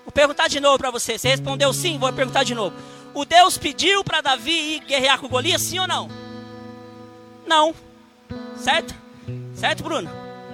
Vou 0.03 0.11
perguntar 0.11 0.47
de 0.47 0.59
novo 0.59 0.79
para 0.79 0.89
você. 0.89 1.19
Você 1.19 1.27
respondeu 1.27 1.71
sim, 1.71 1.99
vou 1.99 2.11
perguntar 2.11 2.43
de 2.43 2.55
novo 2.55 2.75
o 3.17 3.25
Deus 3.25 3.57
pediu 3.57 4.03
para 4.03 4.21
Davi 4.21 4.75
ir 4.75 4.79
guerrear 4.81 5.19
com 5.19 5.27
Golias, 5.27 5.63
sim 5.63 5.79
ou 5.79 5.87
não? 5.87 6.07
Não. 7.47 7.73
Certo? 8.55 8.93
Certo, 9.55 9.83
Bruno? 9.83 10.07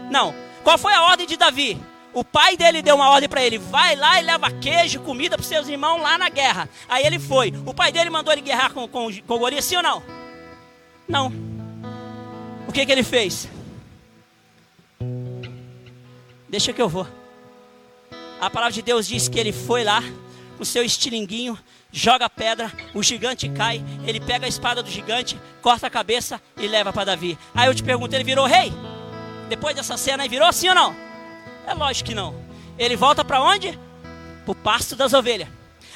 Não. 0.10 0.34
Qual 0.64 0.78
foi 0.78 0.94
a 0.94 1.04
ordem 1.04 1.28
de 1.28 1.36
Davi? 1.36 1.78
O 2.14 2.24
pai 2.24 2.56
dele 2.56 2.82
deu 2.82 2.96
uma 2.96 3.10
ordem 3.10 3.28
para 3.28 3.44
ele: 3.44 3.58
vai 3.58 3.98
lá 3.98 4.18
e 4.22 4.24
leva 4.24 4.50
queijo, 4.50 5.02
comida 5.02 5.36
para 5.36 5.46
seus 5.46 5.68
irmãos 5.68 6.02
lá 6.02 6.18
na 6.18 6.30
guerra. 6.30 6.70
Aí 6.88 7.06
ele 7.06 7.20
foi. 7.20 7.54
O 7.66 7.74
pai 7.74 7.92
dele 7.92 8.10
mandou 8.10 8.32
ele 8.32 8.42
guerrear 8.42 8.72
com, 8.72 8.88
com, 8.88 9.10
com 9.14 9.38
Golias, 9.38 9.66
sim 9.66 9.76
ou 9.76 9.84
não? 9.84 10.02
Não. 11.06 11.34
O 12.66 12.72
que, 12.72 12.86
que 12.86 12.92
ele 12.94 13.04
fez? 13.04 13.50
Deixa 16.48 16.72
que 16.72 16.82
eu 16.82 16.88
vou. 16.88 17.06
A 18.40 18.50
palavra 18.50 18.72
de 18.72 18.82
Deus 18.82 19.06
diz 19.06 19.28
que 19.28 19.38
ele 19.38 19.52
foi 19.52 19.84
lá 19.84 20.02
com 20.58 20.64
seu 20.64 20.84
estilinguinho, 20.84 21.60
joga 21.94 22.26
a 22.26 22.30
pedra, 22.30 22.74
o 22.92 23.04
gigante 23.04 23.48
cai, 23.48 23.86
ele 24.06 24.20
pega 24.20 24.48
a 24.48 24.50
espada 24.50 24.82
do 24.82 24.90
gigante, 24.90 25.40
corta 25.62 25.86
a 25.86 25.90
cabeça 25.92 26.42
e 26.58 26.68
leva 26.68 26.92
para 26.92 27.06
Davi. 27.06 27.38
Aí 27.54 27.68
eu 27.68 27.76
te 27.76 27.84
pergunto, 27.84 28.16
ele 28.16 28.24
virou 28.24 28.48
rei? 28.48 28.74
Depois 29.48 29.76
dessa 29.76 29.96
cena 29.96 30.24
aí 30.24 30.30
virou 30.30 30.52
sim 30.52 30.68
ou 30.70 30.76
não? 30.76 30.96
É 31.68 31.74
lógico 31.76 32.10
que 32.10 32.16
não. 32.16 32.36
Ele 32.80 32.96
volta 32.96 33.24
para 33.24 33.40
onde? 33.40 33.78
Para 34.44 34.52
o 34.52 34.56
pasto 34.56 34.96
das 34.96 35.14
ovelhas. 35.14 35.48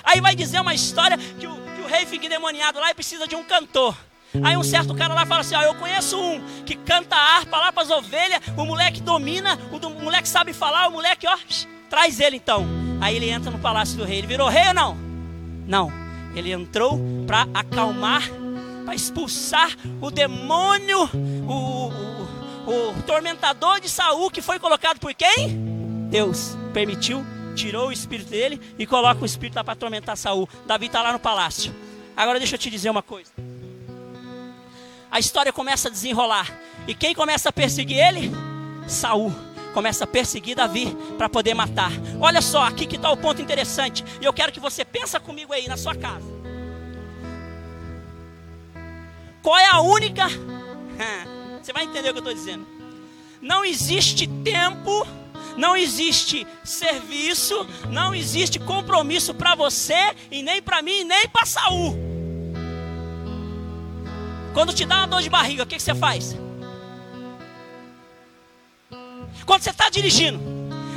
Aí 0.04 0.22
vai 0.22 0.36
dizer 0.36 0.62
uma 0.62 0.76
história 0.76 1.18
que 1.18 1.48
o, 1.48 1.56
que 1.56 1.82
o 1.82 1.88
rei 1.88 2.06
fica 2.06 2.28
endemoniado 2.28 2.80
lá 2.80 2.92
e 2.92 2.94
precisa 2.94 3.28
de 3.28 3.36
um 3.36 3.44
cantor. 3.44 3.98
Aí 4.44 4.56
um 4.56 4.64
certo 4.64 4.94
cara 4.94 5.16
lá 5.16 5.26
fala 5.26 5.42
assim: 5.42 5.56
ó, 5.56 5.64
eu 5.64 5.74
conheço 5.74 6.20
um 6.20 6.64
que 6.64 6.76
canta 6.76 7.16
harpa 7.16 7.58
lá 7.58 7.72
para 7.72 7.84
as 7.84 7.90
ovelhas, 7.90 8.42
o 8.56 8.66
moleque 8.66 9.02
domina, 9.02 9.58
o, 9.72 9.80
do, 9.80 9.88
o 9.88 10.04
moleque 10.04 10.30
sabe 10.30 10.54
falar, 10.54 10.88
o 10.90 10.92
moleque, 10.92 11.26
ó, 11.26 11.36
traz 11.90 12.20
ele 12.20 12.36
então. 12.36 12.68
Aí 13.02 13.16
ele 13.16 13.30
entra 13.30 13.50
no 13.50 13.58
palácio 13.58 13.98
do 13.98 14.04
rei. 14.04 14.20
Ele 14.20 14.28
virou 14.28 14.48
rei 14.48 14.68
ou 14.68 14.74
não? 14.74 15.07
Não, 15.68 15.92
ele 16.34 16.52
entrou 16.52 17.00
para 17.28 17.48
acalmar, 17.54 18.24
para 18.86 18.96
expulsar 18.96 19.70
o 20.02 20.10
demônio, 20.10 21.10
o, 21.48 21.92
o, 22.66 22.90
o 22.92 23.04
tormentador 23.06 23.82
de 23.82 23.90
Saul 23.90 24.32
que 24.32 24.42
foi 24.42 24.60
colocado 24.60 25.00
por 25.00 25.14
quem? 25.14 26.08
Deus 26.10 26.58
permitiu, 26.74 27.26
tirou 27.54 27.90
o 27.90 27.92
espírito 27.92 28.30
dele 28.30 28.62
e 28.80 28.86
coloca 28.86 29.22
o 29.22 29.26
espírito 29.26 29.58
lá 29.58 29.64
para 29.64 29.74
atormentar 29.74 30.16
Saul. 30.16 30.48
Davi 30.66 30.86
está 30.86 31.02
lá 31.02 31.12
no 31.12 31.20
palácio. 31.20 31.76
Agora 32.16 32.40
deixa 32.40 32.56
eu 32.56 32.60
te 32.60 32.70
dizer 32.70 32.90
uma 32.90 33.04
coisa. 33.04 33.32
A 35.12 35.20
história 35.20 35.52
começa 35.52 35.90
a 35.90 35.92
desenrolar. 35.92 36.48
E 36.88 36.94
quem 36.94 37.14
começa 37.14 37.50
a 37.50 37.52
perseguir 37.52 37.98
ele? 37.98 38.32
Saul 38.88 39.34
começa 39.78 40.06
a 40.06 40.08
perseguir 40.08 40.56
Davi 40.56 40.88
para 41.20 41.30
poder 41.30 41.54
matar. 41.54 41.92
Olha 42.20 42.42
só, 42.42 42.64
aqui 42.64 42.88
que 42.88 42.96
está 42.96 43.12
o 43.12 43.16
ponto 43.16 43.44
interessante. 43.44 44.04
E 44.20 44.26
eu 44.26 44.34
quero 44.34 44.52
que 44.52 44.60
você 44.60 44.84
pensa 44.84 45.20
comigo 45.20 45.54
aí 45.54 45.68
na 45.68 45.78
sua 45.78 45.94
casa. 45.94 46.26
Qual 49.44 49.56
é 49.56 49.68
a 49.68 49.80
única? 49.80 50.26
Você 51.62 51.72
vai 51.72 51.84
entender 51.84 52.10
o 52.10 52.14
que 52.14 52.18
eu 52.18 52.24
estou 52.24 52.34
dizendo. 52.34 52.66
Não 53.40 53.64
existe 53.64 54.26
tempo, 54.26 55.06
não 55.56 55.78
existe 55.78 56.48
serviço, 56.64 57.68
não 57.92 58.16
existe 58.16 58.58
compromisso 58.58 59.34
para 59.34 59.54
você 59.54 60.16
e 60.32 60.42
nem 60.42 60.60
para 60.60 60.82
mim, 60.82 61.04
nem 61.04 61.28
para 61.28 61.46
Saul. 61.46 61.96
Quando 64.54 64.74
te 64.74 64.86
dá 64.86 64.98
uma 64.98 65.08
dor 65.08 65.22
de 65.22 65.30
barriga, 65.30 65.64
o 65.64 65.68
que, 65.68 65.76
que 65.76 65.84
você 65.84 65.94
faz? 65.94 66.47
Quando 69.46 69.62
você 69.62 69.70
está 69.70 69.90
dirigindo, 69.90 70.40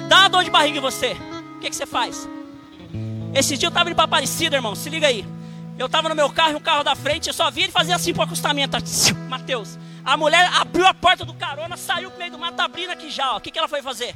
dá 0.08 0.20
uma 0.20 0.28
dor 0.28 0.44
de 0.44 0.50
barriga 0.50 0.78
em 0.78 0.80
você, 0.80 1.16
o 1.56 1.60
que, 1.60 1.70
que 1.70 1.76
você 1.76 1.86
faz? 1.86 2.28
Esse 3.34 3.56
dia 3.56 3.66
eu 3.66 3.70
estava 3.70 3.88
indo 3.88 3.94
para 3.94 4.04
Aparecida, 4.04 4.56
irmão, 4.56 4.74
se 4.74 4.88
liga 4.88 5.06
aí. 5.06 5.24
Eu 5.78 5.86
estava 5.86 6.08
no 6.08 6.14
meu 6.14 6.28
carro, 6.28 6.56
um 6.56 6.60
carro 6.60 6.82
da 6.82 6.94
frente, 6.94 7.28
eu 7.28 7.32
só 7.32 7.50
via 7.50 7.64
ele 7.64 7.72
fazer 7.72 7.92
assim 7.92 8.12
para 8.12 8.22
o 8.22 8.24
acostamento. 8.24 8.76
Mateus. 9.28 9.78
A 10.04 10.16
mulher 10.16 10.50
abriu 10.54 10.86
a 10.86 10.92
porta 10.92 11.24
do 11.24 11.34
carona, 11.34 11.76
saiu 11.76 12.10
pro 12.10 12.18
meio 12.18 12.32
do 12.32 12.38
mato, 12.38 12.56
tá 12.56 12.64
abrindo 12.64 12.90
aqui 12.90 13.10
já. 13.10 13.36
O 13.36 13.40
que, 13.40 13.50
que 13.50 13.58
ela 13.58 13.68
foi 13.68 13.82
fazer? 13.82 14.14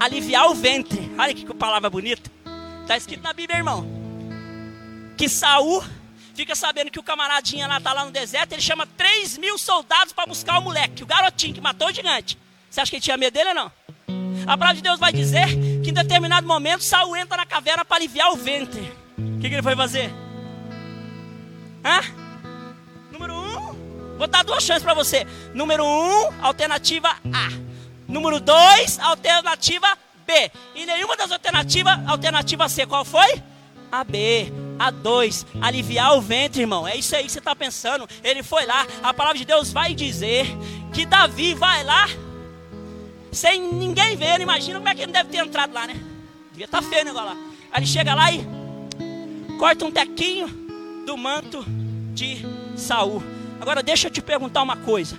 Aliviar 0.00 0.46
o 0.46 0.54
ventre. 0.54 1.12
Olha 1.18 1.34
que 1.34 1.44
palavra 1.54 1.90
bonita. 1.90 2.30
Está 2.82 2.96
escrito 2.96 3.22
na 3.22 3.32
Bíblia, 3.32 3.58
irmão. 3.58 3.86
Que 5.16 5.28
Saul 5.28 5.84
fica 6.34 6.54
sabendo 6.54 6.90
que 6.90 6.98
o 6.98 7.02
camaradinha 7.02 7.66
lá 7.66 7.78
está 7.78 7.92
lá 7.92 8.04
no 8.04 8.10
deserto, 8.10 8.52
ele 8.52 8.62
chama 8.62 8.86
3 8.86 9.38
mil 9.38 9.58
soldados 9.58 10.12
para 10.12 10.26
buscar 10.26 10.58
o 10.58 10.62
moleque, 10.62 11.02
o 11.02 11.06
garotinho 11.06 11.54
que 11.54 11.60
matou 11.60 11.88
o 11.88 11.92
gigante. 11.92 12.38
Você 12.70 12.80
acha 12.80 12.90
que 12.90 12.96
ele 12.96 13.02
tinha 13.02 13.16
medo 13.16 13.34
dele 13.34 13.50
ou 13.50 13.54
não? 13.54 13.72
A 14.46 14.56
palavra 14.58 14.74
de 14.74 14.82
Deus 14.82 14.98
vai 14.98 15.12
dizer 15.12 15.46
que 15.82 15.90
em 15.90 15.92
determinado 15.92 16.46
momento 16.46 16.82
Saul 16.82 17.16
entra 17.16 17.36
na 17.36 17.46
caverna 17.46 17.84
para 17.84 17.98
aliviar 17.98 18.32
o 18.32 18.36
ventre. 18.36 18.80
O 19.18 19.38
que, 19.38 19.48
que 19.48 19.54
ele 19.54 19.62
foi 19.62 19.76
fazer? 19.76 20.10
Hã? 21.84 22.00
Número 23.10 23.34
um, 23.34 24.16
vou 24.16 24.26
dar 24.26 24.42
duas 24.42 24.64
chances 24.64 24.82
para 24.82 24.94
você. 24.94 25.26
Número 25.54 25.84
um, 25.84 26.44
alternativa 26.44 27.10
A. 27.32 27.48
Número 28.08 28.40
dois, 28.40 28.98
alternativa 28.98 29.86
B. 30.26 30.50
E 30.74 30.86
nenhuma 30.86 31.16
das 31.16 31.30
alternativas, 31.30 31.98
alternativa 32.06 32.68
C, 32.68 32.86
qual 32.86 33.04
foi? 33.04 33.42
A 33.90 34.02
B. 34.02 34.52
A 34.78 34.90
dois, 34.90 35.46
aliviar 35.60 36.16
o 36.16 36.20
ventre, 36.20 36.62
irmão. 36.62 36.86
É 36.86 36.96
isso 36.96 37.14
aí 37.14 37.24
que 37.24 37.32
você 37.32 37.38
está 37.38 37.54
pensando. 37.54 38.08
Ele 38.22 38.42
foi 38.42 38.66
lá. 38.66 38.86
A 39.02 39.14
palavra 39.14 39.38
de 39.38 39.44
Deus 39.44 39.72
vai 39.72 39.94
dizer 39.94 40.46
que 40.92 41.06
Davi 41.06 41.54
vai 41.54 41.84
lá 41.84 42.08
sem 43.30 43.60
ninguém 43.60 44.16
ver. 44.16 44.40
Imagina 44.40 44.78
como 44.78 44.88
é 44.88 44.94
que 44.94 45.02
ele 45.02 45.12
deve 45.12 45.30
ter 45.30 45.38
entrado 45.38 45.72
lá, 45.72 45.86
né? 45.86 45.94
Devia 46.50 46.66
estar 46.66 46.82
tá 46.82 46.88
feio 46.88 47.02
o 47.02 47.04
negócio 47.06 47.28
lá. 47.28 47.36
Aí 47.72 47.80
ele 47.80 47.86
chega 47.86 48.14
lá 48.14 48.30
e 48.30 48.46
corta 49.58 49.84
um 49.84 49.90
tequinho 49.90 50.48
do 51.06 51.16
manto 51.16 51.64
de 52.12 52.44
Saul. 52.76 53.22
Agora 53.60 53.82
deixa 53.82 54.08
eu 54.08 54.10
te 54.10 54.20
perguntar 54.20 54.62
uma 54.62 54.76
coisa. 54.76 55.16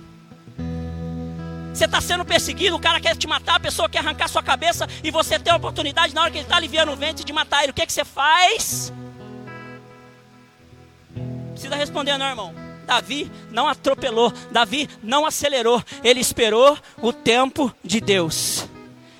Você 1.74 1.86
está 1.86 2.00
sendo 2.00 2.24
perseguido, 2.24 2.76
o 2.76 2.80
cara 2.80 3.00
quer 3.00 3.16
te 3.16 3.26
matar, 3.26 3.56
a 3.56 3.60
pessoa 3.60 3.88
quer 3.88 3.98
arrancar 3.98 4.28
sua 4.28 4.44
cabeça 4.44 4.86
e 5.02 5.10
você 5.10 5.40
tem 5.40 5.52
a 5.52 5.56
oportunidade 5.56 6.14
na 6.14 6.22
hora 6.22 6.30
que 6.30 6.38
ele 6.38 6.44
está 6.44 6.56
aliviando 6.56 6.92
o 6.92 6.96
ventre 6.96 7.24
de 7.24 7.32
matar 7.32 7.64
ele. 7.64 7.72
O 7.72 7.74
que, 7.74 7.84
que 7.84 7.92
você 7.92 8.04
faz? 8.04 8.92
Precisa 11.54 11.76
responder, 11.76 12.18
não, 12.18 12.26
irmão. 12.26 12.54
Davi 12.84 13.30
não 13.50 13.66
atropelou, 13.66 14.32
Davi 14.50 14.90
não 15.02 15.24
acelerou, 15.24 15.82
ele 16.02 16.20
esperou 16.20 16.76
o 17.00 17.12
tempo 17.12 17.74
de 17.82 18.00
Deus. 18.00 18.66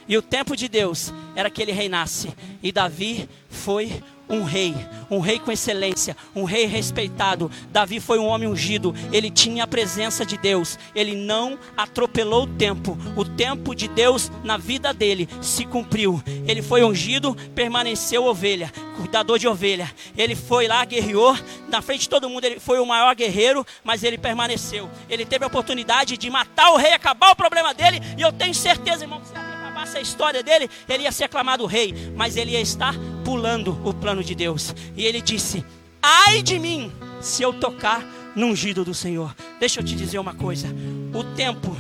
E 0.07 0.19
o 0.19 0.23
tempo 0.23 0.55
de 0.55 0.69
Deus 0.69 1.15
era 1.35 1.49
que 1.49 1.63
ele 1.63 1.73
reinasse. 1.73 2.35
E 2.63 2.71
Davi 2.71 3.29
foi 3.49 4.03
um 4.35 4.45
rei, 4.45 4.75
um 5.11 5.21
rei 5.21 5.39
com 5.39 5.53
excelência, 5.53 6.17
um 6.35 6.45
rei 6.45 6.67
respeitado. 6.67 7.51
Davi 7.71 8.01
foi 8.01 8.19
um 8.19 8.27
homem 8.27 8.49
ungido, 8.49 8.95
ele 9.13 9.31
tinha 9.31 9.65
a 9.65 9.67
presença 9.67 10.25
de 10.25 10.37
Deus, 10.37 10.79
ele 10.95 11.15
não 11.15 11.59
atropelou 11.77 12.45
o 12.45 12.47
tempo, 12.47 12.99
o 13.17 13.25
tempo 13.25 13.75
de 13.75 13.89
Deus 13.89 14.31
na 14.43 14.57
vida 14.57 14.93
dele 14.93 15.29
se 15.41 15.65
cumpriu. 15.65 16.23
Ele 16.47 16.63
foi 16.63 16.83
ungido, 16.83 17.35
permaneceu 17.55 18.25
ovelha, 18.25 18.73
cuidador 18.97 19.39
de 19.39 19.49
ovelha. 19.49 19.91
Ele 20.17 20.35
foi 20.35 20.67
lá, 20.67 20.85
guerreou, 20.85 21.37
na 21.69 21.81
frente 21.81 22.03
de 22.03 22.09
todo 22.09 22.29
mundo, 22.29 22.45
ele 22.45 22.61
foi 22.61 22.79
o 22.79 22.87
maior 22.87 23.15
guerreiro, 23.15 23.65
mas 23.83 24.03
ele 24.03 24.19
permaneceu. 24.19 24.91
Ele 25.09 25.25
teve 25.25 25.45
a 25.45 25.49
oportunidade 25.49 26.17
de 26.17 26.31
matar 26.31 26.71
o 26.71 26.77
rei, 26.77 26.93
acabar 26.93 27.31
o 27.31 27.37
problema 27.37 27.73
dele, 27.73 28.01
e 28.17 28.23
eu 28.23 28.33
tenho 28.33 28.55
certeza, 28.55 29.05
irmão, 29.05 29.21
que 29.21 29.29
se 29.29 29.35
acabasse 29.37 29.99
a 29.99 30.01
história 30.01 30.43
dele, 30.43 30.69
ele 30.89 31.05
ia 31.05 31.13
ser 31.13 31.25
aclamado 31.25 31.67
rei, 31.67 31.95
mas 32.17 32.37
ele 32.37 32.53
ia 32.53 32.61
estar 32.61 32.95
pulando 33.25 33.79
o 33.85 33.93
plano 33.93 34.23
de 34.23 34.35
Deus. 34.35 34.75
E 34.97 35.05
ele 35.05 35.21
disse: 35.21 35.65
Ai 36.03 36.43
de 36.43 36.59
mim, 36.59 36.93
se 37.21 37.43
eu 37.43 37.53
tocar 37.53 38.05
no 38.35 38.47
ungido 38.47 38.85
do 38.85 38.95
Senhor. 38.95 39.35
Deixa 39.59 39.81
eu 39.81 39.85
te 39.85 39.95
dizer 39.95 40.19
uma 40.19 40.35
coisa: 40.35 40.69
o 41.15 41.25
tempo, 41.35 41.77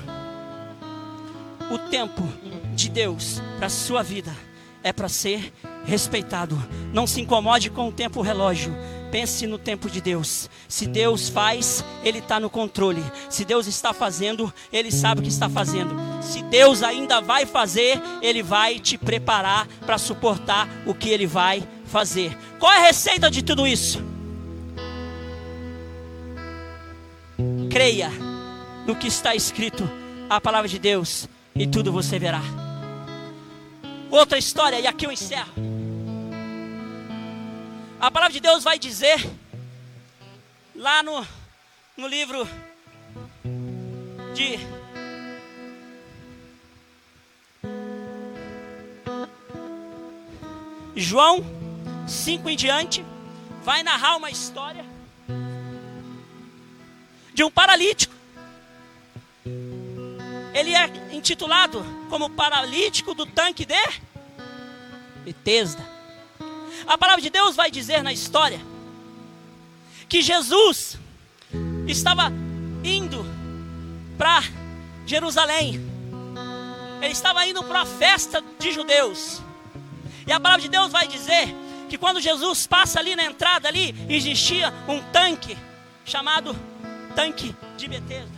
o 1.70 1.78
tempo 1.90 2.22
de 2.74 2.88
Deus 2.88 3.42
para 3.56 3.66
a 3.66 3.70
sua 3.70 4.02
vida 4.02 4.34
é 4.82 4.92
para 4.92 5.08
ser 5.08 5.52
respeitado. 5.84 6.60
Não 6.92 7.06
se 7.06 7.20
incomode 7.20 7.70
com 7.70 7.88
o 7.88 7.92
tempo 7.92 8.22
relógio. 8.22 8.72
Pense 9.14 9.46
no 9.46 9.58
tempo 9.58 9.88
de 9.88 10.00
Deus. 10.00 10.50
Se 10.66 10.88
Deus 10.88 11.28
faz, 11.28 11.84
Ele 12.02 12.18
está 12.18 12.40
no 12.40 12.50
controle. 12.50 13.00
Se 13.30 13.44
Deus 13.44 13.68
está 13.68 13.92
fazendo, 13.92 14.52
Ele 14.72 14.90
sabe 14.90 15.20
o 15.20 15.22
que 15.22 15.28
está 15.28 15.48
fazendo. 15.48 15.94
Se 16.20 16.42
Deus 16.42 16.82
ainda 16.82 17.20
vai 17.20 17.46
fazer, 17.46 18.02
Ele 18.20 18.42
vai 18.42 18.80
te 18.80 18.98
preparar 18.98 19.68
para 19.86 19.98
suportar 19.98 20.68
o 20.84 20.92
que 20.92 21.10
Ele 21.10 21.28
vai 21.28 21.62
fazer. 21.86 22.36
Qual 22.58 22.72
é 22.72 22.78
a 22.78 22.86
receita 22.86 23.30
de 23.30 23.40
tudo 23.40 23.68
isso? 23.68 24.02
Creia 27.70 28.10
no 28.84 28.96
que 28.96 29.06
está 29.06 29.32
escrito, 29.32 29.88
a 30.28 30.40
palavra 30.40 30.68
de 30.68 30.80
Deus, 30.80 31.28
e 31.54 31.68
tudo 31.68 31.92
você 31.92 32.18
verá. 32.18 32.42
Outra 34.10 34.38
história, 34.38 34.80
e 34.80 34.88
aqui 34.88 35.06
eu 35.06 35.12
encerro. 35.12 35.83
A 38.04 38.10
palavra 38.10 38.34
de 38.34 38.40
Deus 38.40 38.62
vai 38.62 38.78
dizer, 38.78 39.16
lá 40.76 41.02
no, 41.02 41.26
no 41.96 42.06
livro 42.06 42.46
de 44.34 44.58
João 50.94 51.42
5 52.06 52.50
em 52.50 52.56
diante, 52.56 53.02
vai 53.62 53.82
narrar 53.82 54.16
uma 54.16 54.30
história 54.30 54.84
de 57.32 57.42
um 57.42 57.50
paralítico. 57.50 58.14
Ele 60.52 60.74
é 60.74 60.84
intitulado 61.10 61.82
como 62.10 62.28
paralítico 62.28 63.14
do 63.14 63.24
tanque 63.24 63.64
de 63.64 63.82
Betesda. 65.24 65.93
A 66.86 66.98
palavra 66.98 67.22
de 67.22 67.30
Deus 67.30 67.56
vai 67.56 67.70
dizer 67.70 68.02
na 68.02 68.12
história 68.12 68.60
que 70.08 70.22
Jesus 70.22 70.98
estava 71.86 72.32
indo 72.82 73.24
para 74.18 74.42
Jerusalém. 75.06 75.80
Ele 77.00 77.12
estava 77.12 77.46
indo 77.46 77.62
para 77.64 77.82
a 77.82 77.86
festa 77.86 78.42
de 78.58 78.72
judeus. 78.72 79.42
E 80.26 80.32
a 80.32 80.40
palavra 80.40 80.62
de 80.62 80.68
Deus 80.68 80.90
vai 80.90 81.06
dizer 81.06 81.54
que 81.88 81.98
quando 81.98 82.20
Jesus 82.20 82.66
passa 82.66 82.98
ali 82.98 83.14
na 83.14 83.24
entrada 83.24 83.68
ali, 83.68 83.94
existia 84.08 84.72
um 84.88 85.02
tanque 85.12 85.56
chamado 86.04 86.56
tanque 87.14 87.54
de 87.76 87.88
Betesda. 87.88 88.33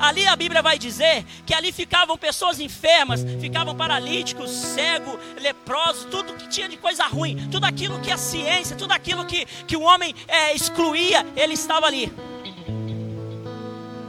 Ali 0.00 0.26
a 0.26 0.34
Bíblia 0.34 0.62
vai 0.62 0.78
dizer 0.78 1.26
que 1.44 1.52
ali 1.52 1.70
ficavam 1.70 2.16
pessoas 2.16 2.58
enfermas, 2.58 3.22
ficavam 3.38 3.76
paralíticos, 3.76 4.50
cegos, 4.50 5.18
leprosos, 5.38 6.06
tudo 6.06 6.32
que 6.34 6.48
tinha 6.48 6.68
de 6.68 6.78
coisa 6.78 7.04
ruim, 7.04 7.48
tudo 7.50 7.66
aquilo 7.66 8.00
que 8.00 8.10
a 8.10 8.16
ciência, 8.16 8.74
tudo 8.74 8.92
aquilo 8.92 9.26
que, 9.26 9.44
que 9.66 9.76
o 9.76 9.82
homem 9.82 10.14
é, 10.26 10.54
excluía, 10.54 11.26
ele 11.36 11.52
estava 11.52 11.86
ali. 11.86 12.10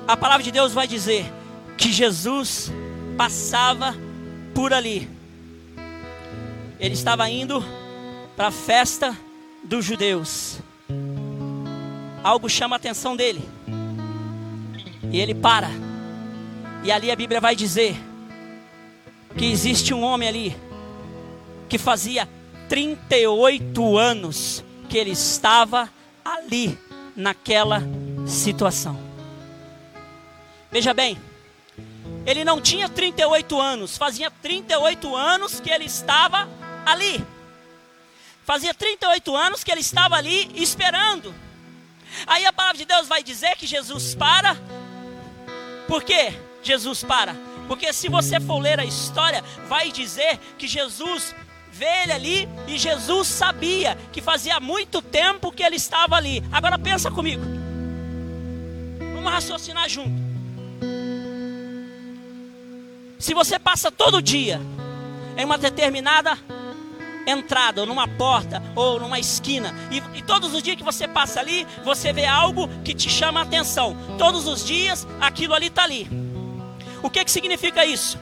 A 0.07 0.15
palavra 0.15 0.43
de 0.43 0.51
Deus 0.51 0.71
vai 0.71 0.87
dizer 0.87 1.25
que 1.77 1.91
Jesus 1.91 2.71
passava 3.17 3.93
por 4.55 4.73
ali. 4.73 5.09
Ele 6.79 6.93
estava 6.93 7.29
indo 7.29 7.63
para 8.37 8.47
a 8.47 8.51
festa 8.51 9.15
dos 9.61 9.83
judeus. 9.83 10.59
Algo 12.23 12.49
chama 12.49 12.75
a 12.75 12.77
atenção 12.77 13.15
dele. 13.15 13.41
E 15.11 15.19
ele 15.19 15.35
para. 15.35 15.69
E 16.83 16.91
ali 16.91 17.11
a 17.11 17.15
Bíblia 17.15 17.39
vai 17.39 17.55
dizer 17.55 17.95
que 19.37 19.45
existe 19.45 19.93
um 19.93 20.01
homem 20.03 20.27
ali 20.27 20.57
que 21.69 21.77
fazia 21.77 22.27
38 22.67 23.97
anos 23.97 24.63
que 24.89 24.97
ele 24.97 25.11
estava 25.11 25.89
ali 26.23 26.77
naquela 27.15 27.81
situação. 28.25 28.99
Veja 30.71 30.93
bem, 30.93 31.17
ele 32.25 32.43
não 32.45 32.61
tinha 32.61 32.87
38 32.87 33.59
anos, 33.59 33.97
fazia 33.97 34.31
38 34.31 35.15
anos 35.15 35.59
que 35.59 35.69
ele 35.69 35.85
estava 35.85 36.49
ali. 36.85 37.23
Fazia 38.45 38.73
38 38.73 39.35
anos 39.35 39.63
que 39.63 39.71
ele 39.71 39.81
estava 39.81 40.15
ali 40.15 40.49
esperando. 40.55 41.33
Aí 42.27 42.45
a 42.45 42.53
palavra 42.53 42.77
de 42.77 42.85
Deus 42.85 43.07
vai 43.07 43.23
dizer 43.23 43.55
que 43.55 43.65
Jesus 43.65 44.15
para 44.15 44.57
por 45.91 46.05
que 46.05 46.31
Jesus 46.63 47.03
para? 47.03 47.35
Porque 47.67 47.91
se 47.91 48.07
você 48.07 48.39
for 48.39 48.59
ler 48.59 48.79
a 48.79 48.85
história, 48.85 49.43
vai 49.67 49.91
dizer 49.91 50.39
que 50.57 50.65
Jesus 50.65 51.35
vê 51.69 52.03
ele 52.03 52.13
ali 52.13 52.49
e 52.65 52.77
Jesus 52.77 53.27
sabia 53.27 53.97
que 54.09 54.21
fazia 54.21 54.57
muito 54.61 55.01
tempo 55.01 55.51
que 55.51 55.61
ele 55.61 55.75
estava 55.75 56.15
ali. 56.15 56.41
Agora 56.49 56.79
pensa 56.79 57.11
comigo. 57.11 57.43
Vamos 59.15 59.33
raciocinar 59.33 59.89
junto. 59.89 60.15
Se 63.19 63.33
você 63.33 63.59
passa 63.59 63.91
todo 63.91 64.21
dia 64.21 64.61
em 65.35 65.43
uma 65.43 65.57
determinada 65.57 66.37
entrada, 67.25 67.81
ou 67.81 67.87
numa 67.87 68.07
porta, 68.07 68.61
ou 68.75 68.99
numa 68.99 69.19
esquina, 69.19 69.73
e, 69.89 69.97
e, 70.17 70.21
todos 70.21 70.53
os 70.53 70.63
dias 70.63 70.75
que 70.75 70.83
você 70.83 71.07
passa 71.07 71.39
ali, 71.39 71.67
você 71.83 72.11
vê 72.11 72.25
algo 72.25 72.67
que 72.83 72.93
te 72.93 73.09
chama 73.09 73.39
a 73.39 73.43
atenção. 73.43 73.95
Todos 74.17 74.47
os 74.47 74.65
dias, 74.65 75.07
aquilo 75.19 75.53
ali 75.53 75.67
está 75.67 75.83
ali. 75.83 76.07
O 77.03 77.09
que, 77.09 77.23
que 77.23 77.31
significa 77.31 77.85
isso? 77.85 78.19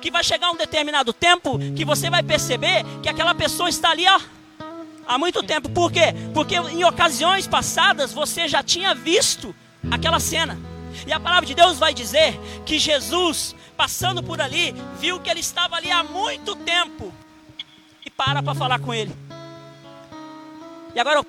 Que 0.00 0.10
vai 0.10 0.22
chegar 0.22 0.50
um 0.50 0.56
determinado 0.56 1.12
tempo 1.12 1.58
que 1.76 1.84
você 1.84 2.08
vai 2.08 2.22
perceber 2.22 2.84
que 3.02 3.08
aquela 3.08 3.34
pessoa 3.34 3.68
está 3.68 3.90
ali, 3.90 4.06
ó, 4.06 4.20
há 5.06 5.18
muito 5.18 5.42
tempo. 5.42 5.68
Por 5.70 5.90
quê? 5.90 6.14
Porque 6.34 6.56
em 6.56 6.84
ocasiões 6.84 7.46
passadas 7.46 8.12
você 8.12 8.46
já 8.46 8.62
tinha 8.62 8.94
visto 8.94 9.54
aquela 9.90 10.20
cena. 10.20 10.58
E 11.06 11.12
a 11.12 11.20
palavra 11.20 11.46
de 11.46 11.54
Deus 11.54 11.78
vai 11.78 11.94
dizer 11.94 12.38
que 12.64 12.78
Jesus, 12.78 13.54
passando 13.76 14.22
por 14.22 14.40
ali, 14.40 14.74
viu 14.98 15.20
que 15.20 15.30
ele 15.30 15.40
estava 15.40 15.76
ali 15.76 15.90
há 15.90 16.02
muito 16.02 16.54
tempo 16.54 17.12
para 18.18 18.42
para 18.42 18.54
falar 18.54 18.80
com 18.80 18.92
ele. 18.92 19.14
E 20.92 20.98
agora 20.98 21.20
eu 21.20 21.26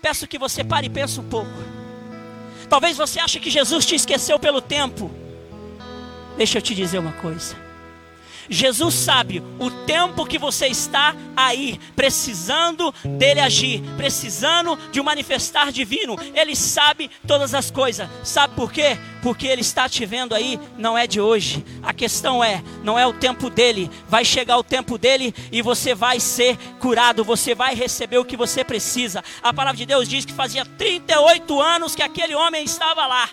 peço 0.00 0.26
que 0.26 0.38
você 0.38 0.64
pare 0.64 0.86
e 0.86 0.90
pense 0.90 1.20
um 1.20 1.28
pouco. 1.28 1.52
Talvez 2.70 2.96
você 2.96 3.20
ache 3.20 3.38
que 3.38 3.50
Jesus 3.50 3.84
te 3.84 3.94
esqueceu 3.94 4.38
pelo 4.38 4.62
tempo. 4.62 5.10
Deixa 6.38 6.56
eu 6.56 6.62
te 6.62 6.74
dizer 6.74 6.98
uma 6.98 7.12
coisa. 7.12 7.54
Jesus 8.52 8.94
sabe 8.94 9.42
o 9.58 9.70
tempo 9.70 10.26
que 10.26 10.38
você 10.38 10.66
está 10.66 11.16
aí, 11.34 11.80
precisando 11.96 12.92
dele 13.02 13.40
agir, 13.40 13.82
precisando 13.96 14.78
de 14.90 15.00
um 15.00 15.04
manifestar 15.04 15.72
divino. 15.72 16.16
Ele 16.34 16.54
sabe 16.54 17.10
todas 17.26 17.54
as 17.54 17.70
coisas. 17.70 18.08
Sabe 18.22 18.54
por 18.54 18.70
quê? 18.70 18.98
Porque 19.22 19.46
ele 19.46 19.62
está 19.62 19.88
te 19.88 20.04
vendo 20.04 20.34
aí, 20.34 20.60
não 20.76 20.98
é 20.98 21.06
de 21.06 21.20
hoje. 21.20 21.64
A 21.82 21.94
questão 21.94 22.44
é, 22.44 22.62
não 22.84 22.98
é 22.98 23.06
o 23.06 23.14
tempo 23.14 23.48
dele. 23.48 23.90
Vai 24.06 24.24
chegar 24.24 24.58
o 24.58 24.64
tempo 24.64 24.98
dele 24.98 25.34
e 25.50 25.62
você 25.62 25.94
vai 25.94 26.20
ser 26.20 26.58
curado, 26.78 27.24
você 27.24 27.54
vai 27.54 27.74
receber 27.74 28.18
o 28.18 28.24
que 28.24 28.36
você 28.36 28.62
precisa. 28.62 29.24
A 29.42 29.54
palavra 29.54 29.78
de 29.78 29.86
Deus 29.86 30.06
diz 30.06 30.24
que 30.24 30.32
fazia 30.32 30.66
38 30.66 31.60
anos 31.60 31.94
que 31.94 32.02
aquele 32.02 32.34
homem 32.34 32.64
estava 32.64 33.06
lá. 33.06 33.30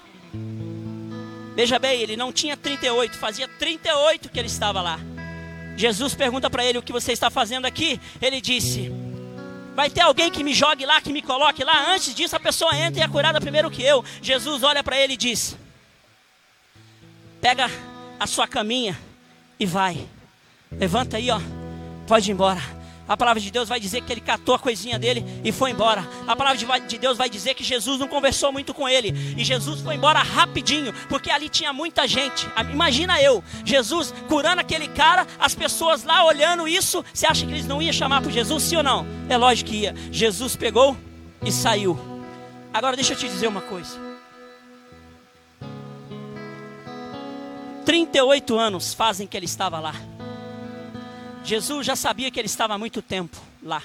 Veja 1.60 1.78
bem, 1.78 1.99
ele 2.01 2.16
não 2.16 2.32
tinha 2.32 2.55
38, 2.55 3.18
fazia 3.18 3.45
38 3.45 4.30
que 4.30 4.39
ele 4.39 4.47
estava 4.47 4.82
lá. 4.82 4.97
Jesus 5.76 6.16
pergunta 6.16 6.49
para 6.49 6.64
ele 6.64 6.78
o 6.78 6.82
que 6.82 6.93
você 6.93 7.12
está 7.12 7.30
fazendo 7.30 7.66
aqui. 7.66 7.99
Ele 8.22 8.39
disse: 8.39 8.89
Vai 9.76 9.89
ter 9.89 9.99
alguém 9.99 10.32
que 10.32 10.41
me 10.41 10.53
jogue 10.53 10.86
lá, 10.86 11.01
que 11.01 11.12
me 11.12 11.22
coloque 11.22 11.62
lá. 11.62 11.93
Antes 11.93 12.16
disso, 12.16 12.34
a 12.34 12.39
pessoa 12.39 12.74
entra 12.78 13.01
e 13.01 13.03
é 13.03 13.10
curada 13.10 13.41
primeiro 13.41 13.70
que 13.70 13.84
eu. 13.84 14.05
Jesus 14.22 14.64
olha 14.64 14.82
para 14.82 14.97
ele 14.97 15.16
e 15.16 15.18
diz: 15.18 15.57
Pega 17.41 17.70
a 18.18 18.26
sua 18.26 18.47
caminha 18.47 18.97
e 19.60 19.66
vai. 19.66 20.07
Levanta 20.72 21.18
aí, 21.18 21.30
ó. 21.30 21.41
Pode 22.07 22.32
ir 22.32 22.36
embora. 22.36 22.62
A 23.10 23.18
palavra 23.18 23.41
de 23.41 23.49
Deus 23.49 23.68
vai 23.68 23.80
dizer 23.80 24.01
que 24.01 24.14
ele 24.14 24.22
catou 24.22 24.53
a 24.53 24.60
coisinha 24.60 24.99
dele 24.99 25.26
e 25.43 25.51
foi 25.51 25.72
embora. 25.72 26.07
A 26.28 26.36
palavra 26.36 26.60
de 26.88 26.97
Deus 26.99 27.18
vai 27.18 27.28
dizer 27.28 27.55
que 27.55 27.64
Jesus 27.64 27.99
não 27.99 28.07
conversou 28.07 28.51
muito 28.51 28.72
com 28.72 28.88
ele. 28.88 29.12
E 29.36 29.43
Jesus 29.43 29.82
foi 29.82 29.95
embora 29.95 30.20
rapidinho, 30.20 30.93
porque 31.10 31.32
ali 31.32 31.49
tinha 31.49 31.74
muita 31.74 32.07
gente. 32.07 32.47
Imagina 32.72 33.20
eu, 33.20 33.43
Jesus 33.66 34.14
curando 34.28 34.62
aquele 34.62 34.88
cara, 34.88 35.26
as 35.39 35.55
pessoas 35.55 36.03
lá 36.03 36.24
olhando 36.24 36.68
isso. 36.68 37.03
Você 37.12 37.26
acha 37.26 37.47
que 37.47 37.51
eles 37.51 37.66
não 37.66 37.82
iam 37.82 37.91
chamar 37.91 38.22
por 38.22 38.32
Jesus, 38.32 38.62
sim 38.62 38.76
ou 38.76 38.84
não? 38.84 39.07
É 39.28 39.36
lógico 39.36 39.72
que 39.72 39.78
ia. 39.78 39.95
Jesus 40.12 40.55
pegou 40.55 40.95
e 41.43 41.51
saiu. 41.51 41.99
Agora 42.72 42.95
deixa 42.95 43.14
eu 43.14 43.18
te 43.18 43.28
dizer 43.28 43.47
uma 43.47 43.62
coisa. 43.62 43.97
38 47.86 48.55
anos 48.55 48.93
fazem 48.93 49.26
que 49.26 49.36
ele 49.36 49.47
estava 49.47 49.80
lá. 49.80 49.95
Jesus 51.44 51.86
já 51.86 51.96
sabia 51.96 52.30
que 52.30 52.40
ele 52.40 52.48
estava 52.48 52.74
há 52.74 52.78
muito 52.78 53.02
tempo 53.02 53.38
lá. 53.62 53.82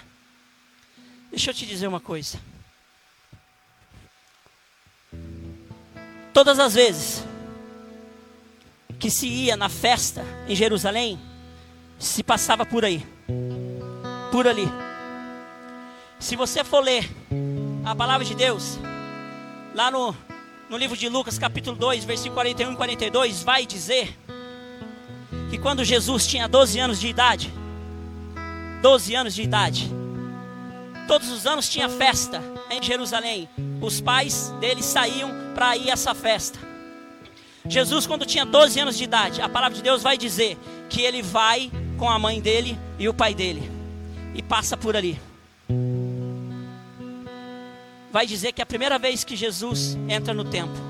Deixa 1.31 1.51
eu 1.51 1.55
te 1.55 1.67
dizer 1.67 1.87
uma 1.87 2.01
coisa. 2.01 2.39
Todas 6.33 6.59
as 6.59 6.75
vezes 6.75 7.25
que 8.99 9.11
se 9.11 9.29
ia 9.29 9.57
na 9.57 9.69
festa 9.69 10.25
em 10.49 10.55
Jerusalém, 10.55 11.19
se 11.99 12.23
passava 12.23 12.65
por 12.65 12.85
aí, 12.85 13.05
por 14.33 14.47
ali. 14.47 14.69
Se 16.19 16.37
você 16.37 16.65
for 16.65 16.83
ler 16.83 17.09
a 17.85 17.95
palavra 17.95 18.25
de 18.25 18.35
Deus, 18.35 18.79
lá 19.75 19.91
no, 19.91 20.17
no 20.71 20.77
livro 20.77 20.97
de 20.97 21.09
Lucas, 21.09 21.39
capítulo 21.39 21.77
2, 21.77 22.05
versículo 22.05 22.35
41 22.35 22.73
e 22.73 22.77
42, 22.77 23.43
vai 23.43 23.67
dizer 23.67 24.17
que 25.55 25.59
quando 25.59 25.85
Jesus 25.85 26.27
tinha 26.27 26.49
12 26.49 26.81
anos 26.81 27.01
de 27.01 27.07
idade, 27.07 27.55
12 28.83 29.15
anos 29.15 29.35
de 29.37 29.43
idade, 29.43 29.89
todos 31.07 31.31
os 31.31 31.47
anos 31.47 31.69
tinha 31.69 31.89
festa 31.89 32.43
em 32.69 32.83
Jerusalém. 32.83 33.49
Os 33.81 34.01
pais 34.01 34.53
dele 34.59 34.83
saíam 34.83 35.31
para 35.55 35.77
ir 35.77 35.91
a 35.91 35.93
essa 35.93 36.13
festa. 36.13 36.59
Jesus, 37.69 38.05
quando 38.05 38.27
tinha 38.27 38.45
12 38.45 38.81
anos 38.81 38.99
de 38.99 39.05
idade, 39.05 39.41
a 39.41 39.49
palavra 39.49 39.77
de 39.77 39.83
Deus 39.83 40.03
vai 40.03 40.19
dizer 40.19 40.59
que 40.91 41.03
ele 41.03 41.23
vai 41.23 41.71
com 41.99 42.11
a 42.11 42.19
mãe 42.19 42.41
dele 42.41 42.77
e 42.99 43.09
o 43.09 43.15
pai 43.15 43.33
dele 43.33 43.71
e 44.35 44.43
passa 44.43 44.77
por 44.77 44.97
ali. 44.97 45.21
Vai 48.11 48.27
dizer 48.27 48.51
que 48.51 48.61
é 48.61 48.65
a 48.65 48.67
primeira 48.67 48.99
vez 48.99 49.23
que 49.23 49.37
Jesus 49.37 49.97
entra 50.09 50.35
no 50.35 50.43
templo. 50.43 50.83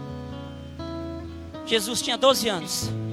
Jesus 1.67 2.01
tinha 2.01 2.17
12 2.17 2.49
anos. 2.49 3.04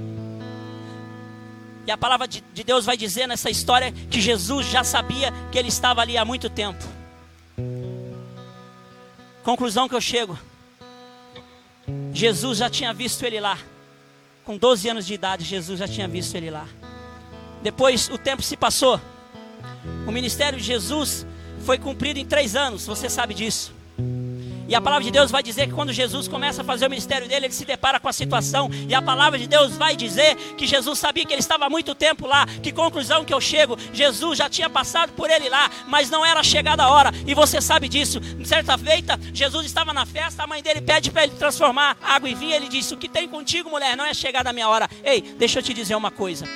E 1.85 1.91
a 1.91 1.97
palavra 1.97 2.27
de, 2.27 2.43
de 2.53 2.63
Deus 2.63 2.85
vai 2.85 2.95
dizer 2.95 3.27
nessa 3.27 3.49
história 3.49 3.91
que 3.91 4.21
Jesus 4.21 4.67
já 4.67 4.83
sabia 4.83 5.31
que 5.51 5.57
ele 5.57 5.69
estava 5.69 6.01
ali 6.01 6.17
há 6.17 6.23
muito 6.23 6.49
tempo. 6.49 6.83
Conclusão 9.43 9.89
que 9.89 9.95
eu 9.95 10.01
chego. 10.01 10.37
Jesus 12.13 12.59
já 12.59 12.69
tinha 12.69 12.93
visto 12.93 13.23
ele 13.23 13.39
lá. 13.39 13.57
Com 14.43 14.57
12 14.57 14.89
anos 14.89 15.05
de 15.05 15.13
idade, 15.13 15.43
Jesus 15.43 15.79
já 15.79 15.87
tinha 15.87 16.07
visto 16.07 16.35
ele 16.35 16.49
lá. 16.49 16.67
Depois 17.61 18.09
o 18.09 18.17
tempo 18.17 18.41
se 18.41 18.55
passou. 18.55 18.99
O 20.07 20.11
ministério 20.11 20.59
de 20.59 20.65
Jesus 20.65 21.25
foi 21.65 21.77
cumprido 21.77 22.19
em 22.19 22.25
três 22.25 22.55
anos, 22.55 22.85
você 22.85 23.09
sabe 23.09 23.33
disso. 23.33 23.73
E 24.71 24.75
a 24.75 24.79
palavra 24.79 25.03
de 25.03 25.11
Deus 25.11 25.29
vai 25.29 25.43
dizer 25.43 25.67
que 25.67 25.73
quando 25.73 25.91
Jesus 25.91 26.29
começa 26.29 26.61
a 26.61 26.63
fazer 26.63 26.87
o 26.87 26.89
ministério 26.89 27.27
dele, 27.27 27.47
ele 27.47 27.53
se 27.53 27.65
depara 27.65 27.99
com 27.99 28.07
a 28.07 28.13
situação. 28.13 28.69
E 28.87 28.95
a 28.95 29.01
palavra 29.01 29.37
de 29.37 29.45
Deus 29.45 29.75
vai 29.75 29.97
dizer 29.97 30.33
que 30.55 30.65
Jesus 30.65 30.97
sabia 30.97 31.25
que 31.25 31.33
ele 31.33 31.41
estava 31.41 31.65
há 31.65 31.69
muito 31.69 31.93
tempo 31.93 32.25
lá. 32.25 32.45
Que 32.45 32.71
conclusão 32.71 33.25
que 33.25 33.33
eu 33.33 33.41
chego? 33.41 33.77
Jesus 33.91 34.37
já 34.37 34.49
tinha 34.49 34.69
passado 34.69 35.11
por 35.11 35.29
ele 35.29 35.49
lá, 35.49 35.69
mas 35.87 36.09
não 36.09 36.25
era 36.25 36.41
chegada 36.41 36.83
a 36.83 36.89
hora. 36.89 37.11
E 37.27 37.33
você 37.33 37.59
sabe 37.59 37.89
disso. 37.89 38.21
Certa 38.45 38.77
feita, 38.77 39.19
Jesus 39.33 39.65
estava 39.65 39.91
na 39.91 40.05
festa, 40.05 40.43
a 40.43 40.47
mãe 40.47 40.63
dele 40.63 40.79
pede 40.79 41.11
para 41.11 41.23
ele 41.23 41.33
transformar 41.33 41.97
água 42.01 42.29
em 42.29 42.35
vinho. 42.35 42.53
Ele 42.53 42.69
disse: 42.69 42.93
O 42.93 42.97
que 42.97 43.09
tem 43.09 43.27
contigo, 43.27 43.69
mulher? 43.69 43.97
Não 43.97 44.05
é 44.05 44.13
chegada 44.13 44.51
a 44.51 44.53
minha 44.53 44.69
hora. 44.69 44.89
Ei, 45.03 45.35
deixa 45.37 45.59
eu 45.59 45.63
te 45.63 45.73
dizer 45.73 45.95
uma 45.95 46.11
coisa 46.11 46.47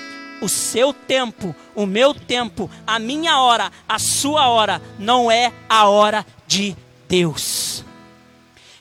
o 0.41 0.49
seu 0.49 0.93
tempo, 0.93 1.55
o 1.74 1.86
meu 1.86 2.13
tempo, 2.13 2.70
a 2.86 2.97
minha 2.97 3.39
hora, 3.39 3.72
a 3.88 3.97
sua 3.97 4.47
hora, 4.47 4.82
não 4.99 5.30
é 5.32 5.51
a 5.68 5.88
hora 5.88 6.26
de 6.45 6.76
Deus. 7.07 7.85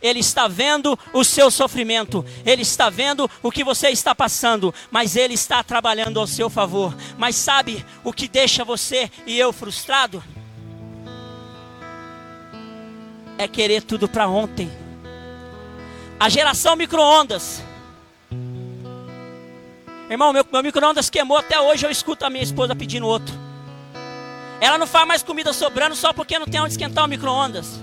Ele 0.05 0.21
está 0.21 0.47
vendo 0.47 0.99
o 1.15 1.25
seu 1.25 1.51
sofrimento, 1.51 2.23
Ele 2.45 2.61
está 2.61 2.91
vendo 2.91 3.29
o 3.43 3.51
que 3.51 3.65
você 3.65 3.89
está 3.89 4.15
passando, 4.15 4.73
mas 4.91 5.17
Ele 5.17 5.33
está 5.33 5.65
trabalhando 5.65 6.21
ao 6.21 6.27
seu 6.27 6.51
favor. 6.51 6.95
Mas 7.17 7.37
sabe 7.37 7.83
o 8.05 8.13
que 8.13 8.29
deixa 8.29 8.67
você 8.67 9.11
e 9.27 9.39
eu 9.39 9.51
frustrado? 9.51 10.23
É 13.39 13.49
querer 13.49 13.83
tudo 13.83 14.07
para 14.07 14.29
ontem. 14.29 14.71
A 16.21 16.29
geração 16.29 16.77
micro-ondas. 16.77 17.63
Irmão, 20.11 20.35
meu, 20.35 20.45
meu 20.53 20.63
micro-ondas 20.63 21.09
queimou 21.09 21.39
até 21.39 21.59
hoje. 21.59 21.87
Eu 21.87 21.91
escuto 21.91 22.27
a 22.27 22.31
minha 22.31 22.45
esposa 22.45 22.77
pedindo 22.77 23.07
outro. 23.07 23.35
Ela 24.61 24.77
não 24.77 24.87
faz 24.87 25.09
mais 25.09 25.23
comida 25.23 25.55
sobrando 25.55 25.97
só 25.97 26.13
porque 26.13 26.39
não 26.39 26.47
tem 26.47 26.61
onde 26.61 26.73
esquentar 26.73 27.07
o 27.07 27.09
micro-ondas. 27.09 27.83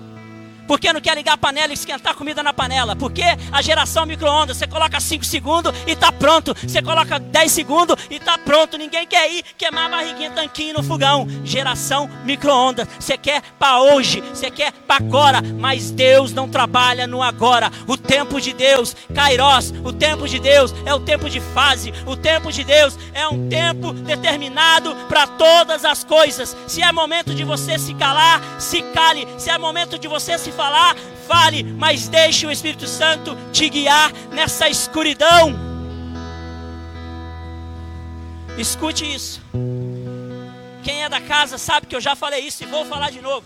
Porque 0.71 0.93
não 0.93 1.01
quer 1.01 1.17
ligar 1.17 1.33
a 1.33 1.37
panela 1.37 1.73
e 1.73 1.73
esquentar 1.73 2.15
comida 2.15 2.41
na 2.41 2.53
panela? 2.53 2.95
Porque 2.95 3.25
a 3.51 3.61
geração 3.61 4.05
micro-ondas, 4.05 4.55
você 4.55 4.65
coloca 4.65 5.01
5 5.01 5.25
segundos 5.25 5.73
e 5.85 5.91
está 5.91 6.13
pronto. 6.13 6.55
Você 6.65 6.81
coloca 6.81 7.19
10 7.19 7.51
segundos 7.51 7.97
e 8.09 8.15
está 8.15 8.37
pronto. 8.37 8.77
Ninguém 8.77 9.05
quer 9.05 9.29
ir 9.29 9.43
queimar 9.57 9.87
a 9.87 9.97
barriguinha 9.97 10.31
tanquinho 10.31 10.75
no 10.75 10.81
fogão. 10.81 11.27
Geração 11.43 12.09
micro-ondas. 12.23 12.87
Você 12.97 13.17
quer 13.17 13.41
para 13.59 13.81
hoje, 13.81 14.21
você 14.33 14.49
quer 14.49 14.71
para 14.71 14.95
agora, 14.95 15.41
mas 15.41 15.91
Deus 15.91 16.31
não 16.31 16.47
trabalha 16.47 17.05
no 17.05 17.21
agora. 17.21 17.69
O 17.85 17.97
tempo 17.97 18.39
de 18.39 18.53
Deus, 18.53 18.95
Kairos, 19.13 19.73
o 19.83 19.91
tempo 19.91 20.25
de 20.25 20.39
Deus 20.39 20.73
é 20.85 20.93
o 20.93 21.01
tempo 21.01 21.29
de 21.29 21.41
fase. 21.41 21.93
O 22.05 22.15
tempo 22.15 22.49
de 22.49 22.63
Deus 22.63 22.97
é 23.13 23.27
um 23.27 23.49
tempo 23.49 23.91
determinado 23.91 24.95
para 25.09 25.27
todas 25.27 25.83
as 25.83 26.05
coisas. 26.05 26.55
Se 26.65 26.81
é 26.81 26.89
momento 26.93 27.35
de 27.35 27.43
você 27.43 27.77
se 27.77 27.93
calar, 27.93 28.41
se 28.57 28.81
cale. 28.93 29.27
Se 29.37 29.49
é 29.49 29.57
momento 29.57 29.99
de 29.99 30.07
você 30.07 30.37
se 30.37 30.49
falar, 30.61 30.95
fale, 31.27 31.63
mas 31.63 32.07
deixe 32.07 32.45
o 32.45 32.51
Espírito 32.51 32.85
Santo 32.85 33.35
te 33.51 33.67
guiar 33.67 34.13
nessa 34.31 34.69
escuridão. 34.69 35.55
Escute 38.59 39.11
isso. 39.11 39.41
Quem 40.83 41.03
é 41.03 41.09
da 41.09 41.19
casa 41.19 41.57
sabe 41.57 41.87
que 41.87 41.95
eu 41.95 42.01
já 42.01 42.15
falei 42.15 42.41
isso 42.41 42.63
e 42.63 42.67
vou 42.67 42.85
falar 42.85 43.09
de 43.09 43.21
novo. 43.21 43.43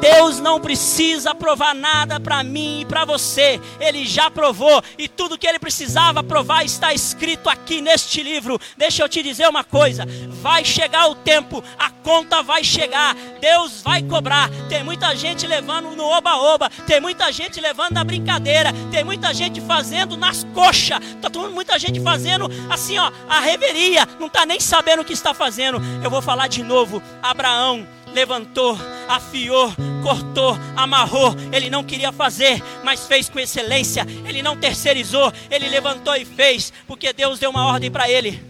Deus 0.00 0.40
não 0.40 0.60
precisa 0.60 1.34
provar 1.34 1.74
nada 1.74 2.18
para 2.18 2.42
mim 2.42 2.80
e 2.80 2.84
para 2.84 3.04
você. 3.04 3.60
Ele 3.78 4.06
já 4.06 4.30
provou 4.30 4.82
e 4.98 5.06
tudo 5.08 5.38
que 5.38 5.46
ele 5.46 5.58
precisava 5.58 6.22
provar 6.22 6.64
está 6.64 6.92
escrito 6.92 7.48
aqui 7.48 7.80
neste 7.80 8.22
livro. 8.22 8.58
Deixa 8.76 9.02
eu 9.02 9.08
te 9.08 9.22
dizer 9.22 9.48
uma 9.48 9.62
coisa: 9.62 10.06
vai 10.42 10.64
chegar 10.64 11.08
o 11.08 11.14
tempo, 11.14 11.62
a 11.78 11.90
conta 11.90 12.42
vai 12.42 12.64
chegar, 12.64 13.14
Deus 13.40 13.82
vai 13.82 14.02
cobrar. 14.02 14.50
Tem 14.68 14.82
muita 14.82 15.14
gente 15.14 15.46
levando 15.46 15.94
no 15.94 16.04
oba-oba, 16.04 16.70
tem 16.86 17.00
muita 17.00 17.30
gente 17.30 17.60
levando 17.60 17.92
na 17.92 18.04
brincadeira, 18.04 18.72
tem 18.90 19.04
muita 19.04 19.34
gente 19.34 19.60
fazendo 19.60 20.16
nas 20.16 20.44
coxas, 20.54 20.98
tá 21.20 21.30
muita 21.50 21.78
gente 21.78 22.00
fazendo 22.00 22.48
assim, 22.70 22.98
ó, 22.98 23.10
a 23.28 23.40
reveria, 23.40 24.08
não 24.18 24.26
está 24.26 24.46
nem 24.46 24.60
sabendo 24.60 25.02
o 25.02 25.04
que 25.04 25.12
está 25.12 25.34
fazendo. 25.34 25.80
Eu 26.02 26.10
vou 26.10 26.22
falar 26.22 26.48
de 26.48 26.62
novo. 26.62 27.02
Abraão 27.22 27.86
levantou, 28.14 28.76
afiou, 29.08 29.72
cortou, 30.02 30.56
amarrou. 30.76 31.34
Ele 31.52 31.70
não 31.70 31.84
queria 31.84 32.12
fazer, 32.12 32.62
mas 32.82 33.06
fez 33.06 33.28
com 33.28 33.38
excelência. 33.38 34.06
Ele 34.24 34.42
não 34.42 34.56
terceirizou, 34.56 35.32
ele 35.50 35.68
levantou 35.68 36.14
e 36.16 36.24
fez, 36.24 36.72
porque 36.86 37.12
Deus 37.12 37.38
deu 37.38 37.50
uma 37.50 37.66
ordem 37.66 37.90
para 37.90 38.10
ele. 38.10 38.42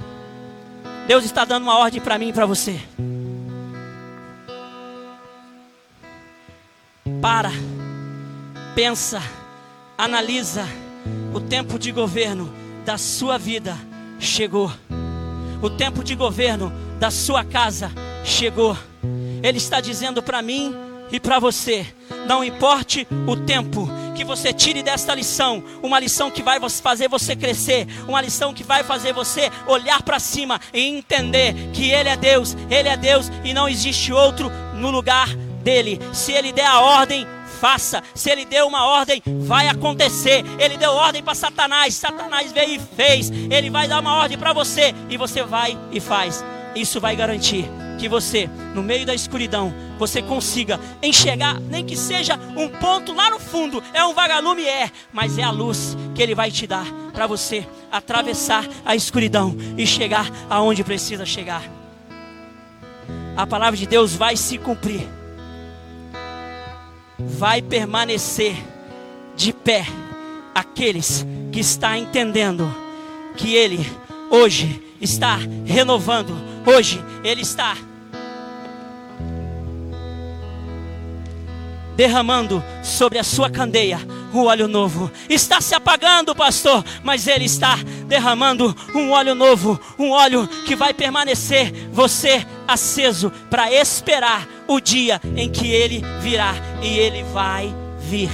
Deus 1.07 1.25
está 1.25 1.45
dando 1.45 1.65
uma 1.65 1.79
ordem 1.79 2.01
para 2.01 2.19
mim 2.19 2.29
e 2.29 2.33
para 2.33 2.47
você. 2.47 2.81
Para, 7.21 7.51
pensa, 8.75 9.23
analisa. 9.99 10.67
O 11.35 11.41
tempo 11.41 11.79
de 11.79 11.93
governo 11.93 12.53
da 12.85 12.97
sua 12.99 13.39
vida 13.39 13.77
chegou. 14.19 14.73
O 15.63 15.69
tempo 15.69 16.03
de 16.03 16.15
governo 16.15 16.73
da 16.99 17.11
sua 17.11 17.45
casa 17.45 17.91
chegou. 18.25 18.77
Ele 19.43 19.59
está 19.59 19.81
dizendo 19.81 20.23
para 20.23 20.43
mim 20.43 20.75
e 21.13 21.19
para 21.19 21.39
você: 21.39 21.87
não 22.27 22.45
importe 22.45 23.07
o 23.27 23.37
tempo, 23.37 23.89
que 24.15 24.25
você 24.25 24.53
tire 24.53 24.83
desta 24.83 25.15
lição, 25.15 25.63
uma 25.83 25.99
lição 25.99 26.31
que 26.31 26.43
vai 26.43 26.61
fazer 26.69 27.09
você 27.09 27.35
crescer, 27.35 27.87
uma 28.07 28.21
lição 28.21 28.53
que 28.53 28.63
vai 28.63 28.85
fazer 28.85 29.13
você 29.13 29.51
olhar 29.67 30.03
para 30.03 30.19
cima 30.19 30.61
e 30.75 30.83
entender 30.83 31.55
que 31.73 31.91
Ele 31.91 32.09
é 32.09 32.17
Deus, 32.17 32.57
Ele 32.71 32.89
é 32.89 32.97
Deus 32.97 33.31
e 33.45 33.55
não 33.55 33.69
existe 33.69 34.13
outro 34.13 34.51
no 34.75 34.91
lugar 34.91 35.35
dele. 35.63 35.99
Se 36.13 36.33
Ele 36.33 36.53
der 36.53 36.67
a 36.67 36.81
ordem, 36.81 37.27
faça. 37.61 38.03
Se 38.15 38.31
ele 38.31 38.47
deu 38.47 38.67
uma 38.67 38.87
ordem, 38.87 39.23
vai 39.27 39.69
acontecer. 39.69 40.43
Ele 40.59 40.79
deu 40.79 40.93
ordem 40.93 41.23
para 41.23 41.35
Satanás, 41.35 41.95
Satanás 41.95 42.51
veio 42.53 42.77
e 42.77 42.79
fez. 42.97 43.31
Ele 43.31 43.69
vai 43.69 43.87
dar 43.87 44.01
uma 44.01 44.17
ordem 44.17 44.39
para 44.39 44.55
você 44.55 44.95
e 45.11 45.19
você 45.19 45.43
vai 45.43 45.79
e 45.93 46.01
faz. 46.01 46.43
Isso 46.75 47.01
vai 47.01 47.15
garantir 47.15 47.69
que 48.01 48.09
você, 48.09 48.49
no 48.75 48.83
meio 48.83 49.05
da 49.05 49.15
escuridão, 49.15 49.75
você 49.99 50.23
consiga 50.23 50.81
enxergar, 51.03 51.61
nem 51.61 51.85
que 51.85 51.95
seja 51.95 52.41
um 52.57 52.67
ponto 52.67 53.13
lá 53.13 53.29
no 53.29 53.39
fundo, 53.39 53.83
é 53.93 54.03
um 54.03 54.15
vagalume, 54.15 54.65
é, 54.65 54.91
mas 55.13 55.37
é 55.37 55.43
a 55.43 55.51
luz 55.51 55.95
que 56.15 56.23
Ele 56.23 56.35
vai 56.35 56.51
te 56.51 56.67
dar 56.67 56.87
para 57.13 57.27
você 57.27 57.69
atravessar 57.93 58.67
a 58.87 58.97
escuridão 58.97 59.55
e 59.77 59.87
chegar 59.87 60.31
aonde 60.49 60.83
precisa 60.83 61.27
chegar. 61.27 61.63
A 63.37 63.47
palavra 63.47 63.77
de 63.77 63.87
Deus 63.87 64.17
vai 64.17 64.35
se 64.35 64.57
cumprir, 64.57 65.07
vai 67.19 67.61
permanecer 67.61 68.57
de 69.37 69.53
pé 69.53 69.87
aqueles 70.55 71.27
que 71.53 71.61
está 71.61 71.99
entendendo 71.99 72.75
que 73.37 73.55
Ele 73.55 73.87
hoje 74.31 74.83
está 75.03 75.39
renovando, 75.67 76.35
hoje 76.65 76.99
Ele 77.23 77.43
está 77.43 77.77
derramando 82.01 82.65
sobre 82.83 83.19
a 83.19 83.23
sua 83.23 83.51
candeia 83.51 84.01
o 84.33 84.45
óleo 84.45 84.67
novo. 84.67 85.11
Está 85.29 85.61
se 85.61 85.75
apagando, 85.75 86.35
pastor, 86.35 86.83
mas 87.05 87.27
ele 87.27 87.45
está 87.45 87.77
derramando 88.07 88.75
um 88.95 89.11
óleo 89.11 89.35
novo, 89.35 89.79
um 89.99 90.11
óleo 90.11 90.49
que 90.65 90.75
vai 90.75 90.95
permanecer 90.95 91.71
você 91.93 92.47
aceso 92.67 93.31
para 93.51 93.71
esperar 93.71 94.49
o 94.67 94.81
dia 94.81 95.21
em 95.37 95.51
que 95.51 95.71
ele 95.71 96.03
virá 96.23 96.55
e 96.81 96.99
ele 96.99 97.23
vai 97.35 97.71
vir. 97.99 98.31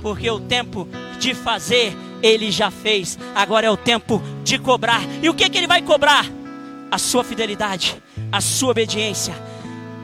Porque 0.00 0.30
o 0.30 0.40
tempo 0.40 0.88
de 1.18 1.34
fazer 1.34 1.94
ele 2.22 2.50
já 2.50 2.70
fez, 2.70 3.18
agora 3.34 3.66
é 3.66 3.70
o 3.70 3.76
tempo 3.76 4.22
de 4.42 4.58
cobrar. 4.58 5.02
E 5.22 5.28
o 5.28 5.34
que, 5.34 5.50
que 5.50 5.58
ele 5.58 5.66
vai 5.66 5.82
cobrar? 5.82 6.24
A 6.90 6.96
sua 6.96 7.22
fidelidade, 7.22 8.02
a 8.32 8.40
sua 8.40 8.70
obediência, 8.70 9.34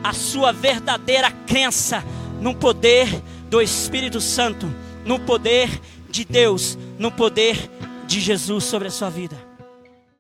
a 0.05 0.13
sua 0.13 0.53
verdadeira 0.53 1.31
crença 1.47 2.05
no 2.43 2.55
poder 2.55 3.09
do 3.49 3.63
Espírito 3.63 4.21
Santo, 4.21 4.67
no 5.05 5.21
poder 5.21 5.71
de 6.11 6.25
Deus, 6.25 6.77
no 6.99 7.13
poder 7.13 7.71
de 8.07 8.21
Jesus 8.21 8.65
sobre 8.65 8.89
a 8.89 8.91
sua 8.91 9.09
vida. 9.09 9.52